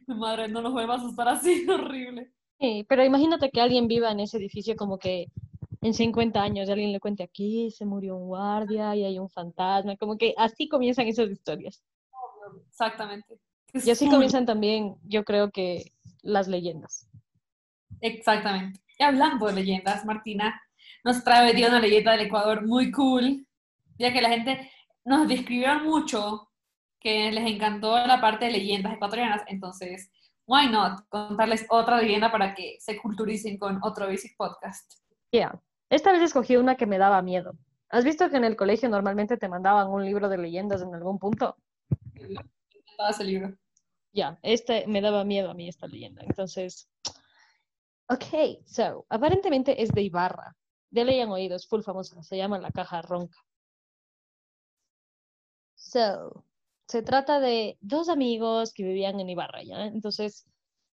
Madre, 0.06 0.48
no 0.48 0.62
nos 0.62 0.72
podemos 0.72 0.96
asustar 0.96 1.28
así, 1.28 1.66
horrible. 1.68 2.32
Sí, 2.60 2.84
pero 2.88 3.04
imagínate 3.04 3.50
que 3.50 3.60
alguien 3.60 3.88
viva 3.88 4.10
en 4.10 4.20
ese 4.20 4.38
edificio 4.38 4.76
como 4.76 4.98
que 4.98 5.26
en 5.82 5.92
50 5.92 6.40
años 6.40 6.68
alguien 6.68 6.92
le 6.92 7.00
cuente 7.00 7.22
aquí 7.22 7.70
se 7.70 7.84
murió 7.84 8.16
un 8.16 8.28
guardia 8.28 8.96
y 8.96 9.04
hay 9.04 9.18
un 9.18 9.28
fantasma, 9.28 9.96
como 9.96 10.16
que 10.16 10.34
así 10.36 10.68
comienzan 10.68 11.06
esas 11.06 11.30
historias. 11.30 11.82
Exactamente. 12.68 13.38
Y 13.72 13.90
así 13.90 14.08
comienzan 14.08 14.46
también, 14.46 14.94
yo 15.02 15.24
creo 15.24 15.50
que 15.50 15.92
las 16.22 16.46
leyendas. 16.46 17.08
Exactamente. 18.00 18.80
Y 18.98 19.02
hablando 19.02 19.46
de 19.46 19.54
leyendas, 19.54 20.04
Martina 20.04 20.60
nos 21.02 21.24
trae 21.24 21.52
hoy 21.52 21.64
una 21.64 21.80
leyenda 21.80 22.12
del 22.12 22.26
Ecuador 22.26 22.66
muy 22.66 22.90
cool, 22.92 23.46
ya 23.98 24.12
que 24.12 24.22
la 24.22 24.30
gente 24.30 24.70
nos 25.04 25.28
describió 25.28 25.80
mucho 25.80 26.48
que 27.04 27.30
les 27.30 27.46
encantó 27.46 27.94
la 28.06 28.18
parte 28.18 28.46
de 28.46 28.52
leyendas 28.52 28.94
ecuatorianas, 28.94 29.42
entonces, 29.48 30.10
why 30.46 30.68
not 30.68 31.06
contarles 31.10 31.66
otra 31.68 31.98
leyenda 31.98 32.32
para 32.32 32.54
que 32.54 32.78
se 32.80 32.96
culturicen 32.96 33.58
con 33.58 33.78
otro 33.82 34.06
Basic 34.06 34.34
Podcast. 34.38 34.94
Ya, 35.30 35.60
esta 35.90 36.12
vez 36.12 36.22
escogí 36.22 36.56
una 36.56 36.76
que 36.76 36.86
me 36.86 36.96
daba 36.96 37.20
miedo. 37.20 37.52
¿Has 37.90 38.04
visto 38.04 38.30
que 38.30 38.38
en 38.38 38.44
el 38.44 38.56
colegio 38.56 38.88
normalmente 38.88 39.36
te 39.36 39.50
mandaban 39.50 39.88
un 39.88 40.02
libro 40.02 40.30
de 40.30 40.38
leyendas 40.38 40.80
en 40.80 40.94
algún 40.94 41.18
punto? 41.18 41.56
Me 42.14 42.36
ese 43.10 43.24
libro. 43.24 43.54
Ya, 44.12 44.38
este 44.42 44.86
me 44.86 45.02
daba 45.02 45.24
miedo 45.24 45.50
a 45.50 45.54
mí 45.54 45.68
esta 45.68 45.86
leyenda. 45.86 46.22
Entonces, 46.24 46.88
ok, 48.08 48.64
so, 48.64 49.04
aparentemente 49.10 49.82
es 49.82 49.90
de 49.90 50.02
Ibarra. 50.02 50.56
Ya 50.90 51.04
le 51.04 51.12
hayan 51.12 51.28
oído, 51.28 51.54
es 51.54 51.66
full 51.66 51.82
famosa, 51.82 52.22
se 52.22 52.38
llama 52.38 52.58
La 52.58 52.70
Caja 52.70 53.02
Ronca. 53.02 53.36
So, 55.74 56.44
se 56.86 57.02
trata 57.02 57.40
de 57.40 57.78
dos 57.80 58.08
amigos 58.08 58.72
que 58.72 58.84
vivían 58.84 59.20
en 59.20 59.30
Ibarra, 59.30 59.62
¿ya? 59.62 59.86
Entonces, 59.86 60.46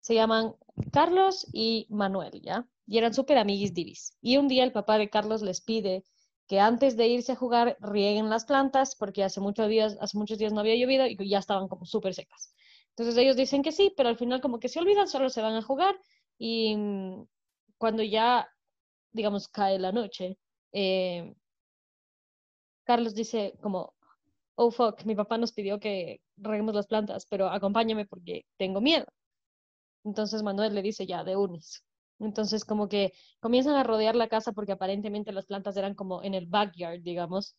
se 0.00 0.14
llaman 0.14 0.54
Carlos 0.92 1.46
y 1.52 1.86
Manuel, 1.90 2.40
¿ya? 2.42 2.66
Y 2.86 2.98
eran 2.98 3.14
súper 3.14 3.38
amiguis 3.38 3.74
divis. 3.74 4.16
Y 4.20 4.36
un 4.36 4.48
día 4.48 4.64
el 4.64 4.72
papá 4.72 4.98
de 4.98 5.10
Carlos 5.10 5.42
les 5.42 5.60
pide 5.60 6.04
que 6.46 6.60
antes 6.60 6.96
de 6.96 7.08
irse 7.08 7.32
a 7.32 7.36
jugar 7.36 7.76
rieguen 7.80 8.30
las 8.30 8.44
plantas 8.44 8.94
porque 8.94 9.24
hace 9.24 9.40
muchos 9.40 9.68
días, 9.68 9.96
hace 10.00 10.16
muchos 10.16 10.38
días 10.38 10.52
no 10.52 10.60
había 10.60 10.76
llovido 10.76 11.06
y 11.06 11.16
ya 11.28 11.38
estaban 11.38 11.68
como 11.68 11.86
súper 11.86 12.14
secas. 12.14 12.54
Entonces 12.90 13.16
ellos 13.16 13.36
dicen 13.36 13.62
que 13.62 13.72
sí, 13.72 13.92
pero 13.96 14.08
al 14.08 14.16
final 14.16 14.40
como 14.40 14.60
que 14.60 14.68
se 14.68 14.78
olvidan, 14.78 15.08
solo 15.08 15.28
se 15.28 15.42
van 15.42 15.54
a 15.54 15.62
jugar 15.62 15.98
y 16.38 16.76
mm, 16.76 17.26
cuando 17.78 18.02
ya, 18.02 18.48
digamos, 19.12 19.48
cae 19.48 19.78
la 19.78 19.92
noche, 19.92 20.38
eh, 20.72 21.34
Carlos 22.84 23.14
dice 23.14 23.58
como, 23.60 23.95
oh 24.56 24.70
fuck, 24.70 25.04
mi 25.04 25.14
papá 25.14 25.38
nos 25.38 25.52
pidió 25.52 25.78
que 25.80 26.20
reguemos 26.36 26.74
las 26.74 26.86
plantas, 26.86 27.26
pero 27.30 27.48
acompáñame 27.48 28.06
porque 28.06 28.44
tengo 28.56 28.80
miedo. 28.80 29.06
Entonces 30.04 30.42
Manuel 30.42 30.74
le 30.74 30.82
dice 30.82 31.06
ya, 31.06 31.24
de 31.24 31.36
unis. 31.36 31.84
Entonces 32.18 32.64
como 32.64 32.88
que 32.88 33.12
comienzan 33.40 33.76
a 33.76 33.84
rodear 33.84 34.16
la 34.16 34.28
casa 34.28 34.52
porque 34.52 34.72
aparentemente 34.72 35.32
las 35.32 35.46
plantas 35.46 35.76
eran 35.76 35.94
como 35.94 36.22
en 36.22 36.34
el 36.34 36.46
backyard, 36.46 37.02
digamos. 37.02 37.56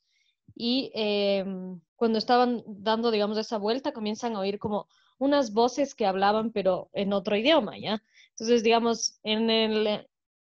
Y 0.56 0.92
em, 0.96 1.80
cuando 1.96 2.18
estaban 2.18 2.64
dando, 2.68 3.12
digamos, 3.12 3.38
esa 3.38 3.58
vuelta, 3.58 3.92
comienzan 3.94 4.36
a 4.36 4.40
oír 4.40 4.60
como 4.60 4.88
unas 5.20 5.54
voces 5.54 5.96
que 5.96 6.06
hablaban, 6.06 6.52
pero 6.52 6.90
en 6.94 7.14
otro 7.14 7.36
idioma, 7.38 7.78
¿ya? 7.78 8.02
Entonces, 8.32 8.64
digamos, 8.64 9.20
en 9.24 9.50
el, 9.50 10.08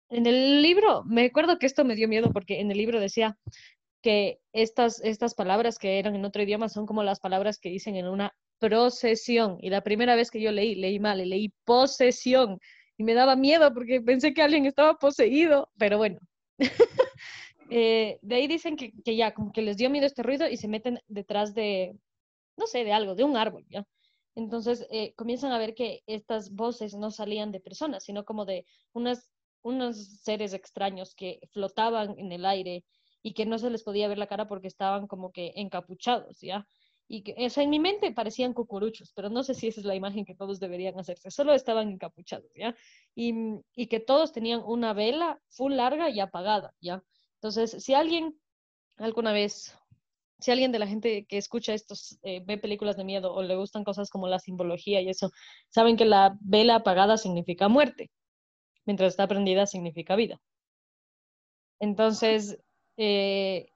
en 0.09 0.27
el 0.27 0.63
libro, 0.63 1.05
me 1.05 1.27
acuerdo 1.27 1.59
que 1.59 1.67
esto 1.67 1.85
me 1.85 1.95
dio 1.95 2.09
miedo 2.09 2.33
porque 2.33 2.61
en 2.61 2.71
el 2.71 2.79
libro 2.79 3.01
decía 3.01 3.39
que 4.03 4.41
estas, 4.53 5.01
estas 5.03 5.35
palabras 5.35 5.79
que 5.79 5.99
eran 5.99 6.15
en 6.15 6.25
otro 6.25 6.43
idioma 6.43 6.69
son 6.69 6.87
como 6.87 7.03
las 7.03 7.21
palabras 7.21 7.59
que 7.59 7.71
dicen 7.71 7.97
en 7.97 8.09
una 8.09 8.35
procesión. 8.59 9.59
Y 9.61 9.71
la 9.71 9.83
primera 9.83 10.15
vez 10.15 10.31
que 10.31 10.41
yo 10.41 10.53
leí, 10.53 10.75
leí 10.75 10.99
mal, 11.01 11.19
leí 11.29 11.53
posesión. 11.65 12.61
Y 12.97 13.05
me 13.05 13.15
daba 13.15 13.37
miedo 13.37 13.73
porque 13.73 14.01
pensé 14.01 14.35
que 14.35 14.43
alguien 14.43 14.67
estaba 14.67 14.95
poseído, 14.95 15.71
pero 15.79 15.99
bueno. 15.99 16.19
Eh, 17.75 18.19
de 18.21 18.35
ahí 18.35 18.49
dicen 18.49 18.77
que, 18.77 18.93
que, 19.03 19.17
ya, 19.17 19.33
como 19.33 19.51
que 19.51 19.63
les 19.63 19.79
dio 19.79 19.89
miedo 19.89 20.05
este 20.05 20.23
ruido 20.23 20.47
y 20.47 20.59
se 20.59 20.69
meten 20.69 21.01
detrás 21.09 21.55
de, 21.55 21.97
no 22.59 22.67
sé, 22.67 22.85
de 22.85 22.93
algo, 22.93 23.15
de 23.15 23.25
un 23.25 23.35
árbol, 23.35 23.65
¿ya? 23.71 23.87
Entonces 24.35 24.87
eh, 24.91 25.15
comienzan 25.15 25.53
a 25.53 25.59
ver 25.59 25.75
que 25.75 26.03
estas 26.07 26.51
voces 26.51 26.95
no 26.95 27.11
salían 27.11 27.53
de 27.53 27.61
personas, 27.61 28.05
sino 28.05 28.25
como 28.25 28.45
de 28.45 28.67
unas, 28.93 29.31
unos 29.63 30.21
seres 30.23 30.55
extraños 30.55 31.15
que 31.15 31.41
flotaban 31.51 32.19
en 32.19 32.33
el 32.33 32.45
aire 32.45 32.85
y 33.23 33.35
que 33.35 33.47
no 33.47 33.59
se 33.59 33.71
les 33.71 33.83
podía 33.83 34.09
ver 34.09 34.19
la 34.19 34.27
cara 34.27 34.49
porque 34.49 34.69
estaban 34.69 35.07
como 35.07 35.33
que 35.33 35.53
encapuchados, 35.57 36.41
¿ya? 36.41 36.67
Y 37.09 37.23
que, 37.23 37.35
o 37.39 37.61
en 37.61 37.71
mi 37.71 37.79
mente 37.79 38.13
parecían 38.13 38.55
cucuruchos, 38.55 39.13
pero 39.15 39.29
no 39.29 39.43
sé 39.43 39.55
si 39.55 39.69
esa 39.69 39.81
es 39.81 39.87
la 39.87 39.95
imagen 39.95 40.25
que 40.25 40.35
todos 40.35 40.61
deberían 40.61 40.99
hacerse, 40.99 41.31
solo 41.31 41.53
estaban 41.55 41.91
encapuchados, 41.91 42.51
¿ya? 42.55 42.75
Y, 43.15 43.35
y 43.75 43.87
que 43.87 44.01
todos 44.01 44.33
tenían 44.33 44.63
una 44.65 44.93
vela 44.95 45.41
full 45.49 45.75
larga 45.75 46.11
y 46.11 46.21
apagada, 46.21 46.75
¿ya? 46.81 47.03
Entonces, 47.35 47.83
si 47.85 47.95
alguien 47.95 48.39
alguna 48.97 49.33
vez 49.33 49.77
si 50.43 50.51
alguien 50.51 50.73
de 50.73 50.79
la 50.81 50.87
gente 50.89 51.25
que 51.27 51.39
escucha 51.39 51.73
estos 51.73 52.19
eh, 52.23 52.43
ve 52.45 52.59
películas 52.59 52.97
de 52.97 53.05
miedo 53.05 53.33
o 53.33 53.43
le 53.43 53.57
gustan 53.57 53.85
cosas 53.85 54.11
como 54.11 54.27
la 54.27 54.41
simbología 54.41 55.01
y 55.01 55.09
eso, 55.09 55.31
saben 55.69 55.97
que 55.97 56.05
la 56.05 56.37
vela 56.41 56.77
apagada 56.77 57.17
significa 57.17 57.69
muerte, 57.69 58.11
mientras 58.85 59.13
está 59.13 59.29
prendida 59.29 59.67
significa 59.67 60.17
vida. 60.17 60.41
Entonces, 61.79 62.59
eh, 62.97 63.69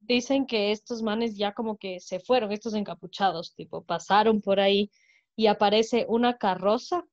dicen 0.00 0.46
que 0.46 0.72
estos 0.72 1.02
manes 1.02 1.36
ya 1.36 1.52
como 1.52 1.76
que 1.76 2.00
se 2.00 2.20
fueron, 2.20 2.52
estos 2.52 2.74
encapuchados, 2.74 3.54
tipo, 3.54 3.82
pasaron 3.84 4.40
por 4.40 4.60
ahí 4.60 4.90
y 5.34 5.46
aparece 5.48 6.06
una 6.08 6.38
carroza 6.38 7.04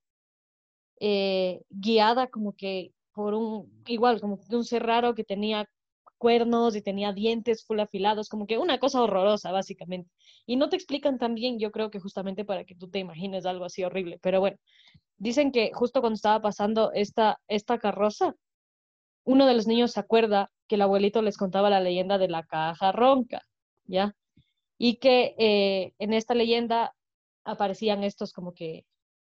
eh, 1.00 1.62
guiada 1.70 2.28
como 2.28 2.54
que 2.54 2.92
por 3.12 3.34
un, 3.34 3.70
igual, 3.86 4.20
como 4.20 4.40
un 4.50 4.64
ser 4.64 4.84
raro 4.84 5.14
que 5.14 5.24
tenía 5.24 5.68
cuernos 6.18 6.74
y 6.76 6.82
tenía 6.82 7.12
dientes 7.12 7.64
full 7.64 7.80
afilados, 7.80 8.28
como 8.28 8.46
que 8.46 8.58
una 8.58 8.78
cosa 8.78 9.02
horrorosa, 9.02 9.52
básicamente. 9.52 10.10
Y 10.46 10.56
no 10.56 10.68
te 10.68 10.76
explican 10.76 11.18
tan 11.18 11.34
bien, 11.34 11.58
yo 11.58 11.70
creo 11.70 11.90
que 11.90 12.00
justamente 12.00 12.44
para 12.44 12.64
que 12.64 12.74
tú 12.74 12.88
te 12.88 12.98
imagines 12.98 13.46
algo 13.46 13.64
así 13.66 13.84
horrible. 13.84 14.18
Pero 14.22 14.40
bueno, 14.40 14.56
dicen 15.18 15.52
que 15.52 15.70
justo 15.74 16.00
cuando 16.00 16.16
estaba 16.16 16.40
pasando 16.40 16.92
esta, 16.92 17.40
esta 17.48 17.78
carroza, 17.78 18.34
uno 19.24 19.46
de 19.46 19.54
los 19.54 19.66
niños 19.66 19.92
se 19.92 20.00
acuerda 20.00 20.50
que 20.68 20.76
el 20.76 20.82
abuelito 20.82 21.22
les 21.22 21.36
contaba 21.36 21.70
la 21.70 21.80
leyenda 21.80 22.18
de 22.18 22.28
la 22.28 22.44
caja 22.44 22.92
ronca, 22.92 23.42
¿ya? 23.86 24.14
Y 24.78 24.96
que 24.96 25.34
eh, 25.38 25.94
en 25.98 26.12
esta 26.12 26.34
leyenda 26.34 26.94
aparecían 27.44 28.04
estos 28.04 28.32
como 28.32 28.54
que 28.54 28.84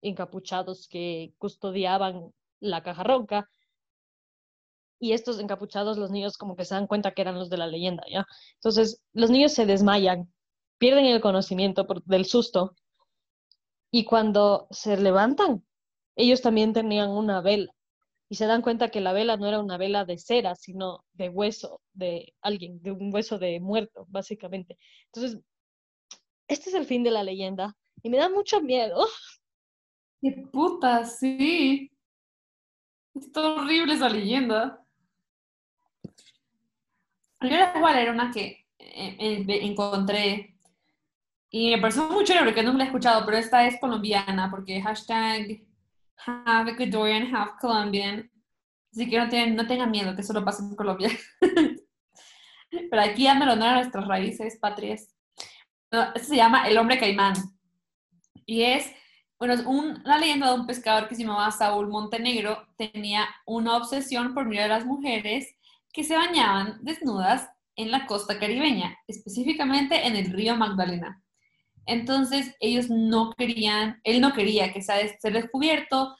encapuchados 0.02 0.88
que 0.88 1.32
custodiaban 1.38 2.32
la 2.60 2.82
caja 2.82 3.02
ronca 3.02 3.48
y 5.00 5.12
estos 5.12 5.38
encapuchados, 5.38 5.96
los 5.96 6.10
niños 6.10 6.36
como 6.36 6.56
que 6.56 6.64
se 6.64 6.74
dan 6.74 6.86
cuenta 6.86 7.12
que 7.12 7.22
eran 7.22 7.38
los 7.38 7.50
de 7.50 7.56
la 7.56 7.66
leyenda, 7.66 8.04
¿ya? 8.10 8.26
Entonces, 8.54 9.00
los 9.12 9.30
niños 9.30 9.52
se 9.52 9.66
desmayan, 9.66 10.32
pierden 10.78 11.06
el 11.06 11.20
conocimiento 11.20 11.86
por, 11.86 12.02
del 12.04 12.24
susto, 12.24 12.74
y 13.90 14.04
cuando 14.04 14.66
se 14.70 14.96
levantan, 14.96 15.64
ellos 16.16 16.42
también 16.42 16.72
tenían 16.72 17.10
una 17.10 17.40
vela, 17.40 17.72
y 18.28 18.36
se 18.36 18.46
dan 18.46 18.62
cuenta 18.62 18.90
que 18.90 19.00
la 19.00 19.12
vela 19.12 19.36
no 19.36 19.46
era 19.46 19.60
una 19.60 19.78
vela 19.78 20.04
de 20.04 20.18
cera, 20.18 20.54
sino 20.54 21.04
de 21.14 21.28
hueso 21.28 21.80
de 21.92 22.34
alguien, 22.42 22.82
de 22.82 22.92
un 22.92 23.12
hueso 23.12 23.38
de 23.38 23.58
muerto, 23.60 24.06
básicamente. 24.08 24.78
Entonces, 25.06 25.40
este 26.46 26.70
es 26.70 26.74
el 26.74 26.86
fin 26.86 27.02
de 27.02 27.10
la 27.10 27.22
leyenda, 27.22 27.76
y 28.02 28.10
me 28.10 28.18
da 28.18 28.28
mucho 28.28 28.60
miedo. 28.60 29.06
¡Qué 30.20 30.44
puta, 30.52 31.04
sí! 31.04 31.90
Está 33.14 33.54
horrible 33.54 33.94
esa 33.94 34.08
leyenda. 34.08 34.84
Yo 37.40 37.48
igual 37.76 37.98
era 37.98 38.12
una 38.12 38.30
que 38.32 38.66
eh, 38.78 39.16
eh, 39.18 39.44
encontré 39.62 40.58
y 41.50 41.70
me 41.70 41.80
pareció 41.80 42.08
muy 42.10 42.24
chévere 42.24 42.46
porque 42.46 42.62
no 42.62 42.72
me 42.72 42.78
la 42.78 42.84
he 42.84 42.86
escuchado, 42.88 43.24
pero 43.24 43.38
esta 43.38 43.66
es 43.66 43.80
colombiana 43.80 44.50
porque 44.50 44.80
hashtag 44.82 45.62
have 46.26 46.70
Ecuadorian, 46.70 47.34
have 47.34 47.52
Colombian. 47.60 48.30
Así 48.92 49.08
que 49.08 49.18
no, 49.18 49.28
tienen, 49.28 49.56
no 49.56 49.66
tengan 49.66 49.90
miedo 49.90 50.16
que 50.16 50.22
solo 50.22 50.44
pase 50.44 50.62
en 50.62 50.74
Colombia. 50.74 51.10
pero 52.90 53.02
aquí 53.02 53.24
dándole 53.24 53.52
honor 53.52 53.68
a 53.68 53.74
nuestras 53.76 54.06
raíces 54.06 54.58
patrias. 54.58 55.14
Este 56.14 56.26
se 56.26 56.36
llama 56.36 56.68
El 56.68 56.78
hombre 56.78 56.98
caimán. 56.98 57.34
Y 58.44 58.62
es, 58.62 58.90
bueno, 59.38 59.54
es 59.54 59.64
una 59.64 60.18
leyenda 60.18 60.48
de 60.48 60.60
un 60.60 60.66
pescador 60.66 61.08
que 61.08 61.14
se 61.14 61.22
llamaba 61.22 61.50
Saúl 61.50 61.88
Montenegro. 61.88 62.66
Tenía 62.76 63.26
una 63.46 63.76
obsesión 63.76 64.34
por 64.34 64.46
mirar 64.46 64.70
a 64.70 64.78
las 64.78 64.86
mujeres 64.86 65.54
que 65.92 66.04
se 66.04 66.16
bañaban 66.16 66.78
desnudas 66.82 67.48
en 67.76 67.90
la 67.90 68.06
costa 68.06 68.38
caribeña, 68.38 68.98
específicamente 69.06 70.06
en 70.06 70.16
el 70.16 70.32
río 70.32 70.56
Magdalena. 70.56 71.22
Entonces 71.88 72.54
ellos 72.60 72.90
no 72.90 73.32
querían, 73.32 73.98
él 74.04 74.20
no 74.20 74.34
quería 74.34 74.74
que 74.74 74.82
sea 74.82 74.96
ser 75.18 75.32
descubierto 75.32 76.14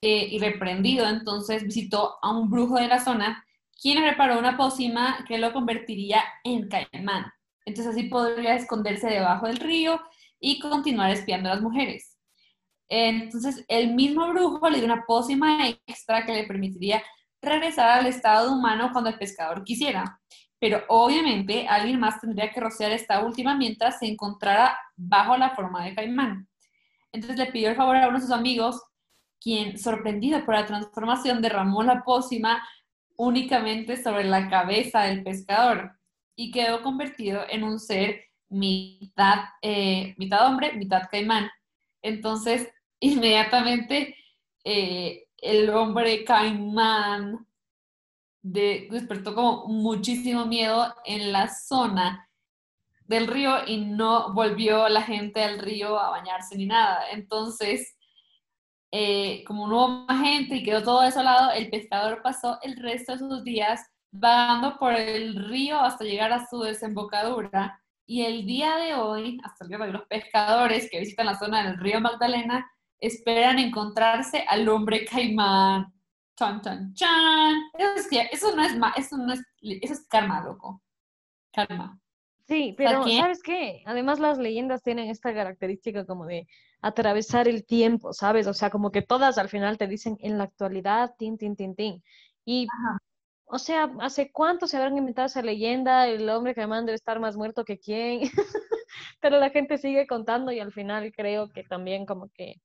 eh, 0.00 0.26
y 0.30 0.38
reprendido, 0.38 1.06
entonces 1.06 1.64
visitó 1.64 2.16
a 2.22 2.30
un 2.30 2.48
brujo 2.48 2.76
de 2.76 2.88
la 2.88 3.04
zona, 3.04 3.44
quien 3.80 4.02
preparó 4.02 4.38
una 4.38 4.56
pócima 4.56 5.22
que 5.28 5.36
lo 5.36 5.52
convertiría 5.52 6.22
en 6.44 6.68
caimán. 6.68 7.26
Entonces 7.66 7.92
así 7.92 8.04
podría 8.04 8.54
esconderse 8.54 9.08
debajo 9.08 9.46
del 9.46 9.58
río 9.58 10.00
y 10.40 10.60
continuar 10.60 11.10
espiando 11.10 11.50
a 11.50 11.54
las 11.54 11.62
mujeres. 11.62 12.16
Entonces 12.88 13.66
el 13.68 13.94
mismo 13.94 14.26
brujo 14.30 14.70
le 14.70 14.78
dio 14.78 14.86
una 14.86 15.04
pócima 15.04 15.68
extra 15.86 16.24
que 16.24 16.32
le 16.32 16.44
permitiría 16.44 17.02
regresar 17.42 17.98
al 17.98 18.06
estado 18.06 18.50
humano 18.50 18.90
cuando 18.92 19.10
el 19.10 19.18
pescador 19.18 19.62
quisiera. 19.62 20.18
Pero 20.58 20.82
obviamente 20.88 21.66
alguien 21.68 22.00
más 22.00 22.20
tendría 22.20 22.50
que 22.50 22.60
rociar 22.60 22.92
esta 22.92 23.24
última 23.24 23.56
mientras 23.56 23.98
se 23.98 24.06
encontrara 24.06 24.78
bajo 24.96 25.36
la 25.36 25.50
forma 25.50 25.84
de 25.84 25.94
caimán. 25.94 26.48
Entonces 27.12 27.38
le 27.38 27.52
pidió 27.52 27.70
el 27.70 27.76
favor 27.76 27.96
a 27.96 28.08
uno 28.08 28.18
de 28.18 28.24
sus 28.24 28.32
amigos, 28.32 28.82
quien, 29.40 29.78
sorprendido 29.78 30.44
por 30.44 30.54
la 30.54 30.66
transformación, 30.66 31.42
derramó 31.42 31.82
la 31.82 32.02
pócima 32.02 32.66
únicamente 33.16 34.02
sobre 34.02 34.24
la 34.24 34.48
cabeza 34.48 35.02
del 35.02 35.22
pescador 35.22 35.92
y 36.36 36.50
quedó 36.50 36.82
convertido 36.82 37.42
en 37.48 37.64
un 37.64 37.80
ser 37.80 38.24
mitad, 38.48 39.44
eh, 39.62 40.14
mitad 40.18 40.46
hombre, 40.46 40.72
mitad 40.74 41.08
caimán. 41.10 41.50
Entonces, 42.02 42.68
inmediatamente 43.00 44.16
eh, 44.64 45.24
el 45.38 45.70
hombre 45.70 46.24
caimán 46.24 47.45
despertó 48.48 49.34
como 49.34 49.66
muchísimo 49.66 50.46
miedo 50.46 50.94
en 51.04 51.32
la 51.32 51.48
zona 51.48 52.28
del 53.06 53.26
río 53.26 53.66
y 53.66 53.78
no 53.78 54.32
volvió 54.34 54.88
la 54.88 55.02
gente 55.02 55.42
al 55.42 55.58
río 55.58 55.98
a 55.98 56.10
bañarse 56.10 56.56
ni 56.56 56.66
nada. 56.66 57.10
Entonces, 57.10 57.96
eh, 58.92 59.42
como 59.46 59.66
no 59.66 59.76
hubo 59.76 59.88
más 60.06 60.22
gente 60.22 60.56
y 60.56 60.62
quedó 60.62 60.82
todo 60.82 61.02
desolado, 61.02 61.50
el 61.52 61.70
pescador 61.70 62.22
pasó 62.22 62.58
el 62.62 62.76
resto 62.76 63.12
de 63.12 63.18
sus 63.18 63.44
días 63.44 63.80
vagando 64.12 64.78
por 64.78 64.94
el 64.94 65.48
río 65.48 65.80
hasta 65.80 66.04
llegar 66.04 66.32
a 66.32 66.46
su 66.46 66.60
desembocadura. 66.60 67.82
Y 68.06 68.22
el 68.22 68.46
día 68.46 68.76
de 68.76 68.94
hoy, 68.94 69.38
hasta 69.42 69.64
el 69.64 69.68
día 69.68 69.78
de 69.78 69.84
hoy, 69.84 69.92
los 69.92 70.06
pescadores 70.06 70.88
que 70.90 71.00
visitan 71.00 71.26
la 71.26 71.38
zona 71.38 71.64
del 71.64 71.78
río 71.78 72.00
Magdalena 72.00 72.70
esperan 73.00 73.58
encontrarse 73.58 74.44
al 74.48 74.68
hombre 74.68 75.04
caimán. 75.04 75.95
Chan, 76.36 76.60
chan, 76.60 76.94
chan. 76.94 77.54
Eso, 77.78 77.94
es, 77.94 78.08
eso 78.32 78.56
no 78.56 78.62
es 78.62 78.72
eso 78.96 79.16
no 79.16 79.32
es, 79.32 79.42
eso 79.62 79.92
es 79.94 80.06
karma, 80.06 80.42
loco. 80.42 80.82
Karma. 81.52 81.98
Sí, 82.46 82.74
pero 82.76 83.02
¿sabes 83.08 83.42
qué? 83.42 83.82
Además 83.86 84.20
las 84.20 84.38
leyendas 84.38 84.82
tienen 84.82 85.10
esta 85.10 85.34
característica 85.34 86.04
como 86.04 86.26
de 86.26 86.46
atravesar 86.80 87.48
el 87.48 87.66
tiempo, 87.66 88.12
¿sabes? 88.12 88.46
O 88.46 88.54
sea, 88.54 88.70
como 88.70 88.92
que 88.92 89.02
todas 89.02 89.38
al 89.38 89.48
final 89.48 89.78
te 89.78 89.88
dicen 89.88 90.16
en 90.20 90.38
la 90.38 90.44
actualidad, 90.44 91.14
tin, 91.18 91.38
tin, 91.38 91.56
tin, 91.56 91.74
tin. 91.74 92.04
Y, 92.44 92.68
o 93.46 93.58
sea, 93.58 93.90
¿hace 94.00 94.30
cuánto 94.30 94.68
se 94.68 94.76
habrán 94.76 94.96
inventado 94.96 95.26
esa 95.26 95.42
leyenda? 95.42 96.06
El 96.06 96.28
hombre 96.28 96.54
caimán 96.54 96.86
debe 96.86 96.94
estar 96.94 97.18
más 97.18 97.36
muerto 97.36 97.64
que 97.64 97.80
quién. 97.80 98.20
pero 99.20 99.40
la 99.40 99.50
gente 99.50 99.78
sigue 99.78 100.06
contando 100.06 100.52
y 100.52 100.60
al 100.60 100.72
final 100.72 101.12
creo 101.12 101.50
que 101.50 101.64
también 101.64 102.06
como 102.06 102.28
que 102.28 102.60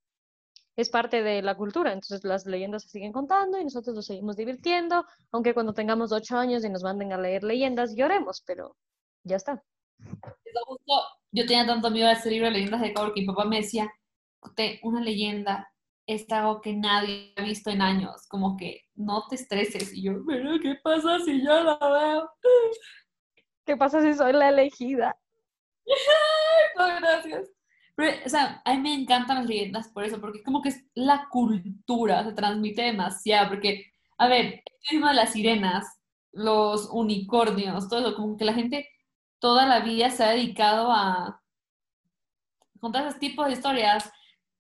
es 0.76 0.90
parte 0.90 1.22
de 1.22 1.42
la 1.42 1.56
cultura, 1.56 1.92
entonces 1.92 2.24
las 2.24 2.46
leyendas 2.46 2.84
se 2.84 2.90
siguen 2.90 3.12
contando 3.12 3.60
y 3.60 3.64
nosotros 3.64 3.96
nos 3.96 4.06
seguimos 4.06 4.38
divirtiendo, 4.38 5.06
aunque 5.32 5.54
cuando 5.54 5.74
tengamos 5.74 6.12
ocho 6.12 6.38
años 6.38 6.64
y 6.64 6.70
nos 6.70 6.84
manden 6.84 7.14
a 7.14 7.18
leer 7.18 7.44
leyendas 7.44 7.96
lloremos, 7.96 8.42
pero 8.46 8.78
ya 9.24 9.36
está. 9.36 9.64
Yo 11.32 11.46
tenía 11.46 11.66
tanto 11.66 11.92
miedo 11.92 12.08
de 12.08 12.14
ese 12.14 12.30
libro 12.30 12.48
de 12.48 12.54
leyendas 12.54 12.82
de 12.82 12.94
Cabo 12.94 13.14
que 13.14 13.22
mi 13.22 13.28
papá 13.28 13.46
me 13.46 13.58
decía, 13.58 13.92
una 14.84 15.02
leyenda 15.02 15.72
es 16.08 16.30
algo 16.32 16.62
que 16.62 16.74
nadie 16.74 17.34
ha 17.38 17.44
visto 17.44 17.70
en 17.70 17.82
años, 17.82 18.28
como 18.28 18.58
que 18.58 18.82
no 18.96 19.28
te 19.28 19.36
estreses. 19.36 19.94
Y 19.94 20.04
yo, 20.04 20.14
pero 20.26 20.60
¿qué 20.62 20.76
pasa 20.84 21.20
si 21.20 21.44
yo 21.44 21.64
la 21.64 21.78
veo? 21.78 22.30
¿Qué 23.66 23.78
pasa 23.78 24.02
si 24.02 24.14
soy 24.14 24.34
la 24.34 24.50
elegida? 24.50 25.18
no, 26.78 26.88
gracias 26.88 27.61
o 27.98 28.30
sea, 28.30 28.62
a 28.66 28.74
mí 28.74 28.80
me 28.80 28.94
encantan 28.94 29.38
las 29.38 29.46
leyendas 29.48 29.90
por 29.90 30.04
eso, 30.04 30.20
porque 30.20 30.40
es 30.40 30.44
como 30.44 30.62
que 30.62 30.70
es 30.70 30.84
la 30.94 31.28
cultura, 31.30 32.24
se 32.24 32.34
transmite 32.34 32.82
demasiado, 32.82 33.50
porque, 33.50 33.92
a 34.18 34.28
ver, 34.28 34.46
el 34.46 34.90
tema 34.90 35.10
de 35.10 35.16
las 35.18 35.34
sirenas, 35.34 35.86
los 36.32 36.90
unicornios, 36.92 37.90
todo 37.90 38.00
eso, 38.00 38.16
como 38.16 38.38
que 38.38 38.46
la 38.46 38.54
gente 38.54 38.88
toda 39.40 39.66
la 39.66 39.80
vida 39.82 40.10
se 40.12 40.24
ha 40.24 40.30
dedicado 40.30 40.92
a 40.92 41.42
contar 42.80 43.06
esos 43.08 43.20
tipos 43.20 43.48
de 43.48 43.54
historias 43.54 44.12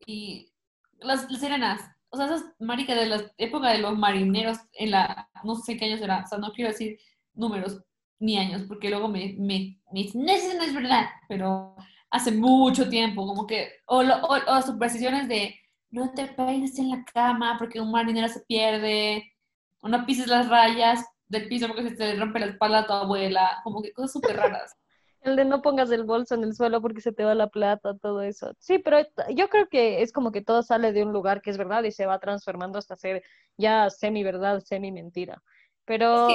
y 0.05 0.51
las, 0.99 1.27
sirenas, 1.39 1.82
o 2.09 2.17
sea, 2.17 2.25
esas 2.25 2.43
maricas 2.59 2.97
de 2.97 3.05
la 3.05 3.32
época 3.38 3.69
de 3.69 3.79
los 3.79 3.97
marineros 3.97 4.57
en 4.73 4.91
la, 4.91 5.29
no 5.43 5.55
sé 5.55 5.77
qué 5.77 5.86
años 5.86 6.01
era, 6.01 6.23
o 6.23 6.27
sea, 6.27 6.38
no 6.39 6.51
quiero 6.51 6.71
decir 6.71 6.97
números 7.34 7.82
ni 8.19 8.38
años, 8.38 8.63
porque 8.67 8.89
luego 8.89 9.07
me, 9.07 9.36
me, 9.39 9.79
me 9.91 10.03
dicen, 10.03 10.23
no, 10.23 10.32
eso 10.32 10.55
no 10.55 10.63
es 10.63 10.73
verdad, 10.73 11.07
pero 11.27 11.75
hace 12.12 12.32
mucho 12.32 12.89
tiempo, 12.89 13.26
como 13.26 13.47
que, 13.47 13.72
o, 13.86 14.01
o, 14.01 14.62
supersticiones 14.62 15.28
de 15.28 15.55
no 15.89 16.12
te 16.14 16.28
peines 16.28 16.78
en 16.78 16.89
la 16.89 17.03
cama 17.05 17.55
porque 17.57 17.82
un 17.82 17.91
marinero 17.91 18.28
se 18.28 18.41
pierde, 18.41 19.34
o 19.82 19.88
no 19.88 20.05
pises 20.05 20.28
las 20.28 20.47
rayas 20.49 21.05
del 21.28 21.47
piso 21.47 21.68
porque 21.68 21.89
se 21.89 21.95
te 21.95 22.16
rompe 22.16 22.39
la 22.39 22.47
espalda 22.47 22.80
a 22.80 22.88
tu 22.88 22.93
abuela, 22.93 23.62
como 23.64 23.82
que 23.82 23.93
cosas 23.93 24.12
súper 24.12 24.38
raras. 24.38 24.76
El 25.22 25.36
de 25.36 25.45
no 25.45 25.62
pongas 25.62 25.91
el 25.91 26.03
bolso 26.03 26.34
en 26.34 26.43
el 26.43 26.55
suelo 26.55 26.82
porque 26.82 26.99
se 26.99 27.12
te 27.12 27.24
va 27.24 27.36
la 27.36 27.45
plata, 27.45 27.95
todo 27.95 28.24
eso. 28.24 28.55
Sí, 28.57 28.80
pero 28.80 28.97
yo 29.30 29.49
creo 29.49 29.68
que 29.70 30.01
es 30.01 30.12
como 30.12 30.32
que 30.32 30.41
todo 30.41 30.64
sale 30.64 30.93
de 30.93 31.03
un 31.03 31.14
lugar 31.14 31.43
que 31.43 31.51
es 31.51 31.59
verdad 31.59 31.84
y 31.84 31.91
se 31.91 32.07
va 32.07 32.18
transformando 32.18 32.80
hasta 32.80 32.95
ser 32.95 33.22
ya 33.55 33.91
semi 33.91 34.24
verdad, 34.24 34.62
semi 34.62 34.91
mentira. 34.91 35.43
Pero 35.86 36.30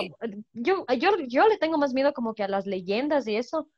yo, 0.53 0.85
yo, 0.97 1.11
yo 1.27 1.49
le 1.49 1.59
tengo 1.59 1.79
más 1.79 1.95
miedo 1.95 2.12
como 2.12 2.35
que 2.35 2.45
a 2.45 2.49
las 2.49 2.64
leyendas 2.64 3.27
y 3.27 3.35
eso, 3.35 3.68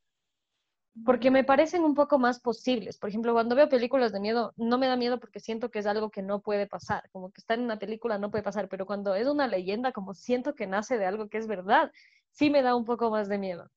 porque 1.04 1.30
me 1.30 1.44
parecen 1.44 1.84
un 1.84 1.94
poco 1.94 2.18
más 2.18 2.40
posibles. 2.40 2.98
Por 2.98 3.10
ejemplo, 3.10 3.32
cuando 3.32 3.54
veo 3.54 3.68
películas 3.68 4.12
de 4.12 4.20
miedo, 4.20 4.52
no 4.56 4.78
me 4.78 4.86
da 4.86 4.96
miedo 4.96 5.18
porque 5.18 5.40
siento 5.40 5.70
que 5.70 5.80
es 5.80 5.86
algo 5.86 6.10
que 6.10 6.22
no 6.22 6.40
puede 6.40 6.66
pasar, 6.66 7.08
como 7.10 7.30
que 7.30 7.40
estar 7.40 7.58
en 7.58 7.64
una 7.64 7.78
película 7.78 8.18
no 8.18 8.30
puede 8.30 8.44
pasar, 8.44 8.68
pero 8.68 8.86
cuando 8.86 9.14
es 9.14 9.26
una 9.26 9.46
leyenda, 9.46 9.92
como 9.92 10.14
siento 10.14 10.54
que 10.54 10.66
nace 10.66 10.98
de 10.98 11.06
algo 11.06 11.28
que 11.28 11.38
es 11.38 11.46
verdad, 11.46 11.92
sí 12.30 12.50
me 12.50 12.62
da 12.62 12.74
un 12.74 12.84
poco 12.84 13.10
más 13.10 13.28
de 13.28 13.38
miedo. 13.38 13.70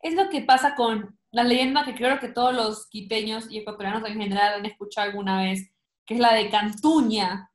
Es 0.00 0.14
lo 0.14 0.28
que 0.28 0.42
pasa 0.42 0.74
con 0.74 1.18
la 1.30 1.44
leyenda 1.44 1.84
que 1.84 1.94
creo 1.94 2.18
que 2.18 2.28
todos 2.28 2.54
los 2.54 2.88
quiteños 2.88 3.50
y 3.50 3.58
ecuatorianos 3.58 4.06
en 4.08 4.20
general 4.20 4.54
han 4.54 4.66
escuchado 4.66 5.08
alguna 5.08 5.42
vez, 5.42 5.70
que 6.04 6.14
es 6.14 6.20
la 6.20 6.34
de 6.34 6.50
Cantuña. 6.50 7.50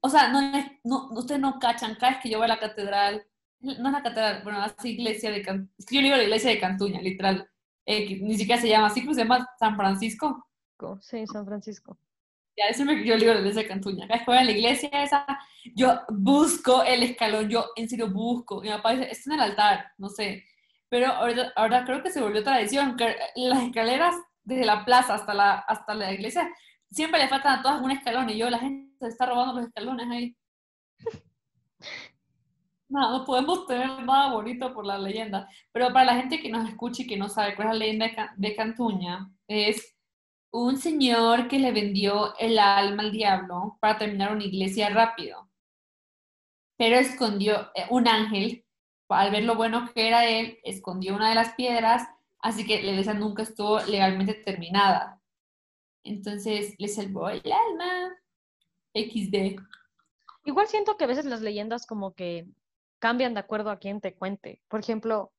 O 0.00 0.10
sea, 0.10 0.28
no, 0.28 0.40
no, 0.84 1.08
ustedes 1.12 1.40
no 1.40 1.58
cachan, 1.58 1.94
cada 1.94 2.20
que 2.20 2.28
yo 2.28 2.38
voy 2.38 2.44
a 2.44 2.48
la 2.48 2.58
catedral 2.58 3.24
no 3.64 3.88
es 3.88 3.92
la 3.92 4.02
catedral, 4.02 4.42
bueno, 4.42 4.60
así 4.60 4.90
iglesia 4.90 5.30
de 5.30 5.42
Cantuña. 5.42 5.70
Es 5.78 5.86
que 5.86 5.96
yo 5.96 6.02
digo 6.02 6.16
la 6.16 6.22
iglesia 6.22 6.50
de 6.50 6.60
Cantuña, 6.60 7.00
literal. 7.00 7.48
Eh, 7.86 8.18
ni 8.20 8.36
siquiera 8.36 8.60
se 8.60 8.68
llama 8.68 8.86
así, 8.86 9.02
pues 9.02 9.16
se 9.16 9.22
llama 9.22 9.48
San 9.58 9.76
Francisco. 9.76 10.48
Sí, 11.00 11.26
San 11.26 11.46
Francisco. 11.46 11.98
Ya, 12.56 12.66
eso 12.66 12.84
me 12.84 13.04
yo 13.04 13.16
digo 13.16 13.32
la 13.32 13.40
iglesia 13.40 13.62
de 13.62 13.68
Cantuña. 13.68 14.04
Acá 14.04 14.40
en 14.40 14.46
la 14.46 14.52
iglesia 14.52 14.88
esa, 15.02 15.26
yo 15.74 16.02
busco 16.08 16.84
el 16.84 17.02
escalón, 17.02 17.48
yo 17.48 17.66
en 17.74 17.88
serio 17.88 18.10
busco. 18.10 18.60
Mi 18.60 18.68
papá 18.68 18.92
dice, 18.92 19.10
está 19.10 19.34
en 19.34 19.40
el 19.40 19.50
altar, 19.50 19.92
no 19.98 20.08
sé. 20.08 20.44
Pero 20.88 21.08
ahora, 21.08 21.52
ahora 21.56 21.84
creo 21.84 22.02
que 22.02 22.10
se 22.10 22.20
volvió 22.20 22.44
tradición, 22.44 22.96
que 22.96 23.16
las 23.36 23.62
escaleras 23.64 24.14
desde 24.44 24.64
la 24.64 24.84
plaza 24.84 25.14
hasta 25.14 25.34
la, 25.34 25.54
hasta 25.54 25.94
la 25.94 26.12
iglesia, 26.12 26.48
siempre 26.90 27.18
le 27.18 27.28
faltan 27.28 27.58
a 27.58 27.62
todas 27.62 27.80
un 27.80 27.90
escalón 27.90 28.30
y 28.30 28.38
yo, 28.38 28.50
la 28.50 28.58
gente 28.58 28.94
se 29.00 29.08
está 29.08 29.26
robando 29.26 29.54
los 29.54 29.66
escalones 29.66 30.06
ahí. 30.10 30.36
No, 32.94 33.10
no 33.10 33.24
podemos 33.24 33.66
tener 33.66 33.88
nada 34.04 34.32
bonito 34.32 34.72
por 34.72 34.86
la 34.86 34.96
leyenda. 34.96 35.48
Pero 35.72 35.92
para 35.92 36.04
la 36.06 36.14
gente 36.14 36.40
que 36.40 36.48
nos 36.48 36.68
escucha 36.68 37.02
y 37.02 37.06
que 37.08 37.16
no 37.16 37.28
sabe 37.28 37.56
cuál 37.56 37.68
es 37.68 37.74
la 37.74 37.78
leyenda 37.78 38.34
de 38.36 38.54
Cantuña, 38.54 39.32
es 39.48 39.96
un 40.52 40.78
señor 40.78 41.48
que 41.48 41.58
le 41.58 41.72
vendió 41.72 42.36
el 42.38 42.56
alma 42.56 43.02
al 43.02 43.10
diablo 43.10 43.78
para 43.80 43.98
terminar 43.98 44.30
una 44.30 44.44
iglesia 44.44 44.90
rápido. 44.90 45.50
Pero 46.76 46.94
escondió 46.96 47.72
eh, 47.74 47.86
un 47.90 48.06
ángel, 48.06 48.64
al 49.08 49.32
ver 49.32 49.42
lo 49.42 49.56
bueno 49.56 49.90
que 49.92 50.06
era 50.06 50.26
él, 50.28 50.60
escondió 50.62 51.16
una 51.16 51.30
de 51.30 51.34
las 51.34 51.54
piedras, 51.54 52.08
así 52.38 52.64
que 52.64 52.80
la 52.80 52.92
iglesia 52.92 53.14
nunca 53.14 53.42
estuvo 53.42 53.80
legalmente 53.80 54.34
terminada. 54.34 55.20
Entonces 56.04 56.76
le 56.78 56.86
salvó 56.86 57.28
el 57.28 57.42
alma. 57.50 58.16
XD. 58.94 59.60
Igual 60.44 60.68
siento 60.68 60.96
que 60.96 61.02
a 61.02 61.08
veces 61.08 61.24
las 61.24 61.40
leyendas 61.40 61.86
como 61.86 62.14
que 62.14 62.46
cambian 63.04 63.34
de 63.34 63.40
acuerdo 63.40 63.68
a 63.68 63.78
quien 63.78 64.00
te 64.00 64.14
cuente. 64.14 64.62
Por 64.66 64.80
ejemplo, 64.80 65.30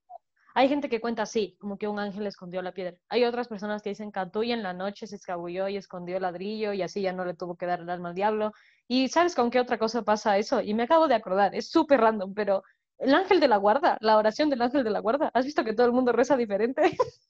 hay 0.54 0.70
gente 0.70 0.88
que 0.88 1.02
cuenta 1.02 1.24
así, 1.24 1.58
como 1.60 1.80
que 1.80 1.88
un 1.88 1.98
ángel 1.98 2.28
escondió 2.28 2.62
la 2.62 2.76
piedra. 2.76 2.96
Hay 3.10 3.24
otras 3.24 3.48
personas 3.48 3.82
que 3.82 3.90
dicen 3.90 4.12
cantó 4.12 4.44
y 4.44 4.52
en 4.52 4.62
la 4.62 4.72
noche 4.72 5.08
se 5.08 5.16
escabulló 5.16 5.68
y 5.68 5.76
escondió 5.76 6.18
el 6.18 6.22
ladrillo 6.22 6.74
y 6.74 6.84
así 6.84 7.02
ya 7.02 7.12
no 7.12 7.26
le 7.26 7.34
tuvo 7.34 7.58
que 7.58 7.66
dar 7.66 7.80
el 7.80 7.90
alma 7.90 8.10
al 8.10 8.16
diablo. 8.16 8.52
Y 8.88 9.08
¿sabes 9.08 9.34
con 9.34 9.50
qué 9.50 9.60
otra 9.60 9.80
cosa 9.80 10.04
pasa 10.04 10.38
eso? 10.38 10.62
Y 10.62 10.76
me 10.76 10.84
acabo 10.84 11.08
de 11.08 11.16
acordar, 11.16 11.56
es 11.56 11.72
súper 11.72 12.02
random, 12.02 12.36
pero 12.36 12.62
el 13.00 13.16
ángel 13.16 13.40
de 13.40 13.48
la 13.48 13.58
guarda, 13.58 13.98
la 14.00 14.18
oración 14.18 14.52
del 14.52 14.62
ángel 14.62 14.84
de 14.84 14.92
la 14.92 15.00
guarda, 15.00 15.32
¿has 15.34 15.46
visto 15.46 15.64
que 15.64 15.74
todo 15.74 15.88
el 15.88 15.94
mundo 15.94 16.12
reza 16.12 16.38
diferente? 16.38 16.84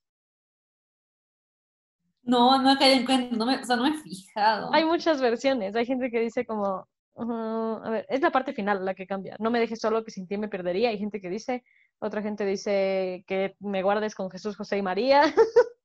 No, 2.27 2.59
no 2.59 2.71
he 2.71 2.77
caído 2.79 2.97
en 2.97 3.05
cuenta, 3.05 3.35
no 3.37 3.45
me, 3.45 3.55
o 3.55 3.63
sea, 3.63 3.75
no 3.75 3.83
me 3.83 3.89
he 3.89 4.01
fijado. 4.01 4.73
Hay 4.73 4.83
muchas 4.83 5.21
versiones, 5.21 5.75
hay 5.75 5.85
gente 5.85 6.09
que 6.09 6.19
dice 6.19 6.43
como, 6.43 6.87
a 7.17 7.89
ver, 7.89 8.05
es 8.09 8.21
la 8.21 8.31
parte 8.31 8.53
final 8.53 8.83
la 8.83 8.93
que 8.93 9.07
cambia. 9.07 9.35
No 9.39 9.49
me 9.49 9.59
dejes 9.59 9.79
solo 9.79 10.03
que 10.03 10.11
sin 10.11 10.27
ti 10.27 10.37
me 10.37 10.49
perdería. 10.49 10.89
Hay 10.89 10.97
gente 10.97 11.21
que 11.21 11.29
dice, 11.29 11.63
otra 11.99 12.21
gente 12.21 12.45
dice 12.45 13.23
que 13.27 13.55
me 13.59 13.83
guardes 13.83 14.15
con 14.15 14.29
Jesús, 14.29 14.57
José 14.57 14.77
y 14.77 14.81
María. 14.81 15.21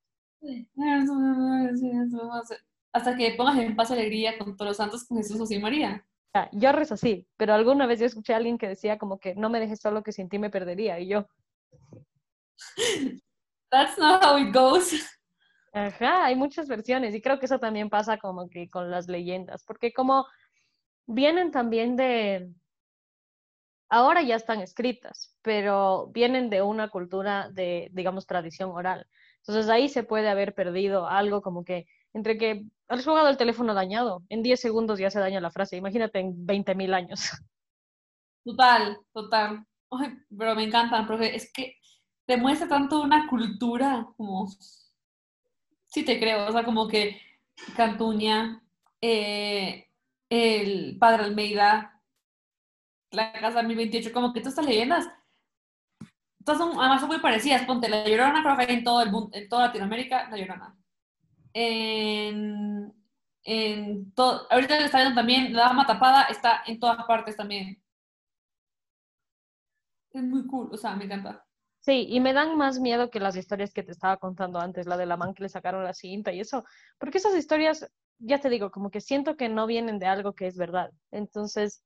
Hasta 2.93 3.17
que 3.17 3.35
pongas 3.37 3.59
en 3.59 3.77
paz 3.77 3.91
alegría 3.93 4.37
con 4.39 4.57
todos 4.57 4.71
los 4.71 4.77
santos 4.77 5.05
con 5.05 5.19
Jesús, 5.19 5.39
José 5.39 5.57
y 5.57 5.61
María. 5.61 6.05
yo 6.53 6.73
rezo 6.73 6.95
así, 6.95 7.27
pero 7.37 7.55
alguna 7.55 7.87
vez 7.87 8.01
yo 8.01 8.07
escuché 8.07 8.35
a 8.35 8.39
alguien 8.39 8.59
que 8.59 8.67
decía 8.69 8.99
como 8.99 9.21
que 9.21 9.37
no 9.37 9.51
me 9.51 9.61
dejes 9.61 9.81
solo 9.81 10.03
que 10.03 10.13
sin 10.13 10.29
ti 10.29 10.39
me 10.39 10.51
perdería 10.51 10.99
y 10.99 11.09
yo. 11.09 11.29
That's 13.71 13.97
not 13.99 14.25
how 14.25 14.37
it 14.39 14.53
goes. 14.53 15.21
Ajá, 15.73 16.25
hay 16.25 16.35
muchas 16.35 16.67
versiones 16.67 17.15
y 17.15 17.23
creo 17.23 17.39
que 17.39 17.47
eso 17.47 17.61
también 17.61 17.89
pasa 17.89 18.19
como 18.19 18.49
que 18.49 18.69
con 18.69 18.91
las 18.91 19.07
leyendas, 19.07 19.63
porque 19.65 19.93
como 19.93 20.27
vienen 21.07 21.51
también 21.51 21.97
de, 21.97 22.53
ahora 23.89 24.23
ya 24.23 24.37
están 24.37 24.61
escritas, 24.61 25.37
pero 25.43 26.09
vienen 26.09 26.49
de 26.51 26.63
una 26.63 26.89
cultura 26.89 27.51
de, 27.51 27.91
digamos, 27.93 28.27
tradición 28.27 28.71
oral. 28.71 29.07
Entonces 29.39 29.69
ahí 29.69 29.89
se 29.89 30.03
puede 30.03 30.29
haber 30.29 30.55
perdido 30.55 31.07
algo 31.09 31.43
como 31.43 31.65
que 31.65 31.87
entre 32.13 32.39
que 32.39 32.65
has 32.89 33.05
jugado 33.05 33.29
el 33.29 33.37
teléfono 33.37 33.75
dañado, 33.75 34.23
en 34.29 34.43
10 34.43 34.61
segundos 34.61 34.99
ya 34.99 35.11
se 35.11 35.21
daña 35.21 35.41
la 35.41 35.51
frase, 35.51 35.77
imagínate 35.77 36.19
en 36.19 36.47
20 36.47 36.75
mil 36.75 36.95
años. 36.95 37.21
Total, 38.43 38.97
total. 39.13 39.67
pero 40.37 40.55
me 40.55 40.65
encantan, 40.65 41.07
porque 41.07 41.35
es 41.35 41.53
que 41.53 41.77
demuestra 42.27 42.67
tanto 42.67 43.03
una 43.03 43.29
cultura 43.29 44.09
como... 44.17 44.49
Sí 45.87 46.05
te 46.07 46.19
creo, 46.19 46.49
o 46.49 46.53
sea, 46.53 46.65
como 46.65 46.89
que 46.89 47.21
Cantuña, 47.77 48.63
eh, 49.01 49.90
el 50.31 50.97
Padre 50.99 51.25
Almeida, 51.25 52.01
la 53.11 53.33
Casa 53.33 53.63
1028, 53.63 54.13
como 54.13 54.33
que 54.33 54.41
todas 54.41 54.55
estas 54.55 54.67
leyendas, 54.67 55.11
todas 56.45 56.61
son, 56.61 56.81
además 56.81 57.07
muy 57.07 57.19
parecidas. 57.19 57.67
Ponte, 57.67 57.89
La 57.91 58.09
Llorona 58.09 58.43
creo 58.43 58.69
en 58.69 58.85
todo 58.85 59.03
el 59.03 59.11
mundo, 59.11 59.37
en 59.37 59.49
toda 59.49 59.67
Latinoamérica, 59.67 60.31
La 60.31 60.39
Llorona 60.39 60.81
en, 61.53 62.93
en 63.45 64.13
todo, 64.15 64.47
ahorita 64.51 64.79
está 64.79 64.99
viendo 64.99 65.15
también, 65.15 65.53
la 65.53 65.63
dama 65.63 65.87
tapada 65.87 66.25
está 66.25 66.63
en 66.67 66.79
todas 66.79 67.05
partes 67.07 67.37
también. 67.37 67.83
Es 70.13 70.23
muy 70.23 70.47
cool, 70.47 70.69
o 70.73 70.77
sea, 70.77 70.97
me 70.97 71.05
encanta. 71.05 71.47
Sí, 71.81 72.07
y 72.11 72.21
me 72.21 72.33
dan 72.33 72.57
más 72.57 72.79
miedo 72.79 73.11
que 73.11 73.21
las 73.21 73.37
historias 73.37 73.73
que 73.73 73.83
te 73.83 73.93
estaba 73.93 74.19
contando 74.19 74.59
antes, 74.59 74.87
la 74.87 74.97
de 74.97 75.07
la 75.07 75.17
man 75.17 75.35
que 75.35 75.45
le 75.45 75.49
sacaron 75.49 75.83
la 75.83 75.95
cinta 75.95 76.33
y 76.33 76.41
eso, 76.41 76.65
porque 76.99 77.19
esas 77.19 77.35
historias, 77.35 77.91
ya 78.21 78.39
te 78.41 78.51
digo, 78.51 78.71
como 78.71 78.91
que 78.91 79.01
siento 79.01 79.37
que 79.37 79.49
no 79.49 79.67
vienen 79.67 79.99
de 79.99 80.07
algo 80.07 80.35
que 80.35 80.47
es 80.47 80.57
verdad. 80.57 80.91
Entonces, 81.11 81.83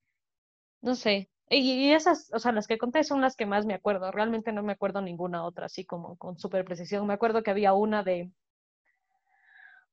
no 0.83 0.95
sé. 0.97 1.31
Y, 1.51 1.93
esas, 1.93 2.31
o 2.35 2.39
sea, 2.39 2.53
las 2.53 2.67
que 2.67 2.79
conté 2.79 3.05
son 3.05 3.21
las 3.21 3.37
que 3.37 3.47
más 3.47 3.67
me 3.67 3.75
acuerdo. 3.75 4.11
Realmente 4.13 4.53
no 4.53 4.63
me 4.63 4.73
acuerdo 4.73 5.01
ninguna 5.03 5.45
otra, 5.45 5.67
así 5.67 5.85
como 5.85 6.17
con 6.17 6.39
súper 6.39 6.65
precisión. 6.65 7.07
Me 7.07 7.15
acuerdo 7.15 7.43
que 7.43 7.51
había 7.51 7.75
una 7.75 8.03
de, 8.03 8.31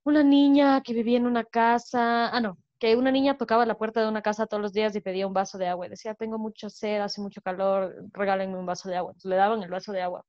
una 0.04 0.24
niña 0.24 0.82
que 0.82 0.94
vivía 0.94 1.18
en 1.18 1.28
una 1.28 1.44
casa, 1.44 2.30
ah, 2.30 2.42
no, 2.42 2.58
que 2.80 2.96
una 2.96 3.12
niña 3.12 3.38
tocaba 3.38 3.66
la 3.66 3.78
puerta 3.78 4.02
de 4.02 4.08
una 4.10 4.22
casa 4.22 4.48
todos 4.48 4.62
los 4.62 4.74
días 4.74 4.96
y 4.96 5.02
pedía 5.02 5.28
un 5.28 5.34
vaso 5.34 5.58
de 5.58 5.68
agua. 5.68 5.88
Decía, 5.90 6.16
tengo 6.16 6.40
mucha 6.40 6.70
sed, 6.70 7.02
hace 7.02 7.22
mucho 7.22 7.42
calor, 7.42 7.96
regálenme 8.14 8.58
un 8.58 8.66
vaso 8.66 8.90
de 8.90 8.98
agua. 8.98 9.12
Entonces 9.12 9.30
le 9.30 9.36
daban 9.36 9.64
el 9.64 9.70
vaso 9.70 9.92
de 9.92 10.02
agua. 10.02 10.26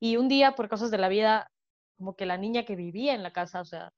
Y 0.00 0.16
un 0.16 0.28
día, 0.28 0.54
por 0.54 0.68
cosas 0.68 0.90
de 0.90 0.98
la 0.98 1.08
vida, 1.08 1.50
como 1.96 2.14
que 2.16 2.26
la 2.26 2.36
niña 2.36 2.64
que 2.64 2.76
vivía 2.76 3.14
en 3.14 3.22
la 3.22 3.32
casa, 3.32 3.60
o 3.60 3.64
sea, 3.64 3.92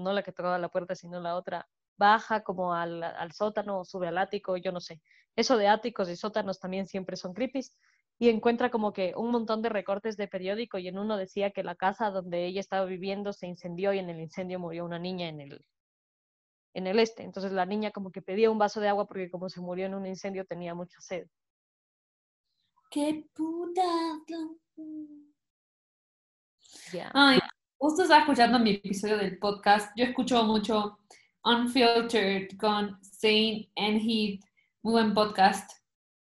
no 0.00 0.12
la 0.12 0.22
que 0.22 0.32
tocaba 0.32 0.58
la 0.58 0.68
puerta, 0.68 0.94
sino 0.94 1.20
la 1.20 1.36
otra, 1.36 1.68
baja 1.96 2.42
como 2.42 2.74
al, 2.74 3.02
al 3.02 3.32
sótano, 3.32 3.84
sube 3.84 4.08
al 4.08 4.18
ático, 4.18 4.56
yo 4.56 4.72
no 4.72 4.80
sé. 4.80 5.00
Eso 5.36 5.56
de 5.56 5.68
áticos 5.68 6.08
y 6.08 6.16
sótanos 6.16 6.58
también 6.58 6.86
siempre 6.86 7.16
son 7.16 7.34
creepy 7.34 7.60
y 8.18 8.28
encuentra 8.28 8.70
como 8.70 8.92
que 8.92 9.14
un 9.16 9.30
montón 9.30 9.62
de 9.62 9.70
recortes 9.70 10.16
de 10.16 10.28
periódico 10.28 10.78
y 10.78 10.88
en 10.88 10.98
uno 10.98 11.16
decía 11.16 11.52
que 11.52 11.62
la 11.62 11.74
casa 11.74 12.10
donde 12.10 12.44
ella 12.46 12.60
estaba 12.60 12.84
viviendo 12.84 13.32
se 13.32 13.46
incendió 13.46 13.94
y 13.94 13.98
en 13.98 14.10
el 14.10 14.20
incendio 14.20 14.58
murió 14.58 14.84
una 14.84 14.98
niña 14.98 15.28
en 15.28 15.40
el, 15.40 15.64
en 16.74 16.86
el 16.86 16.98
este. 16.98 17.22
Entonces 17.22 17.52
la 17.52 17.64
niña 17.64 17.92
como 17.92 18.10
que 18.12 18.20
pedía 18.20 18.50
un 18.50 18.58
vaso 18.58 18.80
de 18.80 18.88
agua 18.88 19.06
porque 19.06 19.30
como 19.30 19.48
se 19.48 19.60
murió 19.62 19.86
en 19.86 19.94
un 19.94 20.06
incendio 20.06 20.44
tenía 20.44 20.74
mucha 20.74 21.00
sed. 21.00 21.28
¡Qué 22.90 23.24
puta! 23.34 23.82
Ay, 27.14 27.38
justo 27.80 28.02
estaba 28.02 28.20
escuchando 28.20 28.58
mi 28.58 28.72
episodio 28.72 29.16
del 29.16 29.38
podcast. 29.38 29.90
Yo 29.96 30.04
escucho 30.04 30.44
mucho 30.44 30.98
Unfiltered 31.44 32.58
con 32.58 32.98
Zane 33.02 33.70
and 33.76 34.02
Heath. 34.02 34.44
Muy 34.82 34.92
buen 34.92 35.14
podcast. 35.14 35.78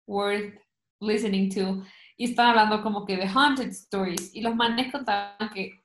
Worth 0.07 0.57
listening 1.01 1.53
to 1.53 1.83
y 2.15 2.29
están 2.29 2.47
hablando 2.47 2.81
como 2.81 3.05
que 3.05 3.17
de 3.17 3.27
haunted 3.27 3.69
stories 3.69 4.33
y 4.33 4.41
los 4.41 4.55
manes 4.55 4.89
contaban 4.91 5.49
que 5.53 5.83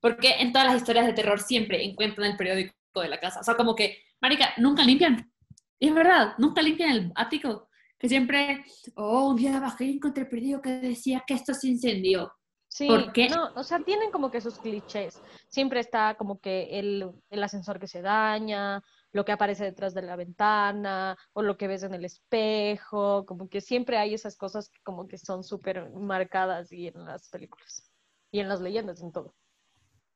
porque 0.00 0.36
en 0.38 0.52
todas 0.52 0.68
las 0.68 0.76
historias 0.78 1.06
de 1.06 1.12
terror 1.12 1.38
siempre 1.38 1.84
encuentran 1.84 2.30
el 2.30 2.36
periódico 2.38 2.74
de 2.96 3.08
la 3.08 3.20
casa, 3.20 3.40
o 3.40 3.44
sea, 3.44 3.54
como 3.54 3.74
que, 3.74 3.98
marica, 4.22 4.54
nunca 4.56 4.82
limpian. 4.82 5.30
Y 5.78 5.88
es 5.88 5.94
verdad, 5.94 6.32
nunca 6.38 6.62
limpian 6.62 6.90
el 6.92 7.12
ático, 7.14 7.68
que 7.98 8.08
siempre, 8.08 8.64
oh, 8.96 9.28
un 9.28 9.36
día 9.36 9.60
bajé 9.60 9.84
y 9.84 9.96
encontré 9.96 10.22
el 10.22 10.30
periódico 10.30 10.62
que 10.62 10.70
decía 10.70 11.22
que 11.26 11.34
esto 11.34 11.52
se 11.52 11.68
incendió. 11.68 12.32
Sí, 12.70 12.86
¿Por 12.86 13.12
qué? 13.12 13.28
no, 13.28 13.50
o 13.56 13.64
sea, 13.64 13.80
tienen 13.80 14.12
como 14.12 14.30
que 14.30 14.40
sus 14.40 14.60
clichés. 14.60 15.20
Siempre 15.48 15.80
está 15.80 16.14
como 16.14 16.40
que 16.40 16.78
el, 16.78 17.10
el 17.28 17.42
ascensor 17.42 17.80
que 17.80 17.88
se 17.88 18.00
daña, 18.00 18.80
lo 19.10 19.24
que 19.24 19.32
aparece 19.32 19.64
detrás 19.64 19.92
de 19.92 20.02
la 20.02 20.14
ventana 20.14 21.16
o 21.32 21.42
lo 21.42 21.56
que 21.56 21.66
ves 21.66 21.82
en 21.82 21.94
el 21.94 22.04
espejo, 22.04 23.26
como 23.26 23.48
que 23.48 23.60
siempre 23.60 23.98
hay 23.98 24.14
esas 24.14 24.36
cosas 24.36 24.68
que 24.68 24.80
como 24.84 25.08
que 25.08 25.18
son 25.18 25.42
súper 25.42 25.90
marcadas 25.90 26.70
y 26.70 26.86
en 26.86 27.04
las 27.04 27.28
películas 27.28 27.90
y 28.30 28.38
en 28.38 28.48
las 28.48 28.60
leyendas, 28.60 29.02
en 29.02 29.10
todo. 29.10 29.34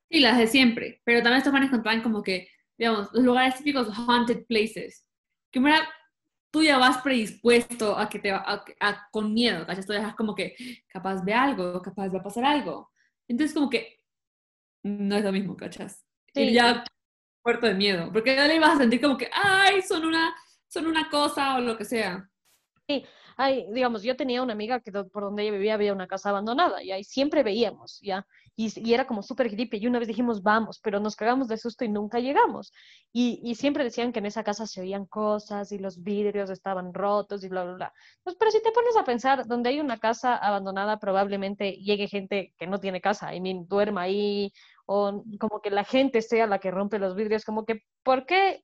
Sí, 0.09 0.20
las 0.20 0.38
de 0.38 0.46
siempre, 0.46 1.02
pero 1.05 1.22
también 1.22 1.38
estos 1.38 1.52
manes 1.52 1.70
contaban 1.70 2.02
como 2.02 2.22
que, 2.22 2.46
digamos, 2.78 3.12
los 3.12 3.24
lugares 3.24 3.57
típicos 3.57 3.88
haunted 3.98 4.46
places, 4.46 5.05
que 5.50 5.59
mira, 5.59 5.88
tú 6.55 6.62
ya 6.62 6.78
vas 6.78 6.98
predispuesto 6.98 7.98
a 7.98 8.09
que 8.09 8.20
te 8.20 8.30
a, 8.30 8.64
a, 8.78 9.09
con 9.11 9.34
miedo, 9.34 9.66
¿cachas? 9.66 9.86
Tú 9.86 9.92
ya 9.92 10.14
como 10.14 10.36
que 10.36 10.55
capaz 10.86 11.24
de 11.24 11.34
algo, 11.34 11.82
capaz 11.82 12.11
va 12.11 12.20
a 12.20 12.22
pasar 12.22 12.44
algo. 12.44 12.92
Entonces 13.26 13.52
como 13.52 13.68
que 13.68 14.00
no 14.84 15.16
es 15.16 15.24
lo 15.24 15.32
mismo, 15.32 15.57
¿cachas? 15.57 16.07
Sí. 16.32 16.42
Y 16.42 16.52
ya 16.52 16.84
muerto 17.44 17.66
de 17.66 17.74
miedo, 17.74 18.09
porque 18.12 18.36
ya 18.36 18.46
le 18.46 18.55
ibas 18.55 18.76
a 18.76 18.78
sentir 18.78 19.00
como 19.00 19.18
que, 19.18 19.28
ay, 19.32 19.82
son 19.82 20.05
una, 20.05 20.32
son 20.68 20.86
una 20.86 21.11
cosa 21.11 21.57
o 21.57 21.61
lo 21.61 21.76
que 21.76 21.84
sea. 21.84 22.30
Sí, 22.86 23.05
ay, 23.37 23.66
digamos, 23.72 24.03
yo 24.03 24.16
tenía 24.16 24.43
una 24.43 24.53
amiga 24.53 24.80
que 24.80 24.93
por 24.93 25.22
donde 25.24 25.43
ella 25.43 25.53
vivía 25.53 25.74
había 25.74 25.93
una 25.93 26.07
casa 26.07 26.30
abandonada 26.30 26.82
y 26.82 26.93
ahí 26.93 27.05
siempre 27.05 27.43
veíamos, 27.43 28.01
¿ya? 28.03 28.26
Y, 28.57 28.72
y 28.89 28.95
era 28.95 29.07
como 29.07 29.22
súper 29.22 29.49
gripe 29.51 29.78
y 29.78 29.87
una 29.87 29.99
vez 29.99 30.07
dijimos, 30.07 30.43
vamos, 30.43 30.78
pero 30.80 31.01
nos 31.01 31.16
cagamos 31.16 31.49
de 31.49 31.57
susto 31.57 31.85
y 31.85 31.89
nunca 31.89 32.20
llegamos. 32.20 32.72
Y, 33.12 33.41
y, 33.43 33.57
siempre 33.57 33.82
decían 33.82 34.12
que 34.12 34.20
en 34.20 34.26
esa 34.26 34.45
casa 34.45 34.66
se 34.66 34.80
oían 34.80 35.07
cosas 35.07 35.72
y 35.72 35.78
los 35.78 36.03
vidrios 36.03 36.51
estaban 36.51 36.95
rotos 36.95 37.43
y 37.45 37.49
bla, 37.49 37.64
bla, 37.64 37.74
bla. 37.74 37.93
Pues, 38.22 38.37
pero 38.39 38.51
si 38.53 38.62
te 38.62 38.70
pones 38.70 38.97
a 38.97 39.05
pensar, 39.05 39.47
donde 39.47 39.70
hay 39.70 39.80
una 39.80 39.99
casa 39.99 40.37
abandonada 40.37 40.99
probablemente 40.99 41.72
llegue 41.72 42.07
gente 42.09 42.55
que 42.57 42.66
no 42.66 42.78
tiene 42.78 43.01
casa, 43.01 43.35
y 43.35 43.41
duerma 43.66 44.03
ahí 44.03 44.53
o 44.87 45.24
como 45.41 45.61
que 45.61 45.70
la 45.70 45.85
gente 45.85 46.22
sea 46.22 46.47
la 46.47 46.59
que 46.59 46.70
rompe 46.70 46.99
los 46.99 47.14
vidrios, 47.14 47.45
como 47.45 47.64
que, 47.64 47.82
¿por 48.03 48.26
qué 48.26 48.62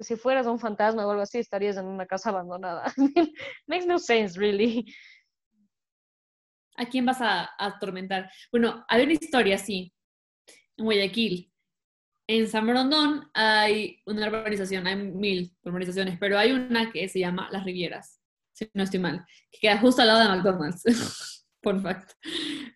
si 0.00 0.16
fueras 0.16 0.46
un 0.46 0.58
fantasma 0.58 1.06
o 1.06 1.10
algo 1.10 1.22
así 1.22 1.38
estarías 1.38 1.76
en 1.76 1.86
una 1.86 2.06
casa 2.06 2.30
abandonada? 2.30 2.92
Makes 3.66 3.86
no 3.86 3.98
sense, 3.98 4.38
really. 4.38 4.84
¿A 6.76 6.86
quién 6.86 7.06
vas 7.06 7.20
a, 7.20 7.50
atormentar? 7.58 8.30
Bueno, 8.50 8.84
hay 8.88 9.04
una 9.04 9.12
historia 9.14 9.54
así, 9.56 9.92
en 10.76 10.84
Guayaquil. 10.84 11.52
En 12.28 12.48
San 12.48 12.66
Borondón 12.66 13.30
hay 13.34 14.02
una 14.04 14.26
urbanización, 14.26 14.86
hay 14.86 14.96
mil 14.96 15.56
urbanizaciones, 15.62 16.18
pero 16.18 16.38
hay 16.38 16.52
una 16.52 16.90
que 16.90 17.08
se 17.08 17.20
llama 17.20 17.48
Las 17.52 17.64
Rivieras, 17.64 18.20
si 18.52 18.68
no 18.74 18.82
estoy 18.82 19.00
mal, 19.00 19.24
que 19.50 19.60
queda 19.60 19.78
justo 19.78 20.02
al 20.02 20.08
lado 20.08 20.20
de 20.20 20.36
McDonald's. 20.36 20.82
por 21.66 21.82
fact. 21.82 22.12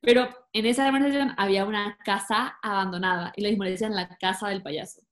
Pero 0.02 0.28
en 0.52 0.66
esa 0.66 0.88
urbanización 0.88 1.32
había 1.36 1.64
una 1.64 1.96
casa 2.04 2.58
abandonada 2.60 3.32
y 3.36 3.42
le 3.42 3.70
decían 3.70 3.94
la 3.94 4.08
casa 4.18 4.48
del 4.48 4.62
payaso. 4.62 5.02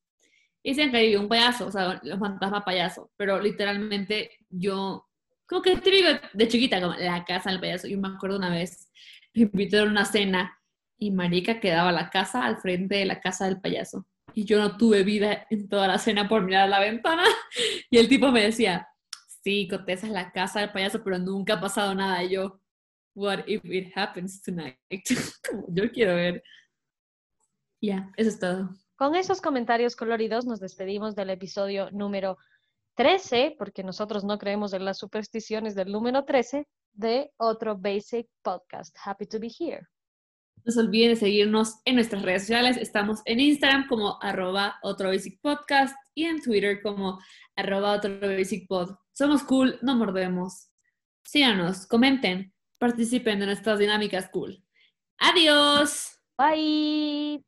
Decían 0.69 0.91
que 0.91 0.99
había 0.99 1.21
un 1.21 1.29
payaso, 1.29 1.67
o 1.67 1.71
sea, 1.71 2.01
los 2.03 2.19
fantasmas 2.19 2.63
payaso, 2.63 3.11
pero 3.17 3.41
literalmente 3.41 4.31
yo, 4.51 5.09
como 5.47 5.63
que 5.63 5.77
típico 5.77 6.09
de 6.33 6.49
chiquita, 6.49 6.81
como 6.81 6.95
la 6.95 7.25
casa 7.25 7.51
del 7.51 7.61
payaso. 7.61 7.89
Yo 7.89 7.99
me 7.99 8.09
acuerdo 8.09 8.37
una 8.37 8.51
vez, 8.51 8.91
me 9.35 9.43
invitaron 9.43 9.89
a 9.89 9.93
una 9.93 10.05
cena 10.05 10.59
y 10.99 11.11
Marica 11.11 11.61
quedaba 11.61 11.91
la 11.93 12.11
casa 12.11 12.45
al 12.45 12.59
frente 12.59 12.97
de 12.97 13.07
la 13.07 13.21
casa 13.21 13.47
del 13.47 13.61
payaso. 13.61 14.07
Y 14.35 14.45
yo 14.45 14.59
no 14.59 14.77
tuve 14.77 15.05
vida 15.05 15.47
en 15.49 15.69
toda 15.69 15.89
la 15.89 15.99
cena 15.99 16.29
por 16.29 16.43
mirar 16.43 16.65
a 16.65 16.69
la 16.69 16.81
ventana. 16.81 17.25
Y 17.91 17.97
el 17.97 18.09
tipo 18.09 18.31
me 18.31 18.43
decía, 18.43 18.89
sí, 19.43 19.69
Cotesa 19.69 20.07
es 20.07 20.13
la 20.13 20.33
casa 20.33 20.61
del 20.61 20.71
payaso, 20.71 21.03
pero 21.03 21.19
nunca 21.19 21.55
ha 21.55 21.61
pasado 21.61 21.95
nada. 21.95 22.23
Y 22.25 22.31
yo, 22.31 22.61
what 23.15 23.45
if 23.47 23.65
it 23.65 23.91
happens 23.97 24.43
tonight? 24.43 24.77
Yo 25.69 25.91
quiero 25.91 26.15
ver. 26.15 26.43
Ya, 27.81 28.13
eso 28.17 28.29
es 28.29 28.39
todo. 28.39 28.71
Con 28.99 29.15
esos 29.15 29.41
comentarios 29.41 29.95
coloridos 29.95 30.45
nos 30.45 30.59
despedimos 30.59 31.15
del 31.15 31.31
episodio 31.31 31.89
número 31.93 32.37
13, 32.97 33.55
porque 33.57 33.85
nosotros 33.85 34.25
no 34.25 34.39
creemos 34.39 34.73
en 34.73 34.85
las 34.85 34.99
supersticiones 34.99 35.77
del 35.77 35.93
número 35.93 36.25
13 36.25 36.67
de 36.95 37.31
otro 37.37 37.79
Basic 37.79 38.27
Podcast. 38.43 38.97
Happy 39.05 39.25
to 39.27 39.39
be 39.39 39.53
here. 39.57 39.87
No 40.65 40.73
se 40.73 40.81
olviden 40.81 41.11
de 41.11 41.17
seguirnos 41.17 41.77
en 41.85 41.95
nuestras 41.95 42.23
redes 42.23 42.43
sociales. 42.43 42.77
Estamos 42.77 43.21
en 43.25 43.39
Instagram 43.39 43.87
como 43.87 44.21
arroba 44.21 44.81
otro 44.83 45.11
basic 45.11 45.41
podcast 45.41 45.95
y 46.17 46.25
en 46.25 46.43
Twitter 46.43 46.83
como 46.83 47.21
arroba 47.55 47.93
otro 47.93 48.19
basic 48.19 48.67
pod. 48.67 48.97
Somos 49.13 49.45
cool, 49.45 49.79
no 49.81 49.95
mordemos. 49.95 50.73
Síganos, 51.25 51.87
comenten, 51.87 52.53
participen 52.79 53.39
de 53.39 53.47
nuestras 53.47 53.79
dinámicas 53.79 54.29
cool. 54.33 54.61
Adiós. 55.19 56.19
Bye. 56.37 57.45